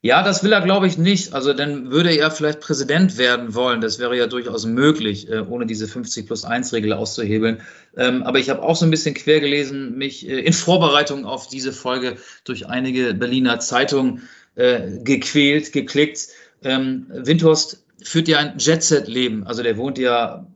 Ja, 0.00 0.22
das 0.22 0.44
will 0.44 0.52
er, 0.52 0.60
glaube 0.60 0.86
ich, 0.86 0.96
nicht. 0.96 1.34
Also 1.34 1.52
dann 1.52 1.90
würde 1.90 2.16
er 2.16 2.30
vielleicht 2.30 2.60
Präsident 2.60 3.18
werden 3.18 3.56
wollen. 3.56 3.80
Das 3.80 3.98
wäre 3.98 4.16
ja 4.16 4.28
durchaus 4.28 4.64
möglich, 4.64 5.28
äh, 5.28 5.40
ohne 5.40 5.66
diese 5.66 5.88
50 5.88 6.24
plus 6.26 6.44
1 6.44 6.72
Regel 6.72 6.92
auszuhebeln. 6.92 7.62
Ähm, 7.96 8.22
aber 8.22 8.38
ich 8.38 8.48
habe 8.48 8.62
auch 8.62 8.76
so 8.76 8.84
ein 8.84 8.92
bisschen 8.92 9.16
quer 9.16 9.40
gelesen, 9.40 9.98
mich 9.98 10.28
äh, 10.28 10.38
in 10.38 10.52
Vorbereitung 10.52 11.24
auf 11.24 11.48
diese 11.48 11.72
Folge 11.72 12.16
durch 12.44 12.68
einige 12.68 13.12
Berliner 13.12 13.58
Zeitungen 13.58 14.28
äh, 14.58 14.98
gequält, 15.04 15.72
geklickt. 15.72 16.28
Ähm, 16.62 17.06
Windhorst 17.10 17.84
führt 18.02 18.28
ja 18.28 18.38
ein 18.38 18.58
Jet-Set-Leben. 18.58 19.46
Also 19.46 19.62
der 19.62 19.76
wohnt 19.76 19.98
ja 19.98 20.46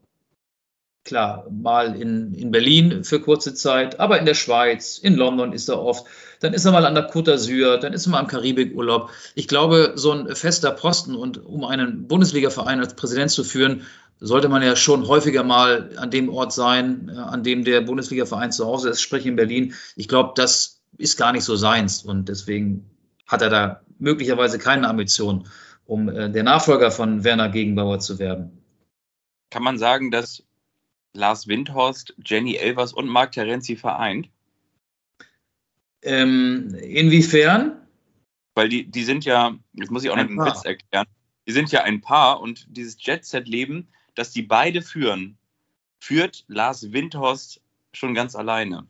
klar, 1.04 1.46
mal 1.50 2.00
in, 2.00 2.34
in 2.34 2.50
Berlin 2.50 3.04
für 3.04 3.20
kurze 3.20 3.54
Zeit, 3.54 3.98
aber 3.98 4.18
in 4.18 4.26
der 4.26 4.34
Schweiz, 4.34 4.98
in 4.98 5.14
London 5.14 5.52
ist 5.52 5.68
er 5.68 5.80
oft. 5.80 6.06
Dann 6.40 6.54
ist 6.54 6.64
er 6.64 6.72
mal 6.72 6.84
an 6.84 6.94
der 6.94 7.10
Côte 7.10 7.32
d'Azur, 7.32 7.78
dann 7.78 7.92
ist 7.92 8.06
er 8.06 8.10
mal 8.10 8.20
im 8.20 8.26
Karibikurlaub. 8.26 9.10
Ich 9.34 9.48
glaube, 9.48 9.92
so 9.96 10.12
ein 10.12 10.34
fester 10.34 10.70
Posten 10.72 11.14
und 11.14 11.44
um 11.44 11.64
einen 11.64 12.06
Bundesliga-Verein 12.06 12.80
als 12.80 12.94
Präsident 12.94 13.30
zu 13.30 13.44
führen, 13.44 13.82
sollte 14.20 14.48
man 14.48 14.62
ja 14.62 14.76
schon 14.76 15.08
häufiger 15.08 15.42
mal 15.42 15.90
an 15.96 16.10
dem 16.10 16.28
Ort 16.28 16.52
sein, 16.52 17.10
äh, 17.12 17.18
an 17.18 17.42
dem 17.42 17.64
der 17.64 17.80
Bundesliga-Verein 17.80 18.52
zu 18.52 18.66
Hause 18.66 18.90
ist, 18.90 19.00
sprich 19.00 19.26
in 19.26 19.36
Berlin. 19.36 19.74
Ich 19.96 20.06
glaube, 20.06 20.32
das 20.36 20.82
ist 20.98 21.16
gar 21.16 21.32
nicht 21.32 21.44
so 21.44 21.56
seins 21.56 22.02
und 22.02 22.28
deswegen 22.28 22.90
hat 23.26 23.42
er 23.42 23.50
da 23.50 23.80
möglicherweise 24.02 24.58
keine 24.58 24.88
Ambition, 24.88 25.48
um 25.86 26.08
äh, 26.08 26.30
der 26.30 26.42
Nachfolger 26.42 26.90
von 26.90 27.24
Werner 27.24 27.48
Gegenbauer 27.48 28.00
zu 28.00 28.18
werden. 28.18 28.62
Kann 29.50 29.62
man 29.62 29.78
sagen, 29.78 30.10
dass 30.10 30.42
Lars 31.14 31.46
Windhorst, 31.46 32.14
Jenny 32.24 32.56
Elvers 32.56 32.92
und 32.92 33.08
Marc 33.08 33.32
Terenzi 33.32 33.76
vereint? 33.76 34.28
Ähm, 36.02 36.74
inwiefern? 36.74 37.78
Weil 38.54 38.68
die, 38.68 38.90
die 38.90 39.04
sind 39.04 39.24
ja, 39.24 39.54
jetzt 39.72 39.90
muss 39.90 40.04
ich 40.04 40.10
auch 40.10 40.16
noch 40.16 40.24
einen 40.24 40.38
Witz 40.38 40.64
erklären, 40.64 41.06
die 41.46 41.52
sind 41.52 41.70
ja 41.72 41.82
ein 41.82 42.00
Paar 42.00 42.40
und 42.40 42.66
dieses 42.68 42.96
Jet-Set-Leben, 42.98 43.88
das 44.14 44.30
die 44.30 44.42
beide 44.42 44.82
führen, 44.82 45.38
führt 46.00 46.44
Lars 46.48 46.92
Windhorst 46.92 47.60
schon 47.92 48.14
ganz 48.14 48.34
alleine. 48.34 48.86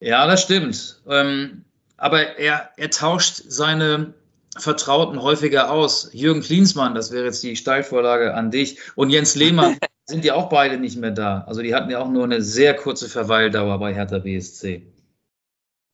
Ja, 0.00 0.26
das 0.26 0.42
stimmt. 0.42 1.02
Ähm, 1.08 1.65
aber 1.96 2.38
er, 2.38 2.70
er 2.76 2.90
tauscht 2.90 3.42
seine 3.46 4.14
Vertrauten 4.56 5.22
häufiger 5.22 5.70
aus. 5.70 6.10
Jürgen 6.12 6.40
Klinsmann, 6.40 6.94
das 6.94 7.12
wäre 7.12 7.26
jetzt 7.26 7.42
die 7.42 7.56
Steilvorlage 7.56 8.34
an 8.34 8.50
dich, 8.50 8.78
und 8.94 9.10
Jens 9.10 9.34
Lehmann 9.34 9.78
sind 10.06 10.24
ja 10.24 10.34
auch 10.34 10.48
beide 10.48 10.78
nicht 10.78 10.96
mehr 10.96 11.10
da. 11.10 11.44
Also 11.46 11.62
die 11.62 11.74
hatten 11.74 11.90
ja 11.90 12.00
auch 12.00 12.08
nur 12.08 12.24
eine 12.24 12.42
sehr 12.42 12.74
kurze 12.74 13.08
Verweildauer 13.08 13.78
bei 13.78 13.94
Hertha 13.94 14.18
BSC. 14.18 14.86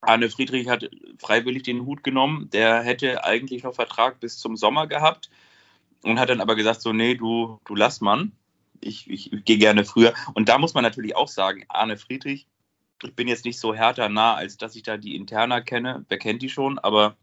Arne 0.02 0.30
Friedrich 0.30 0.68
hat 0.68 0.90
freiwillig 1.18 1.62
den 1.62 1.86
Hut 1.86 2.02
genommen. 2.02 2.50
Der 2.52 2.82
hätte 2.82 3.24
eigentlich 3.24 3.62
noch 3.62 3.74
Vertrag 3.74 4.18
bis 4.20 4.36
zum 4.36 4.56
Sommer 4.56 4.88
gehabt 4.88 5.30
und 6.02 6.18
hat 6.18 6.28
dann 6.28 6.40
aber 6.40 6.56
gesagt, 6.56 6.82
so, 6.82 6.92
nee, 6.92 7.14
du, 7.14 7.60
du 7.64 7.76
lass 7.76 8.00
man. 8.00 8.32
Ich, 8.80 9.08
ich, 9.08 9.32
ich 9.32 9.44
gehe 9.44 9.58
gerne 9.58 9.84
früher. 9.84 10.12
Und 10.34 10.48
da 10.48 10.58
muss 10.58 10.74
man 10.74 10.82
natürlich 10.82 11.14
auch 11.14 11.28
sagen, 11.28 11.64
Arne 11.68 11.96
Friedrich, 11.96 12.48
ich 13.02 13.14
bin 13.14 13.28
jetzt 13.28 13.44
nicht 13.44 13.58
so 13.58 13.74
härter 13.74 14.08
nah, 14.08 14.34
als 14.34 14.56
dass 14.56 14.76
ich 14.76 14.82
da 14.82 14.96
die 14.96 15.16
Interna 15.16 15.60
kenne. 15.60 16.04
Wer 16.08 16.18
kennt 16.18 16.42
die 16.42 16.48
schon? 16.48 16.78
Aber 16.78 17.16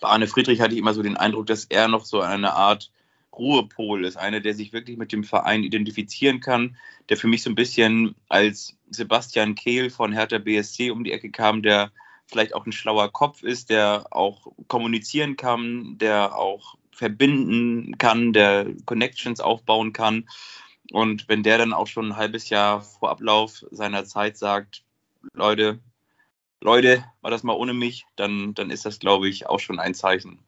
bei 0.00 0.08
Arne 0.08 0.26
Friedrich 0.26 0.60
hatte 0.60 0.74
ich 0.74 0.80
immer 0.80 0.94
so 0.94 1.02
den 1.02 1.16
Eindruck, 1.16 1.46
dass 1.46 1.64
er 1.64 1.88
noch 1.88 2.04
so 2.04 2.20
eine 2.20 2.54
Art 2.54 2.90
Ruhepol 3.32 4.04
ist, 4.04 4.16
einer, 4.16 4.40
der 4.40 4.54
sich 4.54 4.72
wirklich 4.72 4.98
mit 4.98 5.12
dem 5.12 5.24
Verein 5.24 5.62
identifizieren 5.62 6.40
kann, 6.40 6.76
der 7.08 7.16
für 7.16 7.28
mich 7.28 7.42
so 7.42 7.50
ein 7.50 7.54
bisschen 7.54 8.14
als 8.28 8.76
Sebastian 8.90 9.54
Kehl 9.54 9.90
von 9.90 10.12
Hertha 10.12 10.38
BSC 10.38 10.90
um 10.90 11.04
die 11.04 11.12
Ecke 11.12 11.30
kam, 11.30 11.62
der 11.62 11.92
vielleicht 12.26 12.54
auch 12.54 12.66
ein 12.66 12.72
schlauer 12.72 13.10
Kopf 13.10 13.42
ist, 13.42 13.70
der 13.70 14.06
auch 14.10 14.48
kommunizieren 14.68 15.36
kann, 15.36 15.96
der 15.98 16.36
auch 16.36 16.76
verbinden 16.90 17.96
kann, 17.98 18.32
der 18.32 18.66
Connections 18.84 19.40
aufbauen 19.40 19.92
kann. 19.92 20.28
Und 20.92 21.26
wenn 21.26 21.42
der 21.42 21.56
dann 21.56 21.72
auch 21.72 21.86
schon 21.86 22.12
ein 22.12 22.16
halbes 22.16 22.50
Jahr 22.50 22.82
vor 22.82 23.10
Ablauf 23.10 23.64
seiner 23.70 24.04
Zeit 24.04 24.36
sagt, 24.36 24.84
Leute, 25.32 25.80
Leute, 26.60 27.02
war 27.22 27.30
das 27.30 27.42
mal 27.42 27.54
ohne 27.54 27.72
mich, 27.72 28.04
dann, 28.14 28.52
dann 28.52 28.70
ist 28.70 28.84
das, 28.84 28.98
glaube 28.98 29.26
ich, 29.26 29.46
auch 29.46 29.58
schon 29.58 29.80
ein 29.80 29.94
Zeichen. 29.94 30.38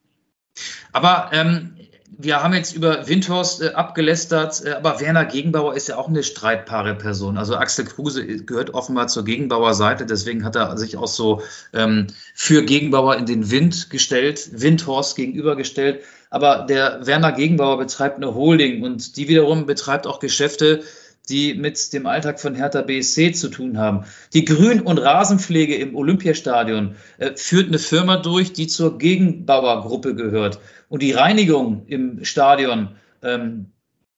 Aber 0.92 1.30
ähm, 1.33 1.78
wir 2.18 2.42
haben 2.42 2.55
jetzt 2.55 2.74
über 2.74 3.09
Windhorst 3.09 3.62
äh, 3.62 3.68
abgelästert, 3.70 4.64
äh, 4.64 4.72
aber 4.72 5.00
Werner 5.00 5.24
Gegenbauer 5.24 5.74
ist 5.74 5.88
ja 5.88 5.96
auch 5.96 6.09
eine 6.09 6.22
streitbare 6.22 6.94
Person. 6.94 7.38
Also 7.38 7.57
Axel 7.57 7.85
Kruse 7.85 8.24
gehört 8.24 8.74
offenbar 8.74 9.09
zur 9.09 9.24
Gegenbauer 9.24 9.74
Seite, 9.74 10.07
deswegen 10.07 10.44
hat 10.44 10.57
er 10.57 10.77
sich 10.77 10.96
auch 10.96 11.07
so 11.07 11.42
ähm, 11.72 12.07
für 12.35 12.62
Gegenbauer 12.62 13.16
in 13.16 13.27
den 13.27 13.50
Wind 13.50 13.90
gestellt, 13.90 14.48
Windhorst 14.53 15.16
gegenübergestellt. 15.16 16.03
Aber 16.31 16.66
der 16.68 17.07
Werner 17.07 17.33
Gegenbauer 17.33 17.79
betreibt 17.79 18.16
eine 18.16 18.35
Holding 18.35 18.83
und 18.83 19.16
die 19.16 19.29
wiederum 19.29 19.66
betreibt 19.66 20.07
auch 20.07 20.18
Geschäfte, 20.18 20.83
die 21.28 21.54
mit 21.54 21.92
dem 21.92 22.06
Alltag 22.06 22.40
von 22.40 22.54
Hertha 22.54 22.82
BSC 22.82 23.32
zu 23.32 23.48
tun 23.48 23.78
haben. 23.78 24.04
Die 24.32 24.44
Grün- 24.44 24.82
und 24.82 24.98
Rasenpflege 24.98 25.74
im 25.76 25.96
Olympiastadion 25.96 26.96
äh, 27.18 27.32
führt 27.37 27.68
eine 27.68 27.78
Firma 27.78 28.18
durch, 28.18 28.52
die 28.52 28.66
zur 28.66 28.98
Gegenbauergruppe 28.98 30.14
gehört. 30.14 30.60
Und 30.88 31.02
die 31.02 31.12
Reinigung 31.12 31.87
im 31.87 32.24
Stadion 32.24 32.96
ähm, 33.22 33.66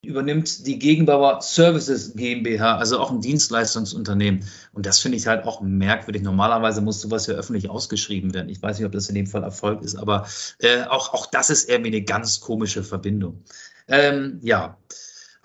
übernimmt 0.03 0.67
die 0.67 0.79
Gegenbauer 0.79 1.41
Services 1.43 2.15
GmbH, 2.15 2.77
also 2.77 2.99
auch 3.01 3.11
ein 3.11 3.21
Dienstleistungsunternehmen. 3.21 4.45
Und 4.73 4.87
das 4.87 5.01
finde 5.01 5.19
ich 5.19 5.27
halt 5.27 5.45
auch 5.45 5.61
merkwürdig. 5.61 6.23
Normalerweise 6.23 6.81
muss 6.81 7.01
sowas 7.01 7.27
ja 7.27 7.35
öffentlich 7.35 7.69
ausgeschrieben 7.69 8.33
werden. 8.35 8.49
Ich 8.49 8.63
weiß 8.63 8.79
nicht, 8.79 8.87
ob 8.87 8.93
das 8.93 9.09
in 9.09 9.15
dem 9.15 9.27
Fall 9.27 9.43
Erfolg 9.43 9.83
ist, 9.83 9.97
aber 9.97 10.27
äh, 10.59 10.85
auch, 10.85 11.13
auch 11.13 11.27
das 11.27 11.51
ist 11.51 11.69
irgendwie 11.69 11.91
eine 11.91 12.03
ganz 12.03 12.41
komische 12.41 12.83
Verbindung. 12.83 13.43
Ähm, 13.89 14.41
ja. 14.43 14.79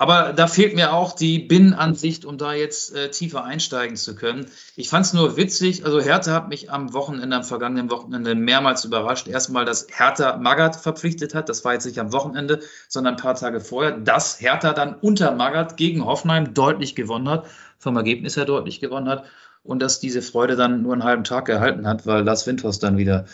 Aber 0.02 0.34
da 0.34 0.48
fehlt 0.48 0.74
mir 0.74 0.94
auch 0.94 1.14
die 1.14 1.38
Binnenansicht, 1.38 2.26
um 2.26 2.40
da 2.40 2.56
jetzt 2.56 2.96
äh, 2.96 3.12
tiefer 3.12 3.44
einsteigen 3.44 3.96
zu 3.96 4.16
können. 4.16 4.48
Ich 4.76 4.90
fand 4.90 5.06
es 5.06 5.14
nur 5.14 5.38
witzig, 5.38 5.86
also 5.86 6.02
Hertha 6.02 6.34
hat 6.34 6.50
mich 6.50 6.72
am 6.72 6.92
Wochenende, 6.94 7.36
am 7.36 7.44
vergangenen 7.44 7.92
Wochenende 7.92 8.34
mehrmals 8.34 8.84
überrascht. 8.84 9.28
Erstmal, 9.28 9.64
dass 9.64 9.86
Hertha 9.92 10.38
Magath 10.38 10.76
verpflichtet 10.76 11.36
hat, 11.36 11.50
das 11.50 11.64
war 11.66 11.74
jetzt 11.74 11.86
nicht 11.86 12.00
am 12.00 12.14
Wochenende, 12.14 12.62
sondern 12.88 13.14
ein 13.14 13.22
paar 13.22 13.36
Tage 13.36 13.62
vorher, 13.62 13.92
dass 13.92 14.42
Hertha 14.42 14.74
dann 14.74 14.96
unter 14.96 15.34
Magath 15.34 15.78
gegen 15.78 16.04
Hoffenheim 16.04 16.56
deutlich 16.56 16.96
gewonnen 16.96 17.30
hat, 17.30 17.46
vom 17.78 17.96
Ergebnis 17.96 18.36
her 18.36 18.46
deutlich 18.46 18.80
gewonnen 18.80 19.08
hat 19.08 19.26
und 19.62 19.84
dass 19.84 20.00
diese 20.00 20.24
Freude 20.24 20.56
dann 20.56 20.82
nur 20.82 20.94
einen 20.94 21.04
halben 21.04 21.26
Tag 21.26 21.46
gehalten 21.46 21.88
hat, 21.88 22.08
weil 22.08 22.24
Lars 22.24 22.48
Windhorst 22.48 22.82
dann 22.82 22.98
wieder 22.98 23.26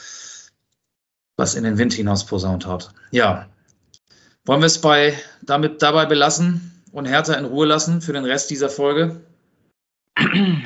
was 1.37 1.55
in 1.55 1.63
den 1.63 1.77
Wind 1.77 1.93
hinaus 1.93 2.25
posaunt 2.25 2.67
hat. 2.67 2.89
Ja, 3.11 3.45
wollen 4.47 4.61
wir 4.61 4.67
es 4.67 4.79
bei, 4.79 5.13
damit 5.41 5.81
dabei 5.81 6.05
belassen 6.05 6.83
und 6.93 7.05
Hertha 7.05 7.33
in 7.33 7.45
Ruhe 7.45 7.65
lassen 7.65 8.01
für 8.01 8.13
den 8.13 8.23
Rest 8.23 8.49
dieser 8.49 8.69
Folge? 8.69 9.21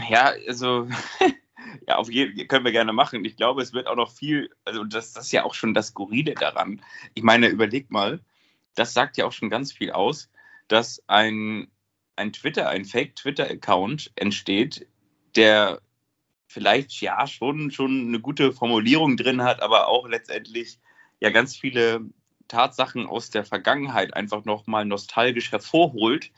Ja, 0.10 0.34
also 0.48 0.88
ja, 1.88 1.96
auf 1.96 2.10
jeden 2.10 2.48
können 2.48 2.64
wir 2.64 2.72
gerne 2.72 2.94
machen. 2.94 3.26
Ich 3.26 3.36
glaube, 3.36 3.62
es 3.62 3.74
wird 3.74 3.88
auch 3.88 3.96
noch 3.96 4.12
viel, 4.12 4.50
also 4.66 4.84
das, 4.84 5.14
das 5.14 5.26
ist 5.26 5.32
ja 5.32 5.44
auch 5.44 5.56
schon 5.56 5.74
das 5.74 5.88
Skurrile 5.88 6.36
daran. 6.36 6.82
Ich 7.16 7.24
meine, 7.24 7.48
überleg 7.48 7.90
mal, 7.90 8.20
das 8.76 8.94
sagt 8.94 9.18
ja 9.18 9.26
auch 9.26 9.32
schon 9.32 9.50
ganz 9.50 9.74
viel 9.74 9.92
aus, 9.92 10.30
dass 10.68 11.04
ein, 11.08 11.68
ein 12.16 12.32
Twitter, 12.32 12.70
ein 12.70 12.86
Fake-Twitter-Account 12.86 14.12
entsteht, 14.16 14.88
der 15.36 15.82
vielleicht 16.48 17.02
ja 17.02 17.26
schon, 17.26 17.72
schon 17.72 18.08
eine 18.08 18.20
gute 18.20 18.54
Formulierung 18.54 19.18
drin 19.18 19.42
hat, 19.42 19.62
aber 19.62 19.88
auch 19.88 20.08
letztendlich 20.08 20.78
ja 21.20 21.30
ganz 21.30 21.56
viele 21.56 22.02
Tatsachen 22.52 23.08
aus 23.08 23.30
der 23.30 23.46
Vergangenheit 23.46 24.14
einfach 24.14 24.46
nochmal 24.46 24.86
nostalgisch 24.86 25.52
hervorholt, 25.52 26.32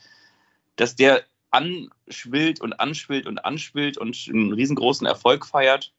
dass 0.76 0.96
der 0.96 1.24
anschwillt 1.50 2.60
und 2.60 2.72
anschwillt 2.74 3.26
und 3.26 3.38
anschwillt 3.38 3.98
und 3.98 4.16
einen 4.28 4.52
riesengroßen 4.52 5.06
Erfolg 5.06 5.46
feiert. 5.46 5.92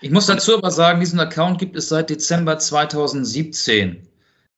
Ich 0.00 0.10
muss 0.10 0.26
dazu 0.26 0.56
aber 0.56 0.70
sagen, 0.70 1.00
diesen 1.00 1.20
Account 1.20 1.58
gibt 1.58 1.76
es 1.76 1.88
seit 1.88 2.10
Dezember 2.10 2.58
2017. 2.58 4.08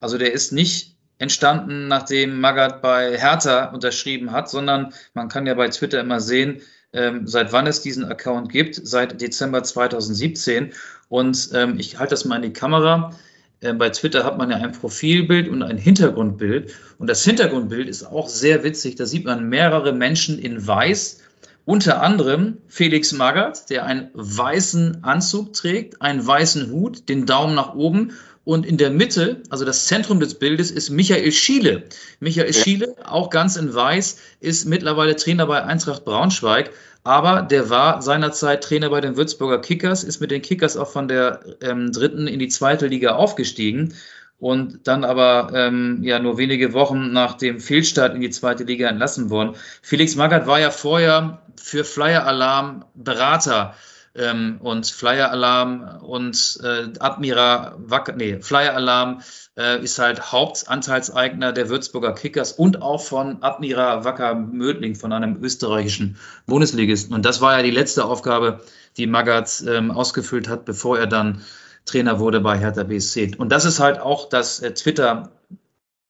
Also 0.01 0.17
der 0.17 0.33
ist 0.33 0.53
nicht 0.53 0.97
entstanden, 1.19 1.89
nachdem 1.89 2.41
Magath 2.41 2.81
bei 2.81 3.19
Hertha 3.19 3.67
unterschrieben 3.67 4.31
hat, 4.31 4.49
sondern 4.49 4.95
man 5.15 5.29
kann 5.29 5.47
ja 5.47 5.55
bei 5.55 5.69
Twitter 5.69 6.01
immer 6.01 6.21
sehen, 6.21 6.63
ähm, 6.93 7.27
seit 7.27 7.53
wann 7.53 7.67
es 7.67 7.83
diesen 7.83 8.05
Account 8.05 8.51
gibt, 8.51 8.75
seit 8.77 9.21
Dezember 9.21 9.63
2017. 9.63 10.73
Und 11.09 11.51
ähm, 11.55 11.79
ich 11.79 11.99
halte 11.99 12.11
das 12.11 12.25
mal 12.25 12.37
in 12.37 12.43
die 12.43 12.53
Kamera. 12.53 13.13
Äh, 13.61 13.73
bei 13.75 13.91
Twitter 13.91 14.25
hat 14.25 14.39
man 14.39 14.51
ja 14.51 14.57
ein 14.57 14.73
Profilbild 14.73 15.49
und 15.49 15.63
ein 15.63 15.79
Hintergrundbild. 15.79 16.73
Und 16.99 17.09
das 17.09 17.25
Hintergrundbild 17.25 17.89
ist 17.89 18.05
auch 18.05 18.29
sehr 18.29 18.65
witzig. 18.65 18.97
Da 18.97 19.07
sieht 19.07 19.25
man 19.25 19.49
mehrere 19.49 19.93
Menschen 19.93 20.39
in 20.39 20.67
Weiß. 20.67 21.21
Unter 21.65 22.01
anderem 22.03 22.59
Felix 22.67 23.13
Magath, 23.13 23.69
der 23.69 23.85
einen 23.85 24.09
weißen 24.15 25.05
Anzug 25.05 25.53
trägt, 25.53 26.01
einen 26.01 26.27
weißen 26.27 26.71
Hut, 26.71 27.11
den 27.11 27.27
Daumen 27.27 27.55
nach 27.55 27.75
oben. 27.75 28.13
Und 28.49 28.65
in 28.65 28.79
der 28.79 28.89
Mitte, 28.89 29.43
also 29.51 29.67
das 29.67 29.85
Zentrum 29.85 30.21
des 30.21 30.37
Bildes, 30.37 30.71
ist 30.71 30.89
Michael 30.89 31.33
Schiele. 31.33 31.83
Michael 32.19 32.47
ja. 32.47 32.53
Schiele, 32.55 32.95
auch 33.05 33.29
ganz 33.29 33.57
in 33.57 33.75
Weiß, 33.75 34.17
ist 34.41 34.65
mittlerweile 34.65 35.17
Trainer 35.17 35.45
bei 35.47 35.63
Eintracht 35.63 36.07
Braunschweig. 36.07 36.71
Aber 37.05 37.43
der 37.43 37.69
war 37.69 38.01
seinerzeit 38.01 38.65
Trainer 38.65 38.89
bei 38.89 39.03
den 39.03 39.19
Würzburger 39.19 39.61
Kickers, 39.61 40.03
ist 40.03 40.21
mit 40.23 40.31
den 40.31 40.41
Kickers 40.41 40.79
auch 40.79 40.89
von 40.89 41.09
der 41.09 41.41
ähm, 41.61 41.93
dritten 41.93 42.27
in 42.27 42.39
die 42.39 42.49
zweite 42.49 42.87
Liga 42.87 43.17
aufgestiegen 43.17 43.93
und 44.39 44.87
dann 44.87 45.05
aber 45.05 45.51
ähm, 45.53 45.99
ja 46.03 46.19
nur 46.19 46.39
wenige 46.39 46.73
Wochen 46.73 47.13
nach 47.13 47.35
dem 47.35 47.61
Fehlstart 47.61 48.15
in 48.15 48.23
die 48.23 48.31
zweite 48.31 48.65
Liga 48.65 48.89
entlassen 48.89 49.29
worden. 49.29 49.57
Felix 49.83 50.17
Magath 50.17 50.47
war 50.47 50.59
ja 50.59 50.71
vorher 50.71 51.43
für 51.63 51.85
Flyer 51.85 52.27
Alarm 52.27 52.87
Berater 52.95 53.75
ähm, 54.19 54.59
und 54.61 54.87
Flyer 54.87 55.31
Alarm 55.31 56.01
und 56.03 56.61
äh, 56.63 56.89
Admira 56.99 57.77
Wacker, 57.79 58.15
nee, 58.15 58.41
Flyer 58.41 58.75
Alarm 58.75 59.23
äh, 59.57 59.83
ist 59.83 59.99
halt 59.99 60.33
Hauptanteilseigner 60.33 61.53
der 61.53 61.69
Würzburger 61.69 62.13
Kickers 62.13 62.53
und 62.53 62.83
auch 62.83 63.03
von 63.03 63.43
Admira 63.43 64.05
Wacker 64.05 64.35
Mödling, 64.35 64.95
von 64.95 65.13
einem 65.13 65.43
österreichischen 65.43 66.17
Bundesligisten. 66.47 67.15
Und 67.15 67.25
das 67.25 67.41
war 67.41 67.57
ja 67.57 67.63
die 67.63 67.71
letzte 67.71 68.05
Aufgabe, 68.05 68.61
die 68.97 69.07
Magath 69.07 69.63
ähm, 69.67 69.91
ausgefüllt 69.91 70.49
hat, 70.49 70.65
bevor 70.65 70.99
er 70.99 71.07
dann 71.07 71.43
Trainer 71.85 72.19
wurde 72.19 72.41
bei 72.41 72.59
Hertha 72.59 72.83
BSC. 72.83 73.37
Und 73.39 73.51
das 73.51 73.65
ist 73.65 73.81
halt 73.81 73.99
auch 73.99 74.29
das 74.29 74.61
äh, 74.61 74.75
Twitter 74.75 75.31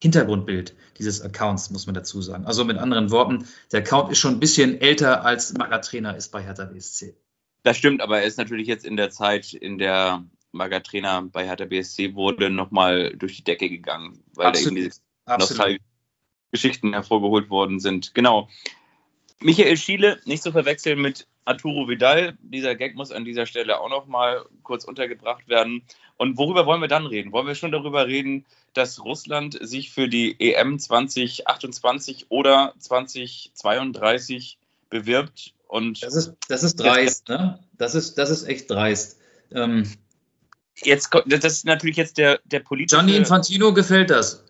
Hintergrundbild 0.01 0.75
dieses 0.99 1.23
Accounts, 1.23 1.71
muss 1.71 1.87
man 1.87 1.94
dazu 1.94 2.23
sagen. 2.23 2.47
Also 2.47 2.64
mit 2.64 2.79
anderen 2.79 3.11
Worten, 3.11 3.47
der 3.73 3.81
Account 3.81 4.12
ist 4.12 4.18
schon 4.18 4.35
ein 4.35 4.40
bisschen 4.40 4.81
älter 4.81 5.25
als 5.25 5.53
Magath 5.55 5.87
Trainer 5.87 6.16
ist 6.16 6.31
bei 6.31 6.42
Hertha 6.42 6.64
BSC. 6.64 7.16
Das 7.68 7.76
stimmt, 7.76 8.00
aber 8.00 8.20
er 8.20 8.24
ist 8.24 8.38
natürlich 8.38 8.66
jetzt 8.66 8.87
in 8.87 8.96
der 8.96 9.11
Zeit, 9.11 9.52
in 9.52 9.76
der 9.76 10.24
Maga 10.52 10.81
Trainer 10.81 11.20
bei 11.20 11.44
Hertha 11.44 11.66
BSC 11.66 12.14
wurde, 12.14 12.48
nochmal 12.48 13.14
durch 13.14 13.37
die 13.37 13.44
Decke 13.44 13.68
gegangen, 13.68 14.24
weil 14.35 14.46
Absolut. 14.46 14.78
da 14.78 15.35
eben 15.35 15.38
nostalgische 15.38 15.85
Geschichten 16.50 16.94
hervorgeholt 16.94 17.50
worden 17.50 17.78
sind. 17.78 18.14
Genau. 18.14 18.48
Michael 19.40 19.76
Schiele, 19.76 20.18
nicht 20.24 20.42
zu 20.42 20.50
verwechseln 20.50 21.02
mit 21.02 21.26
Arturo 21.44 21.90
Vidal. 21.90 22.38
Dieser 22.40 22.74
Gag 22.74 22.94
muss 22.94 23.12
an 23.12 23.26
dieser 23.26 23.44
Stelle 23.44 23.83
auch 23.83 23.90
nochmal 23.90 24.46
kurz 24.62 24.85
untergebracht 24.85 25.46
werden. 25.50 25.83
Und 26.16 26.38
worüber 26.38 26.64
wollen 26.64 26.81
wir 26.81 26.88
dann 26.88 27.04
reden? 27.04 27.33
Wollen 27.33 27.46
wir 27.46 27.54
schon 27.54 27.72
darüber 27.72 28.07
reden, 28.07 28.46
dass 28.72 29.04
Russland 29.04 29.59
sich 29.61 29.90
für 29.90 30.09
die 30.09 30.40
EM 30.40 30.78
2028 30.78 32.31
oder 32.31 32.72
2032 32.78 34.57
bewirbt 34.88 35.52
und 35.68 36.02
das 36.02 36.14
ist, 36.14 36.35
das 36.48 36.62
ist 36.62 36.76
dreist, 36.76 37.28
ne? 37.28 37.59
Das 37.76 37.94
ist, 37.94 38.16
das 38.18 38.31
ist 38.31 38.44
echt 38.44 38.70
dreist. 38.70 39.18
Ähm, 39.52 39.85
jetzt, 40.83 41.11
das 41.26 41.44
ist 41.44 41.64
natürlich 41.64 41.96
jetzt 41.96 42.18
der, 42.18 42.40
der 42.44 42.61
politische. 42.61 42.96
Gianni 42.96 43.16
Infantino 43.16 43.72
gefällt 43.72 44.11
das. 44.11 44.44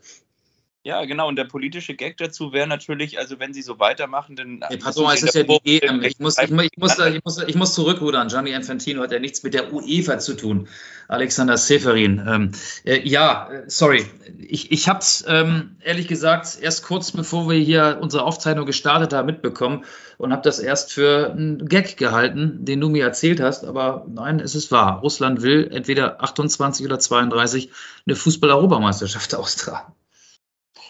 Ja, 0.88 1.04
genau. 1.04 1.28
Und 1.28 1.36
der 1.36 1.44
politische 1.44 1.94
Gag 1.94 2.16
dazu 2.16 2.54
wäre 2.54 2.66
natürlich, 2.66 3.18
also 3.18 3.38
wenn 3.38 3.52
sie 3.52 3.60
so 3.60 3.78
weitermachen, 3.78 4.36
dann. 4.36 4.60
Pass 4.82 4.96
mal, 4.96 5.14
es 5.14 5.22
ist 5.22 5.34
ja 5.34 5.42
die 5.42 5.82
EM. 5.82 6.02
Ich 6.02 6.18
muss, 6.18 6.38
ich, 6.38 6.44
ich, 6.44 6.78
muss, 6.78 6.98
ich, 6.98 7.22
muss, 7.22 7.42
ich 7.46 7.54
muss 7.56 7.74
zurückrudern. 7.74 8.28
Gianni 8.28 8.52
Infantino 8.52 9.02
hat 9.02 9.12
ja 9.12 9.18
nichts 9.18 9.42
mit 9.42 9.52
der 9.52 9.70
UEFA 9.70 10.18
zu 10.18 10.32
tun. 10.32 10.66
Alexander 11.06 11.58
Seferin. 11.58 12.24
Ähm, 12.26 12.52
äh, 12.86 13.06
ja, 13.06 13.50
äh, 13.50 13.64
sorry. 13.66 14.06
Ich, 14.38 14.72
ich 14.72 14.88
habe 14.88 15.00
es 15.00 15.26
ähm, 15.28 15.76
ehrlich 15.84 16.08
gesagt 16.08 16.56
erst 16.58 16.84
kurz 16.84 17.12
bevor 17.12 17.50
wir 17.50 17.58
hier 17.58 17.98
unsere 18.00 18.24
Aufzeichnung 18.24 18.64
gestartet 18.64 19.12
haben 19.12 19.26
mitbekommen 19.26 19.84
und 20.16 20.32
habe 20.32 20.40
das 20.40 20.58
erst 20.58 20.90
für 20.94 21.32
einen 21.32 21.68
Gag 21.68 21.98
gehalten, 21.98 22.64
den 22.64 22.80
du 22.80 22.88
mir 22.88 23.04
erzählt 23.04 23.40
hast. 23.40 23.66
Aber 23.66 24.06
nein, 24.08 24.40
es 24.40 24.54
ist 24.54 24.72
wahr. 24.72 25.00
Russland 25.00 25.42
will 25.42 25.68
entweder 25.70 26.22
28 26.22 26.86
oder 26.86 26.98
32 26.98 27.68
eine 28.06 28.16
Fußball-Europameisterschaft 28.16 29.34
austragen. 29.34 29.92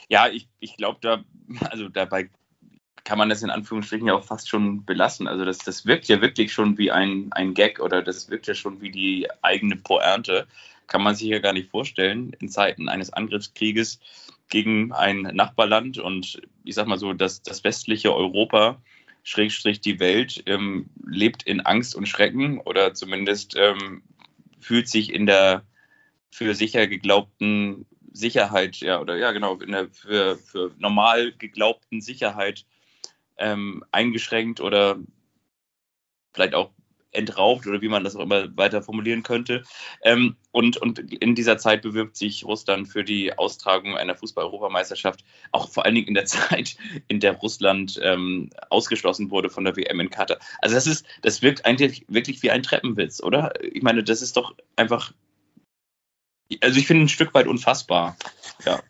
Ja, 0.08 0.28
ich, 0.28 0.48
ich 0.58 0.76
glaube, 0.76 0.98
da, 1.00 1.24
also 1.70 1.88
dabei 1.88 2.30
kann 3.04 3.18
man 3.18 3.30
das 3.30 3.42
in 3.42 3.50
Anführungsstrichen 3.50 4.06
ja 4.06 4.14
auch 4.14 4.24
fast 4.24 4.48
schon 4.48 4.84
belassen. 4.84 5.28
Also 5.28 5.44
das, 5.44 5.58
das 5.58 5.86
wirkt 5.86 6.08
ja 6.08 6.20
wirklich 6.20 6.52
schon 6.52 6.76
wie 6.76 6.90
ein, 6.90 7.28
ein 7.32 7.54
Gag 7.54 7.80
oder 7.80 8.02
das 8.02 8.28
wirkt 8.28 8.46
ja 8.46 8.54
schon 8.54 8.80
wie 8.80 8.90
die 8.90 9.26
eigene 9.40 9.76
Poernte. 9.76 10.46
Kann 10.86 11.02
man 11.02 11.14
sich 11.14 11.28
ja 11.28 11.38
gar 11.38 11.52
nicht 11.52 11.70
vorstellen 11.70 12.34
in 12.38 12.48
Zeiten 12.48 12.88
eines 12.88 13.12
Angriffskrieges 13.12 14.00
gegen 14.50 14.92
ein 14.92 15.22
Nachbarland 15.22 15.98
und 15.98 16.42
ich 16.64 16.74
sag 16.74 16.86
mal 16.86 16.98
so, 16.98 17.12
dass 17.12 17.42
das 17.42 17.64
westliche 17.64 18.14
Europa, 18.14 18.80
Schrägstrich 19.22 19.80
die 19.80 20.00
Welt, 20.00 20.42
ähm, 20.46 20.90
lebt 21.06 21.42
in 21.42 21.60
Angst 21.60 21.94
und 21.94 22.08
Schrecken 22.08 22.60
oder 22.60 22.94
zumindest 22.94 23.56
ähm, 23.56 24.02
fühlt 24.60 24.88
sich 24.88 25.12
in 25.12 25.26
der 25.26 25.64
für 26.30 26.54
sicher 26.54 26.86
geglaubten 26.86 27.86
Sicherheit, 28.18 28.76
ja, 28.76 29.00
oder 29.00 29.16
ja, 29.16 29.32
genau, 29.32 29.56
der, 29.56 29.88
für, 29.88 30.36
für 30.36 30.72
normal 30.78 31.32
geglaubten 31.32 32.00
Sicherheit 32.00 32.66
ähm, 33.38 33.84
eingeschränkt 33.92 34.60
oder 34.60 34.98
vielleicht 36.32 36.54
auch 36.54 36.70
entraubt 37.12 37.66
oder 37.66 37.80
wie 37.80 37.88
man 37.88 38.04
das 38.04 38.16
auch 38.16 38.22
immer 38.22 38.54
weiter 38.56 38.82
formulieren 38.82 39.22
könnte. 39.22 39.62
Ähm, 40.02 40.36
und, 40.52 40.76
und 40.76 40.98
in 40.98 41.34
dieser 41.34 41.58
Zeit 41.58 41.82
bewirbt 41.82 42.16
sich 42.16 42.44
Russland 42.44 42.88
für 42.88 43.02
die 43.02 43.36
Austragung 43.36 43.96
einer 43.96 44.14
Fußball-Europameisterschaft, 44.14 45.24
auch 45.52 45.70
vor 45.70 45.84
allen 45.84 45.94
Dingen 45.94 46.08
in 46.08 46.14
der 46.14 46.24
Zeit, 46.26 46.76
in 47.08 47.20
der 47.20 47.34
Russland 47.34 47.98
ähm, 48.02 48.50
ausgeschlossen 48.70 49.30
wurde 49.30 49.50
von 49.50 49.64
der 49.64 49.76
WM 49.76 50.00
in 50.00 50.10
Katar. 50.10 50.38
Also 50.60 50.74
das 50.74 50.86
ist, 50.86 51.06
das 51.22 51.42
wirkt 51.42 51.64
eigentlich 51.64 52.04
wirklich 52.08 52.42
wie 52.42 52.50
ein 52.50 52.62
Treppenwitz, 52.62 53.22
oder? 53.22 53.52
Ich 53.62 53.82
meine, 53.82 54.04
das 54.04 54.22
ist 54.22 54.36
doch 54.36 54.54
einfach, 54.76 55.12
also 56.62 56.78
ich 56.78 56.86
finde 56.86 57.04
ein 57.04 57.08
Stück 57.08 57.34
weit 57.34 57.46
unfassbar. 57.46 58.16
Ja. 58.64 58.80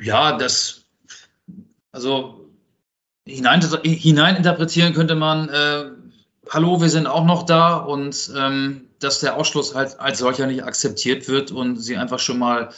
Ja, 0.00 0.36
das, 0.36 0.84
also 1.92 2.50
hinein, 3.24 3.60
hineininterpretieren 3.82 4.94
könnte 4.94 5.14
man, 5.14 5.48
äh, 5.48 5.90
hallo, 6.50 6.80
wir 6.80 6.88
sind 6.88 7.06
auch 7.06 7.24
noch 7.24 7.44
da 7.44 7.76
und 7.76 8.32
ähm, 8.36 8.88
dass 8.98 9.20
der 9.20 9.36
Ausschluss 9.36 9.74
halt 9.74 9.98
als 10.00 10.18
solcher 10.18 10.46
nicht 10.46 10.64
akzeptiert 10.64 11.28
wird 11.28 11.50
und 11.50 11.76
sie 11.76 11.96
einfach 11.96 12.18
schon 12.18 12.38
mal 12.38 12.70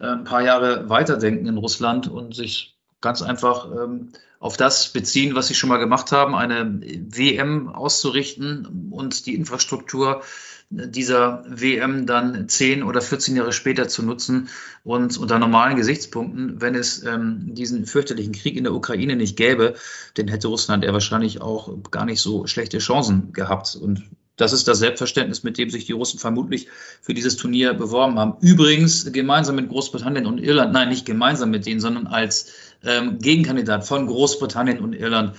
äh, 0.00 0.06
ein 0.06 0.24
paar 0.24 0.42
Jahre 0.42 0.88
weiterdenken 0.88 1.46
in 1.46 1.58
Russland 1.58 2.08
und 2.08 2.34
sich 2.34 2.76
ganz 3.00 3.22
einfach 3.22 3.70
ähm, 3.70 4.12
auf 4.40 4.56
das 4.56 4.92
beziehen, 4.92 5.34
was 5.34 5.48
sie 5.48 5.54
schon 5.54 5.68
mal 5.68 5.78
gemacht 5.78 6.12
haben, 6.12 6.34
eine 6.34 6.80
WM 6.80 7.68
auszurichten 7.68 8.90
und 8.92 9.26
die 9.26 9.34
Infrastruktur 9.34 10.22
dieser 10.70 11.44
WM 11.48 12.04
dann 12.04 12.48
10 12.48 12.82
oder 12.82 13.00
14 13.00 13.36
Jahre 13.36 13.52
später 13.52 13.88
zu 13.88 14.02
nutzen 14.02 14.48
und 14.84 15.16
unter 15.16 15.38
normalen 15.38 15.76
Gesichtspunkten, 15.76 16.60
wenn 16.60 16.74
es 16.74 17.02
ähm, 17.04 17.54
diesen 17.54 17.86
fürchterlichen 17.86 18.32
Krieg 18.34 18.56
in 18.56 18.64
der 18.64 18.74
Ukraine 18.74 19.16
nicht 19.16 19.36
gäbe, 19.36 19.74
dann 20.14 20.28
hätte 20.28 20.48
Russland 20.48 20.84
ja 20.84 20.92
wahrscheinlich 20.92 21.40
auch 21.40 21.74
gar 21.90 22.04
nicht 22.04 22.20
so 22.20 22.46
schlechte 22.46 22.78
Chancen 22.78 23.32
gehabt. 23.32 23.76
Und 23.76 24.10
das 24.36 24.52
ist 24.52 24.68
das 24.68 24.78
Selbstverständnis, 24.78 25.42
mit 25.42 25.56
dem 25.56 25.70
sich 25.70 25.86
die 25.86 25.92
Russen 25.92 26.18
vermutlich 26.18 26.68
für 27.00 27.14
dieses 27.14 27.36
Turnier 27.36 27.72
beworben 27.72 28.18
haben. 28.18 28.36
Übrigens 28.40 29.10
gemeinsam 29.10 29.56
mit 29.56 29.70
Großbritannien 29.70 30.26
und 30.26 30.38
Irland, 30.38 30.74
nein, 30.74 30.90
nicht 30.90 31.06
gemeinsam 31.06 31.50
mit 31.50 31.64
denen, 31.64 31.80
sondern 31.80 32.06
als 32.06 32.52
ähm, 32.84 33.18
Gegenkandidat 33.18 33.86
von 33.86 34.06
Großbritannien 34.06 34.80
und 34.80 34.92
Irland. 34.92 35.34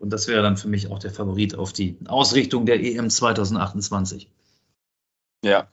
Und 0.00 0.12
das 0.12 0.26
wäre 0.26 0.42
dann 0.42 0.56
für 0.56 0.68
mich 0.68 0.90
auch 0.90 0.98
der 0.98 1.12
Favorit 1.12 1.54
auf 1.54 1.72
die 1.72 1.96
Ausrichtung 2.06 2.66
der 2.66 2.82
EM 2.82 3.10
2028. 3.10 4.28
Ja. 5.42 5.68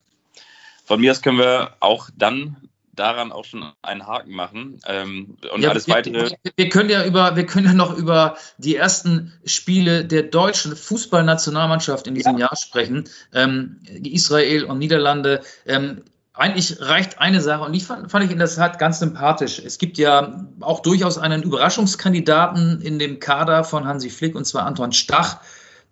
Von 0.86 1.02
mir 1.02 1.12
aus 1.12 1.22
können 1.22 1.38
wir 1.38 1.76
auch 1.80 2.10
dann 2.18 2.58
daran 3.00 3.32
auch 3.32 3.46
schon 3.46 3.72
einen 3.82 4.06
Haken 4.06 4.32
machen. 4.32 4.80
Ähm, 4.86 5.38
und 5.54 5.62
ja, 5.62 5.70
alles 5.70 5.88
wir, 5.88 5.96
weitere. 5.96 6.32
Wir 6.58 6.70
können 6.70 6.90
ja 6.90 7.06
über, 7.06 7.36
wir 7.36 7.46
können 7.46 7.68
ja 7.68 7.74
noch 7.74 7.98
über 7.98 8.36
die 8.58 8.76
ersten 8.76 9.34
Spiele 9.46 10.04
der 10.06 10.24
deutschen 10.24 10.76
Fußballnationalmannschaft 10.76 12.08
in 12.08 12.16
diesem 12.16 12.34
ja. 12.34 12.48
Jahr 12.48 12.56
sprechen. 12.58 13.08
Ähm, 13.34 13.80
Israel 14.04 14.66
und 14.66 14.80
Niederlande. 14.80 15.42
Ähm, 15.66 16.04
eigentlich 16.34 16.80
reicht 16.80 17.20
eine 17.20 17.42
Sache 17.42 17.64
und 17.64 17.74
die 17.74 17.82
fand, 17.82 18.12
fand 18.12 18.26
ich 18.26 18.32
in 18.32 18.40
der 18.40 18.50
Tat 18.50 18.80
ganz 18.80 19.00
sympathisch. 19.00 19.60
Es 19.60 19.78
gibt 19.78 19.98
ja 19.98 20.46
auch 20.62 20.82
durchaus 20.82 21.18
einen 21.18 21.44
Überraschungskandidaten 21.44 22.82
in 22.82 22.98
dem 22.98 23.20
Kader 23.20 23.64
von 23.64 23.86
Hansi 23.86 24.10
Flick 24.10 24.36
und 24.36 24.46
zwar 24.46 24.66
Anton 24.66 24.94
Stach 24.94 25.40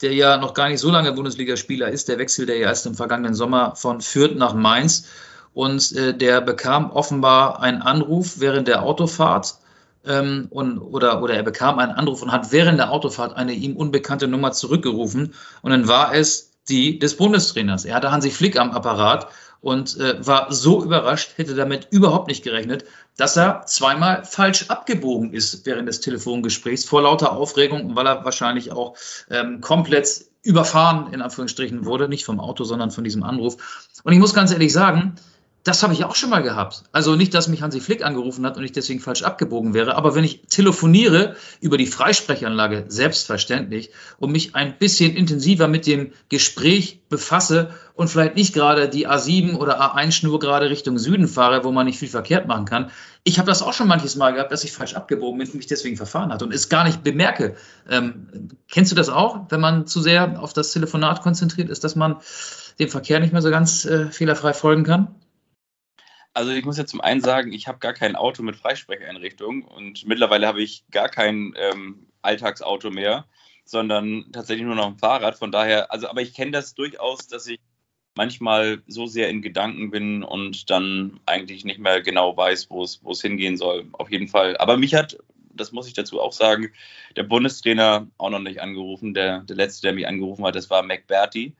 der 0.01 0.13
ja 0.13 0.37
noch 0.37 0.53
gar 0.53 0.69
nicht 0.69 0.79
so 0.79 0.91
lange 0.91 1.11
Bundesligaspieler 1.11 1.89
ist. 1.89 2.07
Der 2.07 2.19
wechselte 2.19 2.53
ja 2.53 2.67
erst 2.67 2.85
im 2.85 2.95
vergangenen 2.95 3.33
Sommer 3.33 3.75
von 3.75 4.01
Fürth 4.01 4.35
nach 4.35 4.53
Mainz. 4.53 5.07
Und 5.53 5.91
äh, 5.93 6.15
der 6.15 6.41
bekam 6.41 6.91
offenbar 6.91 7.61
einen 7.61 7.81
Anruf 7.81 8.39
während 8.39 8.67
der 8.67 8.83
Autofahrt. 8.83 9.57
Ähm, 10.05 10.47
und, 10.51 10.77
oder, 10.79 11.21
oder 11.23 11.33
er 11.33 11.43
bekam 11.43 11.79
einen 11.79 11.93
Anruf 11.93 12.21
und 12.21 12.31
hat 12.31 12.51
während 12.51 12.79
der 12.79 12.91
Autofahrt 12.91 13.35
eine 13.35 13.53
ihm 13.53 13.75
unbekannte 13.75 14.27
Nummer 14.27 14.51
zurückgerufen. 14.51 15.33
Und 15.61 15.71
dann 15.71 15.87
war 15.87 16.13
es 16.13 16.46
die 16.69 16.99
des 16.99 17.17
Bundestrainers. 17.17 17.85
Er 17.85 17.95
hatte 17.95 18.11
Hansi 18.11 18.31
Flick 18.31 18.59
am 18.59 18.71
Apparat 18.71 19.27
und 19.61 19.97
äh, 19.97 20.25
war 20.25 20.51
so 20.53 20.83
überrascht, 20.83 21.31
hätte 21.37 21.55
damit 21.55 21.87
überhaupt 21.91 22.27
nicht 22.27 22.43
gerechnet, 22.43 22.85
dass 23.17 23.35
er 23.35 23.65
zweimal 23.65 24.23
falsch 24.23 24.69
abgebogen 24.69 25.33
ist 25.33 25.65
während 25.65 25.87
des 25.89 25.99
Telefongesprächs 26.01 26.85
vor 26.85 27.01
lauter 27.01 27.31
Aufregung, 27.33 27.95
weil 27.95 28.07
er 28.07 28.23
wahrscheinlich 28.23 28.71
auch 28.71 28.95
ähm, 29.29 29.61
komplett 29.61 30.25
überfahren 30.43 31.11
in 31.13 31.21
Anführungsstrichen 31.21 31.85
wurde, 31.85 32.07
nicht 32.07 32.23
vom 32.23 32.39
Auto, 32.39 32.63
sondern 32.63 32.91
von 32.91 33.03
diesem 33.03 33.23
Anruf. 33.23 33.89
Und 34.03 34.13
ich 34.13 34.19
muss 34.19 34.33
ganz 34.33 34.51
ehrlich 34.51 34.71
sagen, 34.71 35.15
das 35.67 35.83
habe 35.83 35.93
ich 35.93 36.05
auch 36.05 36.15
schon 36.15 36.29
mal 36.29 36.41
gehabt. 36.41 36.83
Also 36.93 37.15
nicht, 37.15 37.33
dass 37.33 37.49
mich 37.49 37.61
Hansi 37.61 37.81
Flick 37.81 38.05
angerufen 38.05 38.45
hat 38.45 38.57
und 38.57 38.63
ich 38.63 38.71
deswegen 38.71 39.01
falsch 39.01 39.23
abgebogen 39.23 39.73
wäre, 39.73 39.95
aber 39.95 40.15
wenn 40.15 40.23
ich 40.23 40.43
telefoniere 40.47 41.35
über 41.59 41.77
die 41.77 41.87
Freisprechanlage, 41.87 42.85
selbstverständlich, 42.87 43.91
und 44.17 44.31
mich 44.31 44.55
ein 44.55 44.77
bisschen 44.77 45.13
intensiver 45.13 45.67
mit 45.67 45.85
dem 45.85 46.13
Gespräch 46.29 47.01
befasse 47.09 47.71
und 47.95 48.09
vielleicht 48.09 48.35
nicht 48.35 48.53
gerade 48.53 48.87
die 48.87 49.09
A7 49.09 49.57
oder 49.57 49.81
A1-Schnur 49.81 50.39
gerade 50.39 50.69
Richtung 50.69 50.97
Süden 50.97 51.27
fahre, 51.27 51.65
wo 51.65 51.71
man 51.71 51.85
nicht 51.85 51.99
viel 51.99 52.07
verkehrt 52.07 52.47
machen 52.47 52.65
kann. 52.65 52.89
Ich 53.25 53.37
habe 53.37 53.47
das 53.47 53.61
auch 53.61 53.73
schon 53.73 53.89
manches 53.89 54.15
Mal 54.15 54.31
gehabt, 54.31 54.53
dass 54.53 54.63
ich 54.63 54.71
falsch 54.71 54.93
abgebogen 54.93 55.37
bin 55.37 55.49
und 55.49 55.55
mich 55.55 55.67
deswegen 55.67 55.97
verfahren 55.97 56.31
hat 56.31 56.43
und 56.43 56.53
es 56.53 56.69
gar 56.69 56.85
nicht 56.85 57.03
bemerke. 57.03 57.55
Ähm, 57.89 58.49
kennst 58.71 58.91
du 58.91 58.95
das 58.95 59.09
auch, 59.09 59.47
wenn 59.49 59.59
man 59.59 59.85
zu 59.85 60.01
sehr 60.01 60.41
auf 60.41 60.53
das 60.53 60.71
Telefonat 60.71 61.21
konzentriert 61.23 61.69
ist, 61.69 61.83
dass 61.83 61.97
man 61.97 62.17
dem 62.79 62.87
Verkehr 62.87 63.19
nicht 63.19 63.33
mehr 63.33 63.41
so 63.41 63.49
ganz 63.49 63.83
äh, 63.83 64.09
fehlerfrei 64.11 64.53
folgen 64.53 64.83
kann? 64.83 65.09
Also 66.37 66.51
ich 66.51 66.65
muss 66.65 66.77
ja 66.77 66.85
zum 66.85 67.01
einen 67.01 67.19
sagen, 67.19 67.51
ich 67.51 67.67
habe 67.67 67.79
gar 67.79 67.93
kein 67.93 68.15
Auto 68.15 68.43
mit 68.43 68.55
Freisprecheinrichtung 68.55 69.63
und 69.63 70.05
mittlerweile 70.05 70.45
habe 70.45 70.61
ich 70.61 70.83
gar 70.91 71.09
kein 71.09 71.55
ähm, 71.57 72.05
Alltagsauto 72.21 72.91
mehr, 72.91 73.25
sondern 73.65 74.31
tatsächlich 74.31 74.67
nur 74.67 74.75
noch 74.75 74.85
ein 74.85 74.99
Fahrrad. 74.99 75.35
Von 75.35 75.51
daher, 75.51 75.91
also 75.91 76.07
aber 76.07 76.21
ich 76.21 76.35
kenne 76.35 76.51
das 76.51 76.75
durchaus, 76.75 77.25
dass 77.25 77.47
ich 77.47 77.59
manchmal 78.13 78.83
so 78.85 79.07
sehr 79.07 79.29
in 79.29 79.41
Gedanken 79.41 79.89
bin 79.89 80.21
und 80.21 80.69
dann 80.69 81.19
eigentlich 81.25 81.65
nicht 81.65 81.79
mehr 81.79 82.03
genau 82.03 82.37
weiß, 82.37 82.69
wo 82.69 82.83
es 82.83 83.21
hingehen 83.23 83.57
soll. 83.57 83.87
Auf 83.93 84.11
jeden 84.11 84.27
Fall. 84.27 84.57
Aber 84.57 84.77
mich 84.77 84.93
hat, 84.93 85.17
das 85.55 85.71
muss 85.71 85.87
ich 85.87 85.93
dazu 85.93 86.21
auch 86.21 86.33
sagen, 86.33 86.71
der 87.15 87.23
Bundestrainer 87.23 88.05
auch 88.19 88.29
noch 88.29 88.37
nicht 88.37 88.61
angerufen. 88.61 89.15
Der, 89.15 89.39
der 89.39 89.55
letzte, 89.55 89.87
der 89.87 89.93
mich 89.93 90.07
angerufen 90.07 90.45
hat, 90.45 90.53
das 90.53 90.69
war 90.69 90.83
McBerty. 90.83 91.55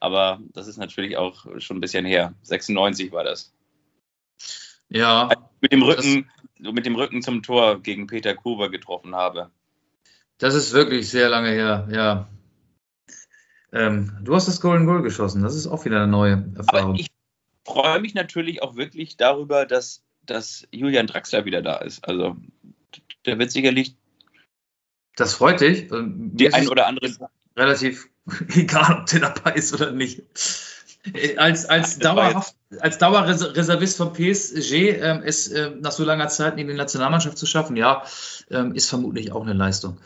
Aber 0.00 0.38
das 0.52 0.66
ist 0.66 0.76
natürlich 0.76 1.16
auch 1.16 1.46
schon 1.60 1.78
ein 1.78 1.80
bisschen 1.80 2.04
her. 2.04 2.34
96 2.42 3.10
war 3.10 3.24
das. 3.24 3.54
Ja. 4.88 5.28
Mit 5.60 5.72
dem 5.72 5.82
Rücken, 5.82 6.30
das, 6.58 6.72
mit 6.72 6.86
dem 6.86 6.94
Rücken 6.94 7.22
zum 7.22 7.42
Tor 7.42 7.80
gegen 7.82 8.06
Peter 8.06 8.34
Kuber 8.34 8.70
getroffen 8.70 9.14
habe. 9.14 9.50
Das 10.38 10.54
ist 10.54 10.72
wirklich 10.72 11.10
sehr 11.10 11.28
lange 11.28 11.50
her, 11.50 11.88
ja. 11.90 12.28
Ähm, 13.72 14.16
du 14.22 14.34
hast 14.34 14.48
das 14.48 14.60
Golden 14.60 14.86
Goal 14.86 15.02
geschossen, 15.02 15.42
das 15.42 15.54
ist 15.54 15.66
auch 15.66 15.84
wieder 15.84 15.96
eine 15.96 16.06
neue 16.06 16.50
Erfahrung. 16.56 16.90
Aber 16.90 17.00
ich 17.00 17.08
freue 17.66 18.00
mich 18.00 18.14
natürlich 18.14 18.62
auch 18.62 18.76
wirklich 18.76 19.16
darüber, 19.16 19.66
dass, 19.66 20.02
dass 20.24 20.66
Julian 20.70 21.06
Draxler 21.06 21.44
wieder 21.44 21.60
da 21.60 21.76
ist. 21.76 22.06
Also 22.08 22.36
der 23.26 23.38
wird 23.38 23.50
sicherlich. 23.50 23.94
Das 25.16 25.34
freut 25.34 25.60
dich. 25.60 25.88
Die 25.90 26.54
ein 26.54 26.68
oder 26.68 26.86
andere. 26.86 27.10
Relativ 27.56 28.08
egal, 28.54 29.00
ob 29.00 29.06
der 29.06 29.20
dabei 29.20 29.52
ist 29.52 29.74
oder 29.74 29.90
nicht. 29.90 30.22
Äh, 31.14 31.36
als, 31.36 31.66
als, 31.66 31.98
dauerhaft, 31.98 32.54
als 32.80 32.98
Dauerreservist 32.98 33.96
vom 33.96 34.12
PSG 34.12 34.72
ähm, 34.72 35.22
es 35.24 35.48
äh, 35.48 35.70
nach 35.80 35.92
so 35.92 36.04
langer 36.04 36.28
Zeit 36.28 36.58
in 36.58 36.68
die 36.68 36.74
Nationalmannschaft 36.74 37.38
zu 37.38 37.46
schaffen, 37.46 37.76
ja, 37.76 38.02
ähm, 38.50 38.74
ist 38.74 38.88
vermutlich 38.88 39.32
auch 39.32 39.42
eine 39.42 39.54
Leistung. 39.54 39.98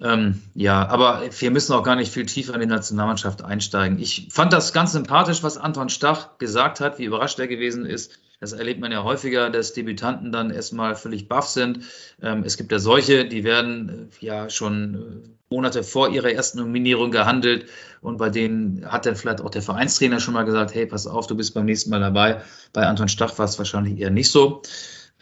Ähm, 0.00 0.42
ja, 0.54 0.88
aber 0.88 1.22
wir 1.38 1.50
müssen 1.50 1.74
auch 1.74 1.82
gar 1.82 1.96
nicht 1.96 2.12
viel 2.12 2.26
tiefer 2.26 2.54
in 2.54 2.60
die 2.60 2.66
Nationalmannschaft 2.66 3.42
einsteigen. 3.42 3.98
Ich 3.98 4.28
fand 4.30 4.52
das 4.52 4.72
ganz 4.72 4.92
sympathisch, 4.92 5.42
was 5.42 5.58
Anton 5.58 5.90
Stach 5.90 6.38
gesagt 6.38 6.80
hat, 6.80 6.98
wie 6.98 7.04
überrascht 7.04 7.38
er 7.38 7.46
gewesen 7.46 7.84
ist. 7.84 8.18
Das 8.40 8.52
erlebt 8.52 8.80
man 8.80 8.92
ja 8.92 9.02
häufiger, 9.02 9.50
dass 9.50 9.72
Debütanten 9.72 10.32
dann 10.32 10.50
erstmal 10.50 10.94
völlig 10.94 11.28
baff 11.28 11.48
sind. 11.48 11.80
Ähm, 12.22 12.42
es 12.44 12.56
gibt 12.56 12.72
ja 12.72 12.78
solche, 12.78 13.26
die 13.26 13.44
werden 13.44 14.10
äh, 14.20 14.24
ja 14.24 14.50
schon 14.50 14.94
äh, 14.94 15.35
Monate 15.50 15.84
vor 15.84 16.10
ihrer 16.10 16.30
ersten 16.30 16.58
Nominierung 16.58 17.10
gehandelt 17.10 17.66
und 18.00 18.18
bei 18.18 18.30
denen 18.30 18.90
hat 18.90 19.06
dann 19.06 19.16
vielleicht 19.16 19.40
auch 19.40 19.50
der 19.50 19.62
Vereinstrainer 19.62 20.18
schon 20.18 20.34
mal 20.34 20.44
gesagt, 20.44 20.74
hey, 20.74 20.86
pass 20.86 21.06
auf, 21.06 21.26
du 21.26 21.36
bist 21.36 21.54
beim 21.54 21.66
nächsten 21.66 21.90
Mal 21.90 22.00
dabei. 22.00 22.42
Bei 22.72 22.86
Anton 22.86 23.08
Stach 23.08 23.38
war 23.38 23.44
es 23.44 23.58
wahrscheinlich 23.58 23.98
eher 24.00 24.10
nicht 24.10 24.30
so. 24.30 24.62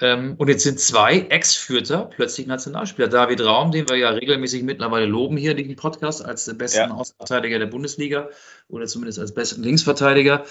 Ähm, 0.00 0.34
und 0.38 0.48
jetzt 0.48 0.64
sind 0.64 0.80
zwei 0.80 1.20
Ex-Fürther 1.20 2.10
plötzlich 2.16 2.46
Nationalspieler. 2.46 3.06
David 3.08 3.42
Raum, 3.42 3.70
den 3.70 3.88
wir 3.88 3.96
ja 3.96 4.10
regelmäßig 4.10 4.64
mittlerweile 4.64 5.06
loben 5.06 5.36
hier 5.36 5.52
in 5.52 5.56
diesem 5.56 5.76
Podcast 5.76 6.24
als 6.24 6.52
besten 6.58 6.78
ja. 6.78 6.90
Außenverteidiger 6.90 7.60
der 7.60 7.66
Bundesliga 7.66 8.28
oder 8.68 8.86
zumindest 8.86 9.20
als 9.20 9.32
besten 9.32 9.62
Linksverteidiger. 9.62 10.44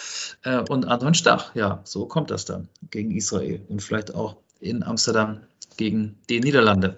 Äh, 0.44 0.60
und 0.70 0.86
Anton 0.86 1.14
Stach, 1.14 1.54
ja, 1.56 1.82
so 1.84 2.06
kommt 2.06 2.32
das 2.32 2.46
dann 2.46 2.70
gegen 2.90 3.12
Israel 3.12 3.60
und 3.68 3.82
vielleicht 3.82 4.16
auch 4.16 4.38
in 4.62 4.82
Amsterdam 4.82 5.42
gegen 5.76 6.18
die 6.30 6.40
Niederlande. 6.40 6.98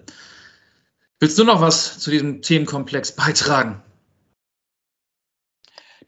Willst 1.18 1.38
du 1.38 1.44
noch 1.44 1.62
was 1.62 1.98
zu 1.98 2.10
diesem 2.10 2.42
Themenkomplex 2.42 3.16
beitragen? 3.16 3.82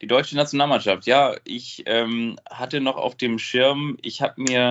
Die 0.01 0.07
deutsche 0.07 0.35
Nationalmannschaft, 0.35 1.07
ja, 1.07 1.35
ich 1.43 1.81
ähm, 1.87 2.37
hatte 2.49 2.79
noch 2.79 2.95
auf 2.95 3.15
dem 3.15 3.39
Schirm, 3.39 3.97
ich 4.01 4.21
habe 4.21 4.41
mir 4.41 4.69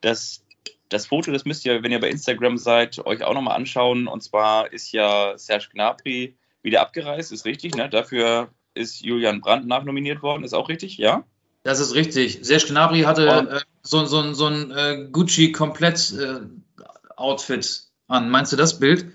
das, 0.00 0.46
das 0.88 1.06
Foto, 1.06 1.32
das 1.32 1.44
müsst 1.44 1.66
ihr, 1.66 1.82
wenn 1.82 1.92
ihr 1.92 2.00
bei 2.00 2.08
Instagram 2.08 2.56
seid, 2.56 3.04
euch 3.04 3.22
auch 3.24 3.34
nochmal 3.34 3.56
anschauen. 3.56 4.06
Und 4.06 4.22
zwar 4.22 4.72
ist 4.72 4.92
ja 4.92 5.36
Serge 5.36 5.66
Gnabry 5.72 6.36
wieder 6.62 6.80
abgereist, 6.80 7.32
ist 7.32 7.44
richtig, 7.44 7.74
ne? 7.74 7.90
Dafür 7.90 8.50
ist 8.74 9.00
Julian 9.00 9.40
Brandt 9.40 9.66
nachnominiert 9.66 10.22
worden. 10.22 10.44
Ist 10.44 10.54
auch 10.54 10.68
richtig, 10.68 10.96
ja? 10.96 11.24
Das 11.64 11.80
ist 11.80 11.94
richtig. 11.94 12.38
Serge 12.42 12.66
Gnabry 12.68 13.02
hatte 13.02 13.26
äh, 13.26 13.58
so, 13.82 14.04
so, 14.06 14.32
so 14.32 14.46
ein 14.46 14.70
äh, 14.70 15.08
Gucci-Komplett-Outfit 15.10 17.64
äh, 17.64 17.68
an. 18.06 18.30
Meinst 18.30 18.52
du 18.52 18.56
das 18.56 18.78
Bild? 18.78 19.06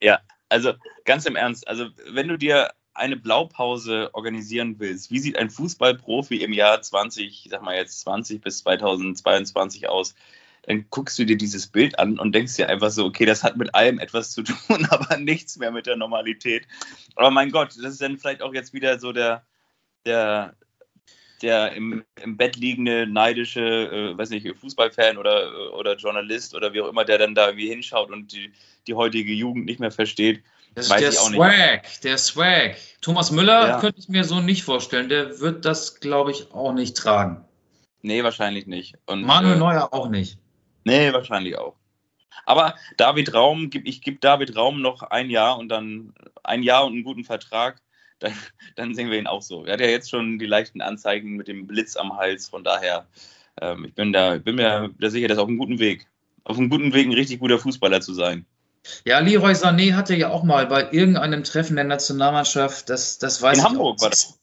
Ja, 0.00 0.20
also 0.48 0.74
ganz 1.04 1.26
im 1.26 1.36
Ernst. 1.36 1.66
Also, 1.68 1.88
wenn 2.10 2.28
du 2.28 2.36
dir 2.36 2.72
eine 2.94 3.16
Blaupause 3.16 4.10
organisieren 4.12 4.76
willst, 4.78 5.10
wie 5.10 5.18
sieht 5.18 5.36
ein 5.36 5.50
Fußballprofi 5.50 6.42
im 6.42 6.52
Jahr 6.52 6.80
20, 6.80 7.26
ich 7.26 7.50
sag 7.50 7.62
mal 7.62 7.76
jetzt 7.76 8.00
20 8.00 8.40
bis 8.40 8.58
2022 8.58 9.88
aus? 9.88 10.14
Dann 10.62 10.84
guckst 10.90 11.18
du 11.18 11.24
dir 11.24 11.38
dieses 11.38 11.68
Bild 11.68 11.98
an 11.98 12.18
und 12.18 12.34
denkst 12.34 12.56
dir 12.56 12.68
einfach 12.68 12.90
so, 12.90 13.06
okay, 13.06 13.24
das 13.24 13.42
hat 13.42 13.56
mit 13.56 13.74
allem 13.74 13.98
etwas 13.98 14.32
zu 14.32 14.42
tun, 14.42 14.86
aber 14.90 15.16
nichts 15.16 15.56
mehr 15.56 15.70
mit 15.70 15.86
der 15.86 15.96
Normalität. 15.96 16.66
Aber 17.14 17.30
mein 17.30 17.50
Gott, 17.50 17.70
das 17.70 17.94
ist 17.94 18.02
dann 18.02 18.18
vielleicht 18.18 18.42
auch 18.42 18.52
jetzt 18.52 18.74
wieder 18.74 18.98
so 18.98 19.12
der, 19.12 19.46
der, 20.04 20.56
der 21.40 21.72
im, 21.72 22.04
im 22.22 22.36
Bett 22.36 22.56
liegende, 22.56 23.06
neidische, 23.06 23.60
äh, 23.60 24.18
weiß 24.18 24.30
nicht, 24.30 24.46
Fußballfan 24.58 25.16
oder, 25.16 25.72
oder 25.74 25.96
Journalist 25.96 26.54
oder 26.54 26.72
wie 26.74 26.82
auch 26.82 26.88
immer, 26.88 27.04
der 27.04 27.18
dann 27.18 27.34
da 27.34 27.46
irgendwie 27.46 27.68
hinschaut 27.68 28.10
und 28.10 28.32
die, 28.32 28.52
die 28.88 28.94
heutige 28.94 29.32
Jugend 29.32 29.66
nicht 29.66 29.80
mehr 29.80 29.90
versteht. 29.90 30.42
Das 30.74 30.86
ist 30.86 31.00
der 31.00 31.12
Swag, 31.12 31.82
nicht. 31.82 32.04
der 32.04 32.18
Swag. 32.18 32.76
Thomas 33.00 33.30
Müller 33.30 33.68
ja. 33.68 33.80
könnte 33.80 33.98
ich 33.98 34.08
mir 34.08 34.24
so 34.24 34.40
nicht 34.40 34.62
vorstellen. 34.62 35.08
Der 35.08 35.40
wird 35.40 35.64
das, 35.64 36.00
glaube 36.00 36.30
ich, 36.30 36.52
auch 36.52 36.72
nicht 36.72 36.96
tragen. 36.96 37.44
Nee, 38.02 38.22
wahrscheinlich 38.22 38.66
nicht. 38.66 38.96
Und, 39.06 39.22
Manuel 39.24 39.56
äh, 39.56 39.58
Neuer 39.58 39.88
auch 39.92 40.08
nicht. 40.08 40.38
Nee, 40.84 41.12
wahrscheinlich 41.12 41.58
auch. 41.58 41.74
Aber 42.46 42.74
David 42.96 43.34
Raum, 43.34 43.70
ich 43.84 44.00
gebe 44.00 44.18
David 44.20 44.56
Raum 44.56 44.80
noch 44.80 45.02
ein 45.02 45.30
Jahr 45.30 45.58
und 45.58 45.68
dann 45.68 46.14
ein 46.44 46.62
Jahr 46.62 46.86
und 46.86 46.92
einen 46.92 47.04
guten 47.04 47.24
Vertrag, 47.24 47.80
dann, 48.20 48.32
dann 48.74 48.94
sehen 48.94 49.10
wir 49.10 49.18
ihn 49.18 49.26
auch 49.26 49.42
so. 49.42 49.64
Er 49.64 49.74
hat 49.74 49.80
ja 49.80 49.86
jetzt 49.86 50.10
schon 50.10 50.38
die 50.38 50.46
leichten 50.46 50.80
Anzeigen 50.80 51.36
mit 51.36 51.46
dem 51.46 51.66
Blitz 51.66 51.96
am 51.96 52.16
Hals, 52.16 52.48
von 52.48 52.64
daher, 52.64 53.06
ähm, 53.60 53.84
ich 53.84 53.94
bin 53.94 54.12
da, 54.12 54.38
bin 54.38 54.56
mir 54.56 54.90
da 54.98 55.10
sicher, 55.10 55.28
dass 55.28 55.38
auf 55.38 55.46
einem 55.46 55.58
guten 55.58 55.78
Weg. 55.78 56.06
Auf 56.44 56.56
einem 56.56 56.70
guten 56.70 56.92
Weg, 56.94 57.06
ein 57.06 57.12
richtig 57.12 57.40
guter 57.40 57.58
Fußballer 57.58 58.00
zu 58.00 58.14
sein. 58.14 58.46
Ja, 59.04 59.18
Leroy 59.18 59.52
Sané 59.52 59.94
hatte 59.94 60.14
ja 60.14 60.30
auch 60.30 60.42
mal 60.42 60.66
bei 60.66 60.90
irgendeinem 60.92 61.44
Treffen 61.44 61.76
der 61.76 61.84
Nationalmannschaft, 61.84 62.88
das, 62.90 63.18
das 63.18 63.42
weiß 63.42 63.58
In 63.58 63.62
ich 63.62 63.68
Hamburg 63.68 63.96
auch. 63.98 64.02
war 64.02 64.10
das. 64.10 64.38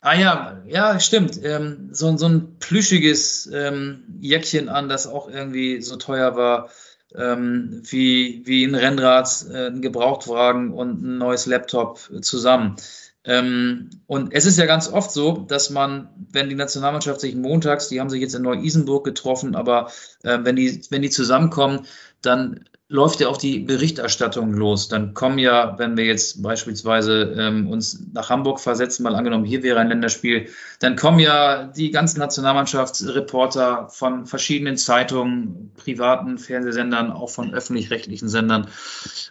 Ah 0.00 0.14
ja, 0.14 0.62
ja, 0.66 1.00
stimmt. 1.00 1.42
Ähm, 1.42 1.88
so, 1.92 2.16
so 2.16 2.28
ein 2.28 2.58
plüschiges 2.60 3.50
ähm, 3.52 4.04
Jäckchen 4.20 4.68
an, 4.68 4.88
das 4.88 5.06
auch 5.06 5.28
irgendwie 5.28 5.82
so 5.82 5.96
teuer 5.96 6.36
war 6.36 6.70
ähm, 7.14 7.82
wie, 7.84 8.42
wie 8.44 8.64
ein 8.64 8.74
Rennrad, 8.74 9.46
äh, 9.50 9.68
ein 9.68 9.82
Gebrauchtwagen 9.82 10.72
und 10.72 11.02
ein 11.02 11.18
neues 11.18 11.46
Laptop 11.46 11.98
zusammen. 12.22 12.76
Ähm, 13.24 13.90
und 14.06 14.32
es 14.32 14.46
ist 14.46 14.58
ja 14.58 14.66
ganz 14.66 14.88
oft 14.88 15.10
so, 15.10 15.32
dass 15.32 15.70
man, 15.70 16.08
wenn 16.32 16.48
die 16.48 16.54
Nationalmannschaft 16.54 17.20
sich 17.20 17.34
montags, 17.34 17.88
die 17.88 18.00
haben 18.00 18.10
sich 18.10 18.20
jetzt 18.20 18.34
in 18.34 18.42
Neu-Isenburg 18.42 19.04
getroffen, 19.04 19.54
aber 19.54 19.90
äh, 20.22 20.38
wenn, 20.42 20.56
die, 20.56 20.82
wenn 20.90 21.02
die 21.02 21.10
zusammenkommen, 21.10 21.86
dann 22.22 22.64
läuft 22.90 23.20
ja 23.20 23.28
auch 23.28 23.36
die 23.36 23.58
Berichterstattung 23.58 24.54
los. 24.54 24.88
Dann 24.88 25.12
kommen 25.12 25.38
ja, 25.38 25.78
wenn 25.78 25.98
wir 25.98 26.06
jetzt 26.06 26.42
beispielsweise 26.42 27.34
ähm, 27.36 27.68
uns 27.68 28.02
nach 28.14 28.30
Hamburg 28.30 28.60
versetzen, 28.60 29.02
mal 29.02 29.14
angenommen, 29.14 29.44
hier 29.44 29.62
wäre 29.62 29.78
ein 29.78 29.88
Länderspiel, 29.88 30.48
dann 30.80 30.96
kommen 30.96 31.18
ja 31.18 31.64
die 31.64 31.90
ganzen 31.90 32.18
Nationalmannschaftsreporter 32.20 33.88
von 33.90 34.24
verschiedenen 34.24 34.78
Zeitungen, 34.78 35.70
privaten 35.76 36.38
Fernsehsendern, 36.38 37.12
auch 37.12 37.28
von 37.28 37.52
öffentlich-rechtlichen 37.52 38.30
Sendern. 38.30 38.68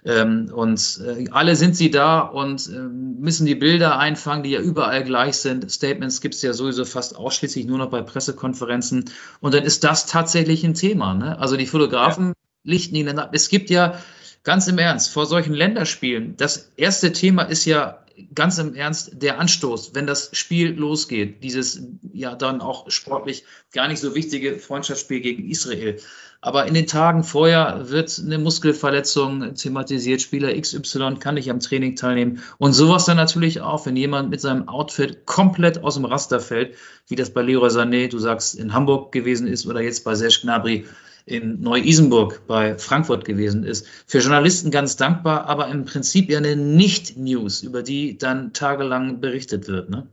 Ähm, 0.06 0.52
und 0.54 1.02
äh, 1.04 1.26
alle 1.32 1.56
sind 1.56 1.76
sie 1.76 1.90
da 1.90 2.20
und 2.20 2.68
äh, 2.68 2.78
müssen 2.78 3.48
die 3.48 3.56
Bilder 3.56 3.98
einfangen, 3.98 4.44
die 4.44 4.52
ja 4.52 4.62
überall 4.62 5.04
gleich 5.04 5.38
sind. 5.38 5.72
Statements 5.72 6.22
gibt 6.22 6.36
es 6.36 6.44
ja 6.44 6.54
sowieso 6.54 6.86
fast 6.86 7.16
ausschließlich 7.16 7.66
nur 7.66 7.80
noch 7.80 7.90
bei 7.90 8.04
Pressekonferenzen. 8.04 9.06
Und 9.40 9.56
dann 9.56 9.64
ist 9.64 9.84
das 9.84 10.06
tatsächlich 10.06 10.64
ein 10.64 10.76
Thema. 10.76 11.16
Ne? 11.16 11.40
Also 11.40 11.58
die 11.58 11.66
Fotografen 11.66 12.28
ja 12.28 12.47
dann 12.68 13.20
ab. 13.20 13.32
Es 13.34 13.50
gibt 13.50 13.70
ja 13.70 14.00
ganz 14.44 14.68
im 14.68 14.78
Ernst 14.78 15.12
vor 15.12 15.26
solchen 15.26 15.54
Länderspielen, 15.54 16.38
das 16.38 16.72
erste 16.78 17.12
Thema 17.12 17.44
ist 17.44 17.66
ja 17.66 18.04
ganz 18.34 18.58
im 18.58 18.74
Ernst 18.74 19.12
der 19.22 19.40
Anstoß, 19.40 19.92
wenn 19.94 20.08
das 20.08 20.30
Spiel 20.34 20.74
losgeht, 20.74 21.44
dieses 21.44 21.82
ja 22.14 22.36
dann 22.36 22.62
auch 22.62 22.90
sportlich 22.90 23.44
gar 23.74 23.88
nicht 23.88 24.00
so 24.00 24.16
wichtige 24.16 24.58
Freundschaftsspiel 24.58 25.20
gegen 25.20 25.50
Israel. 25.50 26.00
Aber 26.40 26.66
in 26.66 26.74
den 26.74 26.88
Tagen 26.88 27.24
vorher 27.24 27.90
wird 27.90 28.22
eine 28.24 28.38
Muskelverletzung 28.38 29.56
thematisiert, 29.56 30.22
Spieler 30.22 30.60
XY 30.60 31.16
kann 31.20 31.36
nicht 31.36 31.50
am 31.50 31.60
Training 31.60 31.96
teilnehmen 31.96 32.42
und 32.58 32.74
sowas 32.74 33.06
dann 33.06 33.18
natürlich 33.18 33.62
auch, 33.62 33.86
wenn 33.86 33.96
jemand 33.96 34.30
mit 34.30 34.42
seinem 34.42 34.68
Outfit 34.68 35.26
komplett 35.26 35.84
aus 35.84 35.96
dem 35.96 36.06
Raster 36.06 36.40
fällt, 36.40 36.76
wie 37.08 37.16
das 37.16 37.32
bei 37.32 37.42
Leroy 37.42 37.70
Sané, 37.70 38.08
du 38.08 38.20
sagst, 38.20 38.56
in 38.56 38.74
Hamburg 38.74 39.12
gewesen 39.12 39.48
ist 39.48 39.66
oder 39.66 39.82
jetzt 39.82 40.04
bei 40.04 40.16
Serge 40.16 40.40
Gnabry 40.44 40.86
in 41.28 41.60
Neu-Isenburg 41.60 42.48
bei 42.48 42.78
Frankfurt 42.78 43.26
gewesen 43.26 43.66
ist. 43.66 43.86
Für 44.08 44.20
Journalisten 44.20 44.72
ganz 44.72 44.96
dankbar, 44.96 45.46
aber 45.48 45.68
im 45.68 45.84
Prinzip 45.84 46.30
ja 46.30 46.38
eine 46.38 46.56
Nicht-News, 46.56 47.64
über 47.64 47.84
die 47.84 48.18
dann 48.18 48.54
tagelang 48.54 49.20
berichtet 49.20 49.68
wird. 49.68 49.90
Ne? 49.90 50.08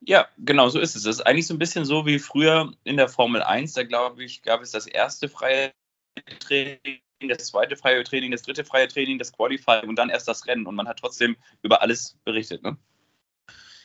Ja, 0.00 0.26
genau, 0.38 0.68
so 0.70 0.80
ist 0.80 0.96
es. 0.96 1.04
Das 1.04 1.16
ist 1.16 1.22
eigentlich 1.22 1.46
so 1.46 1.54
ein 1.54 1.58
bisschen 1.58 1.84
so 1.84 2.04
wie 2.04 2.18
früher 2.18 2.72
in 2.82 2.96
der 2.96 3.08
Formel 3.08 3.42
1. 3.42 3.74
Da 3.74 3.84
glaube 3.84 4.24
ich, 4.24 4.42
gab 4.42 4.60
es 4.60 4.72
das 4.72 4.88
erste 4.88 5.28
freie 5.28 5.72
Training, 6.40 7.00
das 7.28 7.46
zweite 7.46 7.76
freie 7.76 8.02
Training, 8.02 8.32
das 8.32 8.42
dritte 8.42 8.64
freie 8.64 8.88
Training, 8.88 9.20
das 9.20 9.32
Qualifying 9.32 9.88
und 9.88 9.96
dann 9.96 10.10
erst 10.10 10.26
das 10.26 10.48
Rennen. 10.48 10.66
Und 10.66 10.74
man 10.74 10.88
hat 10.88 10.98
trotzdem 10.98 11.36
über 11.62 11.80
alles 11.80 12.16
berichtet. 12.24 12.64
Ne? 12.64 12.76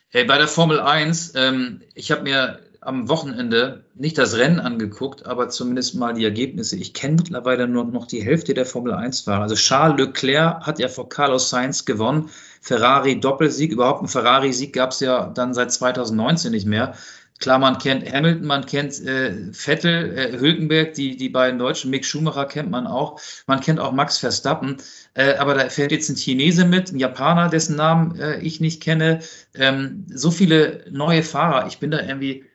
Hey, 0.10 0.24
bei 0.26 0.40
der 0.40 0.48
Formel 0.48 0.80
1, 0.80 1.36
ähm, 1.36 1.84
ich 1.94 2.12
habe 2.12 2.24
mir 2.24 2.60
am 2.86 3.08
Wochenende 3.08 3.86
nicht 3.96 4.18
das 4.18 4.38
Rennen 4.38 4.60
angeguckt, 4.60 5.26
aber 5.26 5.50
zumindest 5.50 5.96
mal 5.96 6.14
die 6.14 6.26
Ergebnisse. 6.26 6.76
Ich 6.76 6.94
kenne 6.94 7.16
mittlerweile 7.16 7.68
nur 7.68 7.86
noch 7.86 8.06
die 8.06 8.24
Hälfte 8.24 8.54
der 8.54 8.66
Formel 8.66 8.94
1-Fahrer. 8.94 9.44
Also 9.44 9.56
Charles 9.56 9.98
Leclerc 9.98 10.66
hat 10.66 10.80
ja 10.80 10.88
vor 10.90 11.10
Carlos 11.10 11.50
Sainz 11.50 11.86
gewonnen. 11.86 12.30
Ferrari 12.62 13.20
Doppelsieg. 13.20 13.72
Überhaupt 13.72 14.00
einen 14.00 14.08
Ferrari-Sieg 14.08 14.74
gab 14.74 14.92
es 14.92 15.00
ja 15.00 15.28
dann 15.28 15.54
seit 15.54 15.72
2019 15.72 16.52
nicht 16.52 16.66
mehr. 16.66 16.94
Klar, 17.40 17.60
man 17.60 17.78
kennt 17.78 18.10
Hamilton, 18.10 18.46
man 18.46 18.66
kennt 18.66 19.02
äh, 19.06 19.52
Vettel, 19.52 20.18
äh, 20.18 20.40
Hülkenberg, 20.40 20.94
die, 20.94 21.18
die 21.18 21.30
beiden 21.30 21.60
Deutschen, 21.60 21.90
Mick 21.90 22.06
Schumacher 22.06 22.46
kennt 22.46 22.72
man 22.72 22.88
auch. 22.88 23.20
Man 23.48 23.60
kennt 23.60 23.80
auch 23.80 23.92
Max 23.92 24.18
Verstappen. 24.18 24.78
Äh, 25.14 25.36
aber 25.36 25.54
da 25.54 25.70
fährt 25.70 25.92
jetzt 25.92 26.10
ein 26.10 26.16
Chinese 26.16 26.64
mit, 26.64 26.92
ein 26.92 27.00
Japaner, 27.00 27.50
dessen 27.50 27.76
Namen 27.76 28.18
äh, 28.20 28.40
ich 28.40 28.62
nicht 28.62 28.82
kenne. 28.82 29.20
Ähm, 29.56 30.06
so 30.14 30.32
viele 30.32 30.86
neue 30.90 31.24
Fahrer. 31.24 31.68
Ich 31.68 31.80
bin 31.80 31.92
da 31.92 32.02
irgendwie 32.02 32.46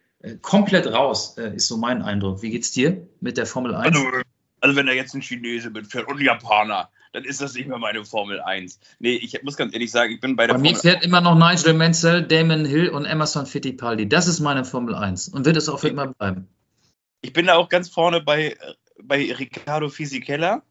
komplett 0.42 0.86
raus, 0.86 1.36
äh, 1.38 1.54
ist 1.54 1.68
so 1.68 1.76
mein 1.76 2.02
Eindruck. 2.02 2.42
Wie 2.42 2.50
geht's 2.50 2.72
dir 2.72 3.06
mit 3.20 3.36
der 3.36 3.46
Formel 3.46 3.74
1? 3.74 3.96
Also, 3.96 4.08
also 4.60 4.76
wenn 4.76 4.86
da 4.86 4.92
jetzt 4.92 5.14
ein 5.14 5.22
Chinese 5.22 5.70
mitfährt 5.70 6.08
und 6.08 6.18
ein 6.18 6.24
Japaner, 6.24 6.90
dann 7.12 7.24
ist 7.24 7.40
das 7.40 7.54
nicht 7.54 7.68
mehr 7.68 7.78
meine 7.78 8.04
Formel 8.04 8.40
1. 8.40 8.80
Nee, 8.98 9.14
ich 9.14 9.40
muss 9.42 9.56
ganz 9.56 9.72
ehrlich 9.72 9.90
sagen, 9.90 10.12
ich 10.12 10.20
bin 10.20 10.36
bei 10.36 10.46
der 10.46 10.54
bei 10.54 10.58
Formel 10.58 10.72
mir 10.72 10.78
fährt 10.78 11.04
immer 11.04 11.20
noch 11.20 11.36
Nigel 11.36 11.72
Mansell, 11.74 12.22
Damon 12.22 12.64
Hill 12.64 12.88
und 12.90 13.04
Emerson 13.04 13.46
Fittipaldi. 13.46 14.08
Das 14.08 14.26
ist 14.26 14.40
meine 14.40 14.64
Formel 14.64 14.94
1 14.94 15.28
und 15.28 15.44
wird 15.44 15.56
es 15.56 15.68
auch 15.68 15.80
für 15.80 15.88
immer 15.88 16.08
bleiben. 16.08 16.48
Ich 17.20 17.32
bin 17.32 17.46
da 17.46 17.54
auch 17.54 17.68
ganz 17.68 17.88
vorne 17.88 18.20
bei, 18.20 18.56
bei 19.02 19.32
Riccardo 19.32 19.88
Fisichella. 19.88 20.62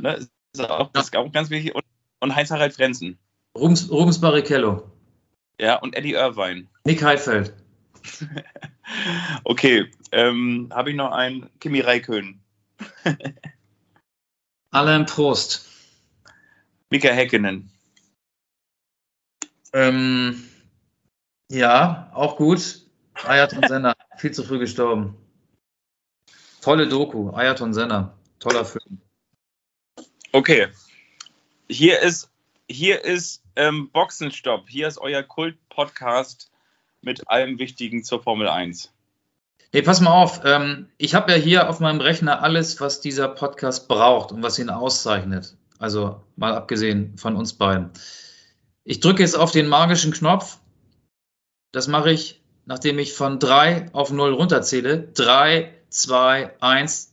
Ne, 0.00 0.26
ist 0.52 0.60
auch, 0.60 0.90
ja. 0.94 1.00
ist 1.00 1.16
auch 1.16 1.32
ganz 1.32 1.50
wichtig. 1.50 1.74
Und, 1.74 1.84
und 2.20 2.34
Heinz-Harald 2.34 2.74
Frenzen. 2.74 3.18
Rubens, 3.56 3.90
Rubens 3.90 4.20
Barrichello. 4.20 4.90
Ja, 5.58 5.76
und 5.76 5.96
Eddie 5.96 6.12
Irvine. 6.12 6.66
Nick 6.84 7.02
Heidfeld. 7.02 7.54
okay, 9.44 9.90
ähm, 10.12 10.68
habe 10.72 10.90
ich 10.90 10.96
noch 10.96 11.12
einen? 11.12 11.50
Kimi 11.60 11.80
Räikkönen. 11.80 12.40
Alain 14.70 15.06
Prost. 15.06 15.66
Mika 16.90 17.08
Häkkinen. 17.08 17.70
Ähm, 19.72 20.48
ja, 21.50 22.10
auch 22.14 22.36
gut. 22.36 22.86
Ayaton 23.24 23.66
Senna, 23.66 23.94
viel 24.18 24.32
zu 24.32 24.44
früh 24.44 24.58
gestorben. 24.58 25.16
Tolle 26.60 26.88
Doku, 26.88 27.30
Ayaton 27.30 27.72
Senna, 27.72 28.16
toller 28.38 28.64
Film. 28.64 29.00
Okay, 30.32 30.68
hier 31.68 32.00
ist, 32.00 32.30
hier 32.68 33.04
ist 33.04 33.42
ähm, 33.56 33.90
Boxenstopp, 33.90 34.68
hier 34.68 34.88
ist 34.88 34.98
euer 34.98 35.22
Kult-Podcast 35.22 36.50
mit 37.06 37.28
allem 37.30 37.58
Wichtigen 37.58 38.02
zur 38.04 38.22
Formel 38.22 38.48
1. 38.48 38.92
Nee, 39.72 39.82
pass 39.82 40.00
mal 40.00 40.10
auf. 40.10 40.40
Ähm, 40.44 40.88
ich 40.98 41.14
habe 41.14 41.32
ja 41.32 41.38
hier 41.38 41.70
auf 41.70 41.80
meinem 41.80 42.00
Rechner 42.00 42.42
alles, 42.42 42.80
was 42.80 43.00
dieser 43.00 43.28
Podcast 43.28 43.88
braucht 43.88 44.32
und 44.32 44.42
was 44.42 44.58
ihn 44.58 44.70
auszeichnet. 44.70 45.56
Also 45.78 46.20
mal 46.36 46.54
abgesehen 46.54 47.16
von 47.16 47.36
uns 47.36 47.52
beiden. 47.52 47.90
Ich 48.84 49.00
drücke 49.00 49.22
jetzt 49.22 49.38
auf 49.38 49.52
den 49.52 49.68
magischen 49.68 50.12
Knopf. 50.12 50.58
Das 51.72 51.86
mache 51.88 52.10
ich, 52.10 52.40
nachdem 52.64 52.98
ich 52.98 53.12
von 53.12 53.38
3 53.38 53.90
auf 53.92 54.10
0 54.10 54.32
runterzähle. 54.32 55.08
3, 55.14 55.72
2, 55.90 56.50
1. 56.60 57.12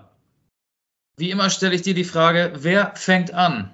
wie 1.21 1.29
immer 1.29 1.51
stelle 1.51 1.75
ich 1.75 1.83
dir 1.83 1.93
die 1.93 2.03
Frage, 2.03 2.51
wer 2.55 2.95
fängt 2.95 3.31
an? 3.31 3.71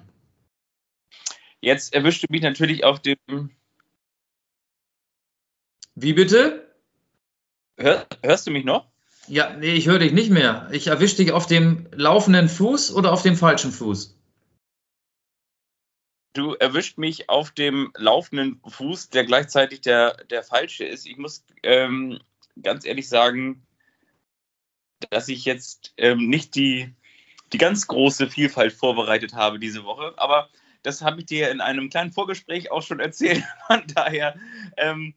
Jetzt 1.60 1.94
erwischst 1.94 2.22
du 2.22 2.26
mich 2.28 2.42
natürlich 2.42 2.84
auf 2.84 3.00
dem. 3.00 3.50
Wie 5.94 6.12
bitte? 6.12 6.76
Hör, 7.78 8.06
hörst 8.22 8.46
du 8.46 8.50
mich 8.50 8.66
noch? 8.66 8.86
Ja, 9.28 9.56
nee, 9.56 9.72
ich 9.72 9.86
höre 9.86 9.98
dich 9.98 10.12
nicht 10.12 10.30
mehr. 10.30 10.68
Ich 10.72 10.88
erwische 10.88 11.16
dich 11.16 11.32
auf 11.32 11.46
dem 11.46 11.88
laufenden 11.92 12.50
Fuß 12.50 12.92
oder 12.92 13.12
auf 13.12 13.22
dem 13.22 13.36
falschen 13.36 13.72
Fuß? 13.72 14.14
Du 16.34 16.52
erwischt 16.52 16.98
mich 16.98 17.30
auf 17.30 17.50
dem 17.50 17.92
laufenden 17.96 18.60
Fuß, 18.66 19.08
der 19.08 19.24
gleichzeitig 19.24 19.80
der, 19.80 20.22
der 20.24 20.42
falsche 20.42 20.84
ist. 20.84 21.06
Ich 21.06 21.16
muss 21.16 21.44
ähm, 21.62 22.20
ganz 22.62 22.84
ehrlich 22.84 23.08
sagen, 23.08 23.66
dass 25.10 25.28
ich 25.28 25.44
jetzt 25.44 25.94
ähm, 25.96 26.28
nicht 26.28 26.54
die, 26.54 26.94
die 27.52 27.58
ganz 27.58 27.86
große 27.86 28.28
Vielfalt 28.28 28.72
vorbereitet 28.72 29.34
habe 29.34 29.58
diese 29.58 29.84
Woche, 29.84 30.14
aber 30.16 30.48
das 30.82 31.02
habe 31.02 31.20
ich 31.20 31.26
dir 31.26 31.50
in 31.50 31.60
einem 31.60 31.90
kleinen 31.90 32.12
Vorgespräch 32.12 32.70
auch 32.70 32.82
schon 32.82 33.00
erzählt. 33.00 33.44
Von 33.66 33.82
daher 33.88 34.36
ähm, 34.76 35.14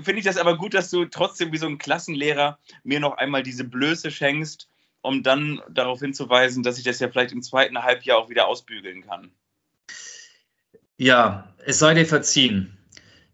finde 0.00 0.18
ich 0.20 0.24
das 0.24 0.38
aber 0.38 0.56
gut, 0.56 0.74
dass 0.74 0.90
du 0.90 1.04
trotzdem 1.04 1.52
wie 1.52 1.58
so 1.58 1.66
ein 1.66 1.78
Klassenlehrer 1.78 2.58
mir 2.82 3.00
noch 3.00 3.16
einmal 3.16 3.42
diese 3.42 3.64
Blöße 3.64 4.10
schenkst, 4.10 4.68
um 5.02 5.22
dann 5.22 5.60
darauf 5.68 6.00
hinzuweisen, 6.00 6.62
dass 6.62 6.78
ich 6.78 6.84
das 6.84 7.00
ja 7.00 7.08
vielleicht 7.08 7.32
im 7.32 7.42
zweiten 7.42 7.82
Halbjahr 7.82 8.18
auch 8.18 8.30
wieder 8.30 8.46
ausbügeln 8.46 9.02
kann. 9.02 9.32
Ja, 10.96 11.52
es 11.64 11.78
sei 11.78 11.94
dir 11.94 12.06
verziehen. 12.06 12.78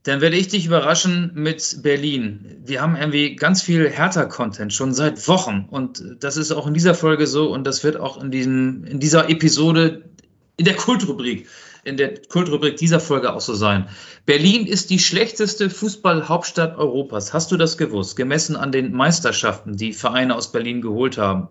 Dann 0.09 0.23
werde 0.23 0.37
ich 0.37 0.49
dich 0.49 0.65
überraschen 0.65 1.33
mit 1.35 1.83
Berlin. 1.83 2.63
Wir 2.65 2.81
haben 2.81 2.97
irgendwie 2.97 3.37
ganz 3.37 3.61
viel 3.61 3.91
Hertha-Content 3.91 4.73
schon 4.73 4.95
seit 4.95 5.29
Wochen 5.29 5.69
und 5.71 6.03
das 6.21 6.39
ist 6.39 6.51
auch 6.51 6.67
in 6.67 6.73
dieser 6.73 6.95
Folge 6.95 7.27
so 7.27 7.53
und 7.53 7.65
das 7.67 7.85
wird 7.85 7.99
auch 7.99 8.19
in, 8.19 8.31
diesem, 8.31 8.85
in 8.85 9.01
dieser 9.01 9.29
Episode 9.29 10.09
in 10.57 10.65
der 10.65 10.77
Kultrubrik, 10.77 11.47
in 11.85 11.99
der 11.99 12.15
Kultrubrik 12.23 12.79
dieser 12.79 13.01
Folge 13.01 13.35
auch 13.35 13.43
so 13.43 13.53
sein. 13.53 13.87
Berlin 14.25 14.67
ist 14.67 14.89
die 14.89 14.99
schlechteste 14.99 15.69
Fußballhauptstadt 15.69 16.79
Europas. 16.79 17.35
Hast 17.35 17.53
du 17.53 17.59
das 17.59 17.77
gewusst? 17.77 18.17
Gemessen 18.17 18.57
an 18.57 18.73
den 18.73 18.95
Meisterschaften, 18.95 19.77
die 19.77 19.93
Vereine 19.93 20.37
aus 20.37 20.53
Berlin 20.53 20.81
geholt 20.81 21.19
haben 21.19 21.49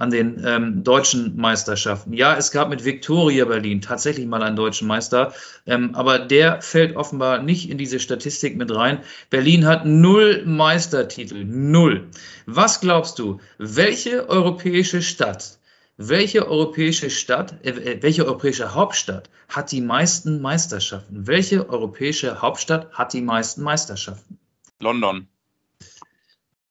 an 0.00 0.10
den 0.10 0.42
ähm, 0.46 0.82
deutschen 0.82 1.36
Meisterschaften. 1.36 2.14
Ja, 2.14 2.34
es 2.34 2.50
gab 2.50 2.70
mit 2.70 2.86
Viktoria 2.86 3.44
Berlin 3.44 3.82
tatsächlich 3.82 4.26
mal 4.26 4.42
einen 4.42 4.56
deutschen 4.56 4.88
Meister, 4.88 5.34
ähm, 5.66 5.94
aber 5.94 6.18
der 6.18 6.62
fällt 6.62 6.96
offenbar 6.96 7.42
nicht 7.42 7.68
in 7.68 7.76
diese 7.76 8.00
Statistik 8.00 8.56
mit 8.56 8.74
rein. 8.74 9.00
Berlin 9.28 9.66
hat 9.66 9.84
null 9.84 10.42
Meistertitel, 10.46 11.44
null. 11.44 12.08
Was 12.46 12.80
glaubst 12.80 13.18
du, 13.18 13.40
welche 13.58 14.26
europäische 14.30 15.02
Stadt, 15.02 15.58
welche 15.98 16.48
europäische 16.48 17.10
Stadt, 17.10 17.62
äh, 17.62 17.70
äh 17.70 18.02
welche 18.02 18.24
europäische 18.24 18.74
Hauptstadt 18.74 19.28
hat 19.48 19.70
die 19.70 19.82
meisten 19.82 20.40
Meisterschaften? 20.40 21.26
Welche 21.26 21.68
europäische 21.68 22.40
Hauptstadt 22.40 22.90
hat 22.94 23.12
die 23.12 23.20
meisten 23.20 23.62
Meisterschaften? 23.62 24.38
London. 24.80 25.28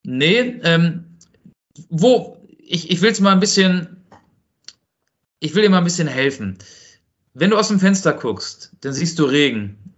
Nee, 0.01 0.59
ähm, 0.63 1.05
wo, 1.89 2.38
ich, 2.69 2.91
ich 2.91 3.01
will 3.01 3.11
es 3.11 3.19
mal 3.19 3.31
ein 3.31 3.39
bisschen, 3.39 3.97
ich 5.39 5.55
will 5.55 5.63
dir 5.63 5.69
mal 5.69 5.79
ein 5.79 5.83
bisschen 5.83 6.07
helfen. 6.07 6.59
Wenn 7.33 7.49
du 7.49 7.57
aus 7.57 7.69
dem 7.69 7.79
Fenster 7.79 8.13
guckst, 8.13 8.75
dann 8.81 8.93
siehst 8.93 9.17
du 9.17 9.25
Regen. 9.25 9.95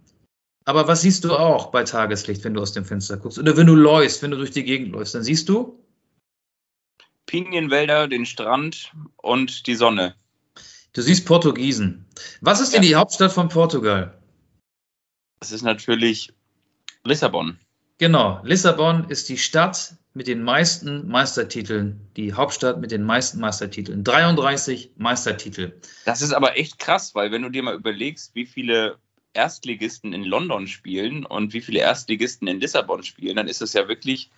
Aber 0.64 0.88
was 0.88 1.02
siehst 1.02 1.24
du 1.24 1.34
auch 1.34 1.70
bei 1.70 1.84
Tageslicht, 1.84 2.44
wenn 2.44 2.54
du 2.54 2.62
aus 2.62 2.72
dem 2.72 2.84
Fenster 2.84 3.18
guckst? 3.18 3.38
Oder 3.38 3.56
wenn 3.56 3.66
du 3.66 3.74
läufst, 3.74 4.22
wenn 4.22 4.30
du 4.30 4.38
durch 4.38 4.52
die 4.52 4.64
Gegend 4.64 4.92
läufst, 4.92 5.14
dann 5.14 5.22
siehst 5.22 5.48
du? 5.48 5.78
Pinienwälder, 7.26 8.08
den 8.08 8.24
Strand 8.24 8.92
und 9.16 9.66
die 9.66 9.74
Sonne. 9.74 10.14
Du 10.94 11.02
siehst 11.02 11.26
Portugiesen. 11.26 12.06
Was 12.40 12.60
ist 12.60 12.72
denn 12.72 12.82
die 12.82 12.94
Hauptstadt 12.94 13.32
von 13.32 13.48
Portugal? 13.48 14.18
Das 15.40 15.52
ist 15.52 15.62
natürlich 15.62 16.32
Lissabon. 17.04 17.58
Genau, 18.02 18.40
Lissabon 18.42 19.08
ist 19.10 19.28
die 19.28 19.38
Stadt 19.38 19.94
mit 20.12 20.26
den 20.26 20.42
meisten 20.42 21.06
Meistertiteln, 21.06 22.00
die 22.16 22.32
Hauptstadt 22.32 22.80
mit 22.80 22.90
den 22.90 23.04
meisten 23.04 23.38
Meistertiteln. 23.38 24.02
33 24.02 24.90
Meistertitel. 24.96 25.80
Das 26.04 26.20
ist 26.20 26.32
aber 26.32 26.58
echt 26.58 26.80
krass, 26.80 27.14
weil 27.14 27.30
wenn 27.30 27.42
du 27.42 27.48
dir 27.48 27.62
mal 27.62 27.76
überlegst, 27.76 28.34
wie 28.34 28.44
viele 28.44 28.98
Erstligisten 29.34 30.12
in 30.14 30.24
London 30.24 30.66
spielen 30.66 31.24
und 31.24 31.52
wie 31.52 31.60
viele 31.60 31.78
Erstligisten 31.78 32.48
in 32.48 32.58
Lissabon 32.58 33.04
spielen, 33.04 33.36
dann 33.36 33.46
ist 33.46 33.62
es 33.62 33.72
ja 33.72 33.86
wirklich 33.86 34.32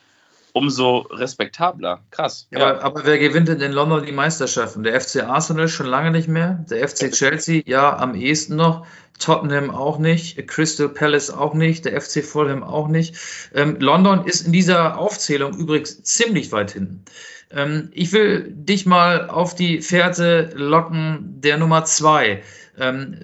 umso 0.55 0.99
respektabler. 1.11 2.01
Krass. 2.11 2.47
Ja, 2.51 2.61
Aber, 2.61 2.83
aber, 2.83 3.05
wer 3.05 3.19
gewinnt 3.19 3.49
denn 3.49 3.61
in 3.61 3.73
London 3.73 4.07
die 4.07 4.13
Meisterschaften? 4.13 4.85
Der 4.85 4.99
FC 4.99 5.25
Arsenal 5.25 5.69
schon 5.69 5.87
lange 5.87 6.13
nicht 6.13 6.29
mehr. 6.29 6.65
Der 6.71 6.89
FC 6.89 7.11
Chelsea, 7.13 7.63
ja, 7.67 7.97
am 7.99 8.15
ehesten 8.15 8.57
noch. 8.57 8.87
Tottenham 9.19 9.71
auch 9.71 9.99
nicht. 9.99 10.47
Crystal 10.49 10.89
Palace 10.89 11.31
auch 11.31 11.55
nicht. 11.55 11.85
Der 11.85 12.01
FC 12.01 12.25
Fulham 12.25 12.63
auch 12.63 12.89
nicht. 12.89 13.17
Ähm, 13.53 13.77
London 13.81 14.27
ist 14.27 14.47
in 14.47 14.53
dieser 14.53 14.99
Aufzählung 14.99 15.57
übrigens 15.59 16.03
ziemlich 16.03 16.53
weit 16.53 16.71
hinten. 16.71 17.05
Ähm, 17.51 17.91
ich 17.93 18.13
will 18.13 18.47
dich 18.49 18.87
mal 18.87 19.29
auf 19.29 19.57
die 19.57 19.83
Fährte 19.83 20.51
locken 20.55 21.41
der 21.41 21.59
Nummer 21.59 21.85
zwei 21.85 22.43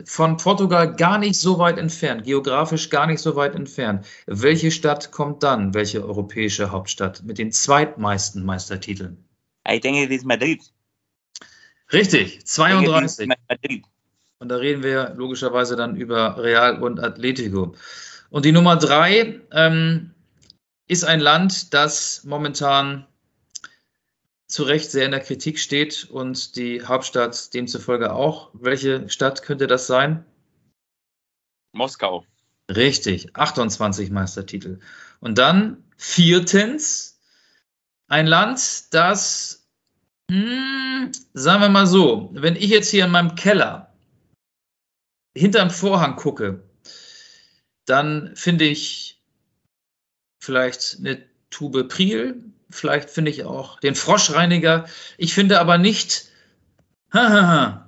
von 0.04 0.36
Portugal 0.36 0.94
gar 0.94 1.18
nicht 1.18 1.38
so 1.38 1.58
weit 1.58 1.78
entfernt, 1.78 2.24
geografisch 2.24 2.88
gar 2.88 3.06
nicht 3.06 3.20
so 3.20 3.34
weit 3.34 3.54
entfernt. 3.54 4.06
Welche 4.26 4.70
Stadt 4.70 5.10
kommt 5.10 5.42
dann? 5.42 5.74
Welche 5.74 6.04
europäische 6.04 6.70
Hauptstadt 6.70 7.22
mit 7.24 7.38
den 7.38 7.50
zweitmeisten 7.50 8.44
Meistertiteln? 8.44 9.24
Ich 9.68 9.80
denke, 9.80 10.04
es 10.04 10.10
ist 10.10 10.24
Madrid. 10.24 10.62
Richtig, 11.92 12.46
32. 12.46 13.28
Madrid. 13.48 13.84
Und 14.38 14.48
da 14.48 14.56
reden 14.56 14.82
wir 14.82 15.14
logischerweise 15.16 15.76
dann 15.76 15.96
über 15.96 16.42
Real 16.42 16.82
und 16.82 17.00
Atletico. 17.00 17.74
Und 18.30 18.44
die 18.44 18.52
Nummer 18.52 18.76
drei 18.76 19.40
ähm, 19.52 20.12
ist 20.86 21.04
ein 21.04 21.20
Land, 21.20 21.74
das 21.74 22.24
momentan 22.24 23.06
zu 24.50 24.64
Recht 24.64 24.90
sehr 24.90 25.04
in 25.04 25.12
der 25.12 25.20
Kritik 25.20 25.58
steht 25.58 26.08
und 26.10 26.56
die 26.56 26.84
Hauptstadt 26.84 27.54
demzufolge 27.54 28.12
auch. 28.12 28.50
Welche 28.52 29.08
Stadt 29.08 29.42
könnte 29.42 29.66
das 29.66 29.86
sein? 29.86 30.24
Moskau. 31.72 32.26
Richtig, 32.68 33.36
28 33.36 34.10
Meistertitel. 34.10 34.80
Und 35.20 35.38
dann 35.38 35.84
viertens 35.96 37.20
ein 38.08 38.26
Land, 38.26 38.92
das, 38.92 39.68
hm, 40.30 41.12
sagen 41.32 41.62
wir 41.62 41.68
mal 41.68 41.86
so, 41.86 42.30
wenn 42.32 42.56
ich 42.56 42.70
jetzt 42.70 42.90
hier 42.90 43.04
in 43.04 43.12
meinem 43.12 43.36
Keller 43.36 43.94
hinterm 45.36 45.70
Vorhang 45.70 46.16
gucke, 46.16 46.68
dann 47.84 48.34
finde 48.34 48.64
ich 48.64 49.22
vielleicht 50.40 50.98
eine 50.98 51.24
Tube 51.50 51.88
Priel, 51.88 52.52
Vielleicht 52.70 53.10
finde 53.10 53.30
ich 53.30 53.44
auch 53.44 53.80
den 53.80 53.94
Froschreiniger. 53.94 54.86
Ich 55.18 55.34
finde 55.34 55.60
aber 55.60 55.78
nicht. 55.78 56.30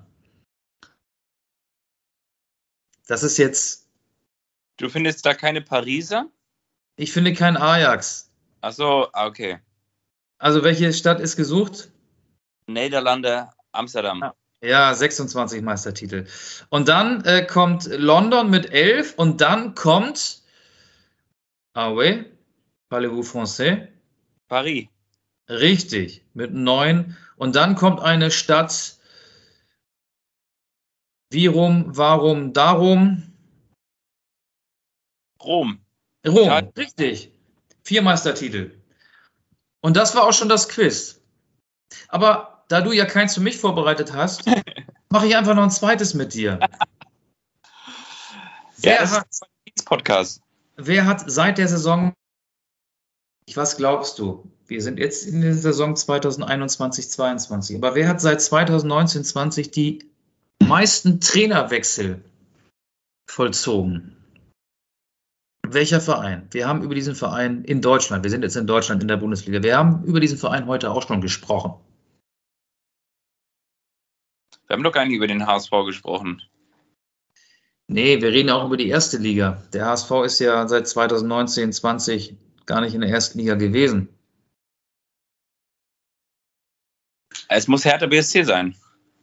Das 3.08 3.22
ist 3.24 3.36
jetzt. 3.36 3.90
Du 4.78 4.88
findest 4.88 5.26
da 5.26 5.34
keine 5.34 5.60
Pariser? 5.60 6.30
Ich 6.96 7.12
finde 7.12 7.34
kein 7.34 7.58
Ajax. 7.58 8.30
Ach 8.62 8.72
so, 8.72 9.08
ah, 9.12 9.26
okay. 9.26 9.58
Also 10.38 10.64
welche 10.64 10.92
Stadt 10.92 11.20
ist 11.20 11.36
gesucht? 11.36 11.90
Niederlande, 12.66 13.50
Amsterdam. 13.72 14.32
Ja, 14.62 14.94
26 14.94 15.62
Meistertitel. 15.62 16.26
Und 16.70 16.88
dann 16.88 17.24
äh, 17.24 17.44
kommt 17.44 17.84
London 17.84 18.48
mit 18.48 18.70
11 18.70 19.14
und 19.16 19.40
dann 19.40 19.74
kommt. 19.74 20.40
Ah 21.74 21.90
oui, 21.90 22.24
parlez-vous 22.88 23.28
français? 23.28 23.88
Paris. 24.52 24.86
Richtig, 25.48 26.26
mit 26.34 26.52
neun. 26.52 27.16
Und 27.36 27.56
dann 27.56 27.74
kommt 27.74 28.00
eine 28.00 28.30
Stadt. 28.30 28.98
Wie 31.30 31.46
rum, 31.46 31.86
warum, 31.86 32.52
darum? 32.52 33.32
Rom. 35.42 35.80
Rom, 36.26 36.48
ja. 36.48 36.58
richtig. 36.76 37.32
Vier 37.82 38.02
Meistertitel. 38.02 38.78
Und 39.80 39.96
das 39.96 40.14
war 40.14 40.24
auch 40.24 40.34
schon 40.34 40.50
das 40.50 40.68
Quiz. 40.68 41.22
Aber 42.08 42.66
da 42.68 42.82
du 42.82 42.92
ja 42.92 43.06
keins 43.06 43.32
für 43.32 43.40
mich 43.40 43.56
vorbereitet 43.56 44.12
hast, 44.12 44.44
mache 45.08 45.28
ich 45.28 45.34
einfach 45.34 45.54
noch 45.54 45.62
ein 45.62 45.70
zweites 45.70 46.12
mit 46.12 46.34
dir. 46.34 46.60
Ja, 48.84 48.98
wer, 48.98 49.10
hat, 49.12 49.28
Podcast. 49.84 50.42
wer 50.74 51.06
hat 51.06 51.30
seit 51.30 51.56
der 51.56 51.68
Saison, 51.68 52.12
was 53.54 53.76
glaubst 53.76 54.18
du? 54.18 54.50
Wir 54.66 54.82
sind 54.82 54.98
jetzt 54.98 55.26
in 55.26 55.42
der 55.42 55.54
Saison 55.54 55.94
2021-22, 55.94 57.76
aber 57.76 57.94
wer 57.94 58.08
hat 58.08 58.20
seit 58.20 58.40
2019-20 58.40 59.70
die 59.70 60.10
meisten 60.62 61.20
Trainerwechsel 61.20 62.24
vollzogen? 63.28 64.16
Welcher 65.66 66.00
Verein? 66.00 66.48
Wir 66.50 66.66
haben 66.66 66.82
über 66.82 66.94
diesen 66.94 67.14
Verein 67.14 67.64
in 67.64 67.80
Deutschland, 67.80 68.24
wir 68.24 68.30
sind 68.30 68.42
jetzt 68.42 68.56
in 68.56 68.66
Deutschland 68.66 69.02
in 69.02 69.08
der 69.08 69.16
Bundesliga, 69.16 69.62
wir 69.62 69.76
haben 69.76 70.04
über 70.04 70.20
diesen 70.20 70.38
Verein 70.38 70.66
heute 70.66 70.90
auch 70.90 71.06
schon 71.06 71.20
gesprochen. 71.20 71.74
Wir 74.66 74.76
haben 74.76 74.82
doch 74.82 74.92
gar 74.92 75.04
nicht 75.04 75.16
über 75.16 75.26
den 75.26 75.46
HSV 75.46 75.70
gesprochen. 75.86 76.42
Nee, 77.88 78.22
wir 78.22 78.30
reden 78.30 78.50
auch 78.50 78.64
über 78.64 78.76
die 78.78 78.88
erste 78.88 79.18
Liga. 79.18 79.62
Der 79.72 79.86
HSV 79.86 80.10
ist 80.24 80.38
ja 80.38 80.66
seit 80.66 80.88
2019, 80.88 81.72
20 81.72 82.36
gar 82.72 82.80
nicht 82.80 82.94
in 82.94 83.02
der 83.02 83.10
ersten 83.10 83.38
Liga 83.38 83.54
gewesen. 83.54 84.08
Es 87.48 87.68
muss 87.68 87.84
Hertha 87.84 88.06
BSC 88.06 88.44
sein. 88.44 88.74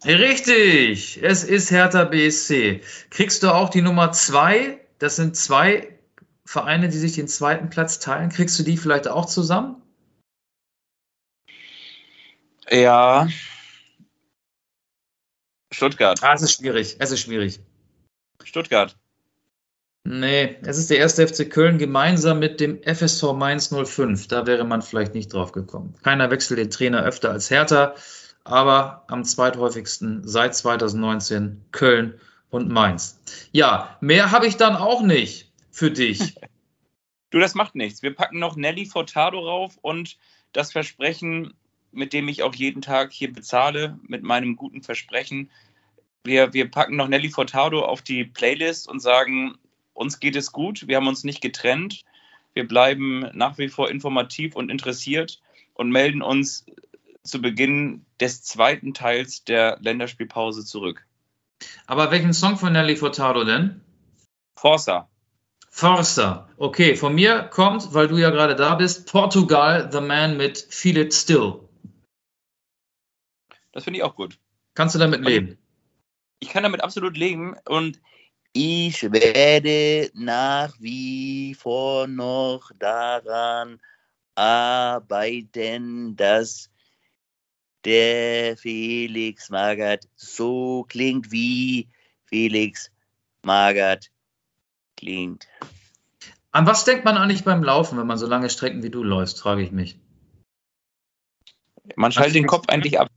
Richtig, 0.06 1.18
es 1.24 1.44
ist 1.44 1.72
Hertha 1.72 2.04
BSC. 2.04 2.82
Kriegst 3.10 3.42
du 3.42 3.52
auch 3.52 3.70
die 3.70 3.82
Nummer 3.82 4.12
zwei? 4.12 4.80
Das 5.00 5.16
sind 5.16 5.36
zwei 5.36 5.98
Vereine, 6.46 6.90
die 6.90 7.00
sich 7.00 7.14
den 7.14 7.28
zweiten 7.28 7.72
Platz 7.72 7.98
teilen. 7.98 8.30
Kriegst 8.30 8.60
du 8.60 8.64
die 8.64 8.78
vielleicht 8.78 9.08
auch 9.08 9.26
zusammen? 9.26 9.82
Ja. 12.70 13.28
Stuttgart. 15.74 16.22
Ah, 16.22 16.36
es 16.36 16.44
ist 16.44 16.54
schwierig. 16.54 16.98
Es 17.00 17.10
ist 17.10 17.22
schwierig. 17.22 17.60
Stuttgart. 18.44 18.96
Nee, 20.04 20.58
es 20.62 20.78
ist 20.78 20.90
der 20.90 20.98
erste 20.98 21.28
FC 21.28 21.50
Köln 21.50 21.78
gemeinsam 21.78 22.40
mit 22.40 22.60
dem 22.60 22.82
FSV 22.84 23.34
Mainz 23.34 23.74
05. 23.74 24.28
Da 24.28 24.48
wäre 24.48 24.64
man 24.64 24.82
vielleicht 24.82 25.14
nicht 25.14 25.34
drauf 25.34 25.52
gekommen. 25.52 25.94
Keiner 26.04 26.32
wechselt 26.32 26.60
den 26.60 26.72
Trainer 26.72 27.04
öfter 27.04 27.32
als 27.32 27.50
Hertha, 27.50 27.96
aber 28.44 29.04
am 29.08 29.24
zweithäufigsten 29.24 30.28
seit 30.28 30.56
2019 30.56 31.66
Köln 31.72 32.20
und 32.50 32.70
Mainz. 32.70 33.20
Ja, 33.52 33.98
mehr 34.00 34.32
habe 34.32 34.48
ich 34.48 34.58
dann 34.58 34.76
auch 34.76 35.02
nicht 35.02 35.52
für 35.72 35.92
dich. 35.92 36.36
Du, 37.32 37.38
das 37.38 37.54
macht 37.54 37.76
nichts. 37.76 38.02
Wir 38.02 38.16
packen 38.16 38.40
noch 38.40 38.56
Nelly 38.56 38.88
Furtado 38.88 39.38
rauf 39.38 39.78
und 39.84 40.18
das 40.52 40.72
Versprechen, 40.72 41.54
mit 41.92 42.12
dem 42.12 42.28
ich 42.28 42.42
auch 42.42 42.56
jeden 42.56 42.82
Tag 42.82 43.12
hier 43.12 43.32
bezahle, 43.32 44.00
mit 44.08 44.24
meinem 44.24 44.56
guten 44.56 44.82
Versprechen. 44.82 45.52
Wir, 46.24 46.54
wir 46.54 46.72
packen 46.72 46.96
noch 46.96 47.08
Nelly 47.08 47.30
Furtado 47.30 47.86
auf 47.86 48.02
die 48.02 48.24
Playlist 48.24 48.88
und 48.88 49.00
sagen, 49.00 49.60
uns 50.00 50.20
geht 50.20 50.36
es 50.38 50.52
gut, 50.52 50.88
wir 50.88 50.96
haben 50.96 51.08
uns 51.08 51.24
nicht 51.24 51.42
getrennt, 51.42 52.06
wir 52.54 52.68
bleiben 52.68 53.30
nach 53.34 53.58
wie 53.58 53.68
vor 53.68 53.90
informativ 53.90 54.56
und 54.56 54.72
interessiert 54.72 55.42
und 55.74 55.92
melden 55.92 56.22
uns 56.22 56.66
zu 57.24 57.42
Beginn 57.42 58.06
des 58.20 58.42
zweiten 58.44 58.94
Teils 58.94 59.44
der 59.44 59.78
Länderspielpause 59.82 60.66
zurück. 60.66 61.06
Aber 61.86 62.12
welchen 62.12 62.34
Song 62.34 62.58
von 62.58 62.72
Nelly 62.72 62.96
Furtado 62.96 63.44
denn? 63.44 63.82
Forza. 64.56 65.10
Forza. 65.70 66.50
Okay, 66.58 66.96
von 66.96 67.14
mir 67.14 67.44
kommt, 67.44 67.94
weil 67.94 68.08
du 68.08 68.18
ja 68.18 68.30
gerade 68.30 68.56
da 68.56 68.76
bist, 68.76 69.06
Portugal, 69.12 69.90
The 69.92 70.02
Man 70.02 70.38
mit 70.38 70.58
Feel 70.70 70.98
It 70.98 71.14
Still. 71.14 71.60
Das 73.74 73.84
finde 73.84 74.00
ich 74.00 74.04
auch 74.04 74.16
gut. 74.16 74.40
Kannst 74.76 74.96
du 74.96 75.00
damit 75.00 75.22
leben? 75.26 75.58
Ich 76.40 76.50
kann 76.50 76.64
damit 76.64 76.82
absolut 76.82 77.18
leben 77.18 77.56
und 77.66 78.00
Ich 78.54 79.04
werde 79.12 80.10
nach 80.16 80.74
wie 80.80 81.54
vor 81.54 82.08
noch 82.08 82.72
daran 82.80 83.80
arbeiten, 84.34 86.16
dass 86.16 86.70
der 87.86 88.58
Felix 88.58 89.50
Magath 89.50 90.08
so 90.16 90.84
klingt, 90.88 91.32
wie 91.32 91.88
Felix 92.26 92.92
Magath 93.44 94.10
klingt. 94.98 95.48
An 96.52 96.66
was 96.66 96.86
denkt 96.86 97.06
man 97.06 97.18
eigentlich 97.18 97.44
beim 97.44 97.64
Laufen, 97.64 97.98
wenn 97.98 98.08
man 98.08 98.18
so 98.18 98.26
lange 98.26 98.50
Strecken 98.50 98.82
wie 98.82 98.90
du 98.90 99.04
läufst, 99.04 99.40
frage 99.40 99.62
ich 99.62 99.72
mich. 99.72 100.00
man 101.96 102.12
schaltet 102.12 102.36
den 102.36 102.48
Kopf 102.48 102.68
eigentlich 102.68 103.00
ab. 103.00 103.10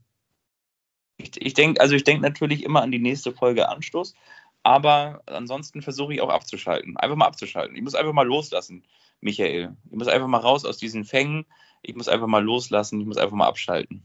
Ich, 1.17 1.41
ich 1.41 1.53
denke, 1.53 1.81
also 1.81 1.95
ich 1.95 2.03
denke 2.03 2.21
natürlich 2.21 2.63
immer 2.63 2.81
an 2.81 2.91
die 2.91 2.99
nächste 2.99 3.31
Folge 3.31 3.69
Anstoß, 3.69 4.13
aber 4.63 5.21
ansonsten 5.25 5.81
versuche 5.81 6.13
ich 6.13 6.21
auch 6.21 6.29
abzuschalten. 6.29 6.97
Einfach 6.97 7.17
mal 7.17 7.27
abzuschalten. 7.27 7.75
Ich 7.75 7.83
muss 7.83 7.95
einfach 7.95 8.13
mal 8.13 8.25
loslassen, 8.25 8.83
Michael. 9.19 9.75
Ich 9.91 9.97
muss 9.97 10.07
einfach 10.07 10.27
mal 10.27 10.39
raus 10.39 10.65
aus 10.65 10.77
diesen 10.77 11.03
Fängen. 11.03 11.45
Ich 11.81 11.95
muss 11.95 12.07
einfach 12.07 12.27
mal 12.27 12.43
loslassen. 12.43 12.99
Ich 13.01 13.05
muss 13.05 13.17
einfach 13.17 13.35
mal 13.35 13.47
abschalten. 13.47 14.03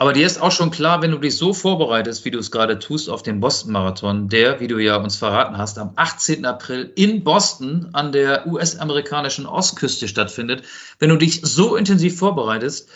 Aber 0.00 0.12
dir 0.12 0.26
ist 0.26 0.40
auch 0.40 0.52
schon 0.52 0.70
klar, 0.70 1.02
wenn 1.02 1.10
du 1.10 1.18
dich 1.18 1.36
so 1.36 1.52
vorbereitest, 1.52 2.24
wie 2.24 2.30
du 2.30 2.38
es 2.38 2.52
gerade 2.52 2.78
tust 2.78 3.10
auf 3.10 3.22
den 3.22 3.40
Boston-Marathon, 3.40 4.28
der, 4.28 4.60
wie 4.60 4.68
du 4.68 4.78
ja 4.78 4.96
uns 4.96 5.16
verraten 5.16 5.58
hast, 5.58 5.76
am 5.78 5.92
18. 5.96 6.44
April 6.44 6.92
in 6.94 7.24
Boston 7.24 7.90
an 7.92 8.12
der 8.12 8.46
US-amerikanischen 8.46 9.46
Ostküste 9.46 10.06
stattfindet. 10.06 10.62
Wenn 11.00 11.10
du 11.10 11.16
dich 11.16 11.40
so 11.42 11.74
intensiv 11.74 12.16
vorbereitest, 12.16 12.88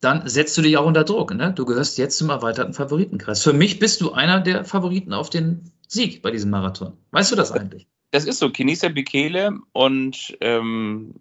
dann 0.00 0.28
setzt 0.28 0.56
du 0.56 0.62
dich 0.62 0.76
auch 0.76 0.86
unter 0.86 1.04
Druck. 1.04 1.34
Ne? 1.34 1.52
Du 1.54 1.64
gehörst 1.64 1.98
jetzt 1.98 2.18
zum 2.18 2.28
erweiterten 2.28 2.74
Favoritenkreis. 2.74 3.42
Für 3.42 3.52
mich 3.54 3.78
bist 3.78 4.00
du 4.02 4.12
einer 4.12 4.40
der 4.40 4.64
Favoriten 4.64 5.14
auf 5.14 5.30
den 5.30 5.72
Sieg 5.90 6.22
bei 6.22 6.30
diesem 6.30 6.50
Marathon. 6.50 6.96
Weißt 7.10 7.32
du 7.32 7.36
das 7.36 7.50
eigentlich? 7.50 7.88
Das 8.12 8.24
ist 8.24 8.38
so. 8.38 8.50
Kenisa 8.50 8.88
Bekele 8.88 9.58
und 9.72 10.36
ähm, 10.40 11.14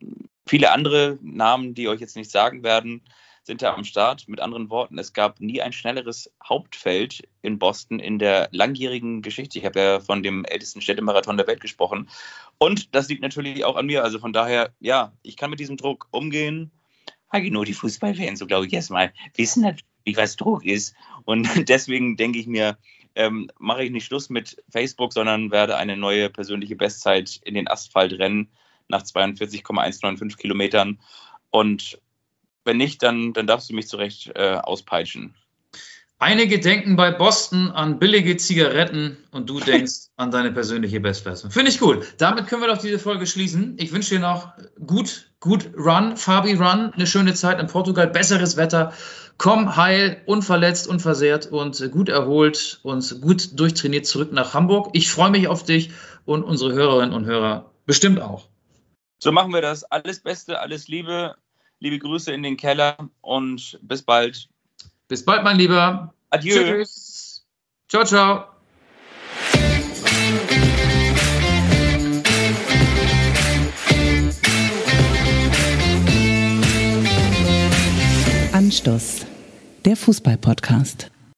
viele 0.48 0.72
andere 0.72 1.18
Namen, 1.22 1.74
die 1.74 1.88
euch 1.88 2.00
jetzt 2.00 2.16
nicht 2.16 2.30
sagen 2.30 2.64
werden, 2.64 3.02
sind 3.44 3.64
da 3.64 3.74
am 3.74 3.84
Start. 3.84 4.28
Mit 4.28 4.40
anderen 4.40 4.70
Worten, 4.70 5.00
es 5.00 5.14
gab 5.14 5.40
nie 5.40 5.60
ein 5.60 5.74
schnelleres 5.74 6.32
Hauptfeld 6.48 7.28
in 7.42 7.58
Boston 7.58 8.00
in 8.00 8.20
der 8.20 8.50
langjährigen 8.52 9.24
Geschichte. 9.24 9.58
Ich 9.58 9.66
habe 9.66 9.80
ja 9.80 10.00
von 10.02 10.22
dem 10.22 10.46
ältesten 10.46 10.82
Städtemarathon 10.82 11.38
der 11.38 11.48
Welt 11.48 11.62
gesprochen. 11.62 12.08
Und 12.60 12.94
das 12.94 13.10
liegt 13.10 13.24
natürlich 13.24 13.66
auch 13.66 13.76
an 13.76 13.88
mir. 13.88 14.04
Also 14.04 14.20
von 14.20 14.34
daher, 14.34 14.72
ja, 14.80 15.14
ich 15.24 15.36
kann 15.36 15.50
mit 15.50 15.60
diesem 15.60 15.78
Druck 15.78 16.08
umgehen. 16.12 16.72
Nur 17.34 17.66
die 17.66 17.74
Fußballfans, 17.74 18.38
so 18.38 18.46
glaube 18.46 18.68
ich 18.68 18.74
erstmal, 18.74 19.14
wissen 19.36 19.64
natürlich, 19.64 20.16
was 20.16 20.36
Druck 20.36 20.64
ist. 20.64 20.96
Und 21.26 21.48
deswegen 21.70 22.18
denke 22.18 22.38
ich 22.38 22.46
mir, 22.46 22.78
ähm, 23.20 23.52
mache 23.60 23.84
ich 23.84 23.92
nicht 23.92 24.06
Schluss 24.06 24.30
mit 24.30 24.64
Facebook, 24.70 25.12
sondern 25.12 25.52
werde 25.52 25.76
eine 25.76 25.98
neue 25.98 26.30
persönliche 26.30 26.78
Bestzeit 26.78 27.42
in 27.44 27.54
den 27.54 27.68
Asphalt 27.68 28.14
rennen 28.14 28.50
nach 28.88 29.04
42,195 29.04 30.38
Kilometern. 30.38 31.00
Und 31.50 32.00
wenn 32.64 32.78
nicht, 32.78 33.04
dann, 33.04 33.34
dann 33.34 33.46
darfst 33.46 33.70
du 33.70 33.76
mich 33.76 33.90
zurecht 33.90 34.32
äh, 34.36 34.58
auspeitschen. 34.64 35.36
Einige 36.18 36.60
denken 36.60 36.96
bei 36.96 37.12
Boston 37.12 37.72
an 37.72 38.00
billige 38.00 38.38
Zigaretten 38.38 39.18
und 39.32 39.50
du 39.50 39.60
denkst 39.60 40.10
an 40.18 40.32
deine 40.32 40.52
persönliche 40.52 41.00
Bestleistung. 41.00 41.52
Finde 41.52 41.72
ich 41.72 41.80
gut. 41.80 42.14
Damit 42.18 42.48
können 42.48 42.62
wir 42.62 42.68
doch 42.68 42.78
diese 42.78 43.00
Folge 43.00 43.26
schließen. 43.26 43.76
Ich 43.80 43.92
wünsche 43.94 44.16
dir 44.16 44.22
noch 44.22 44.54
gut, 44.86 45.32
gut 45.40 45.72
Run, 45.78 46.16
Fabi 46.18 46.54
Run, 46.54 46.94
eine 46.94 47.08
schöne 47.08 47.34
Zeit 47.34 47.60
in 47.60 47.68
Portugal, 47.68 48.08
besseres 48.08 48.58
Wetter. 48.58 48.94
Komm 49.40 49.78
heil, 49.78 50.22
unverletzt, 50.26 50.86
unversehrt 50.86 51.46
und 51.46 51.92
gut 51.94 52.10
erholt 52.10 52.82
und 52.84 53.22
gut 53.22 53.58
durchtrainiert 53.58 54.06
zurück 54.06 54.34
nach 54.34 54.54
Hamburg. 54.54 54.90
Ich 54.92 55.10
freue 55.10 55.32
mich 55.32 55.48
auf 55.48 55.64
dich 55.64 55.92
und 56.26 56.44
unsere 56.44 56.74
Hörerinnen 56.74 57.16
und 57.16 57.26
Hörer 57.26 57.72
bestimmt 57.86 58.20
auch. 58.20 58.50
So 59.18 59.32
machen 59.32 59.54
wir 59.54 59.62
das. 59.62 59.86
Alles 59.86 60.20
Beste, 60.20 60.60
alles 60.60 60.90
Liebe. 60.90 61.36
Liebe 61.80 62.00
Grüße 62.00 62.34
in 62.34 62.44
den 62.44 62.58
Keller 62.58 62.98
und 63.22 63.80
bis 63.82 64.02
bald. 64.02 64.50
Bis 65.08 65.24
bald, 65.24 65.46
mein 65.46 65.58
Lieber. 65.58 66.14
Adieu. 66.32 66.62
Tschüss. 66.62 67.46
Ciao, 67.88 68.04
ciao. 68.04 68.44
Anstoß, 78.52 79.26
der 79.86 79.96
Fußball-Podcast. 79.96 81.12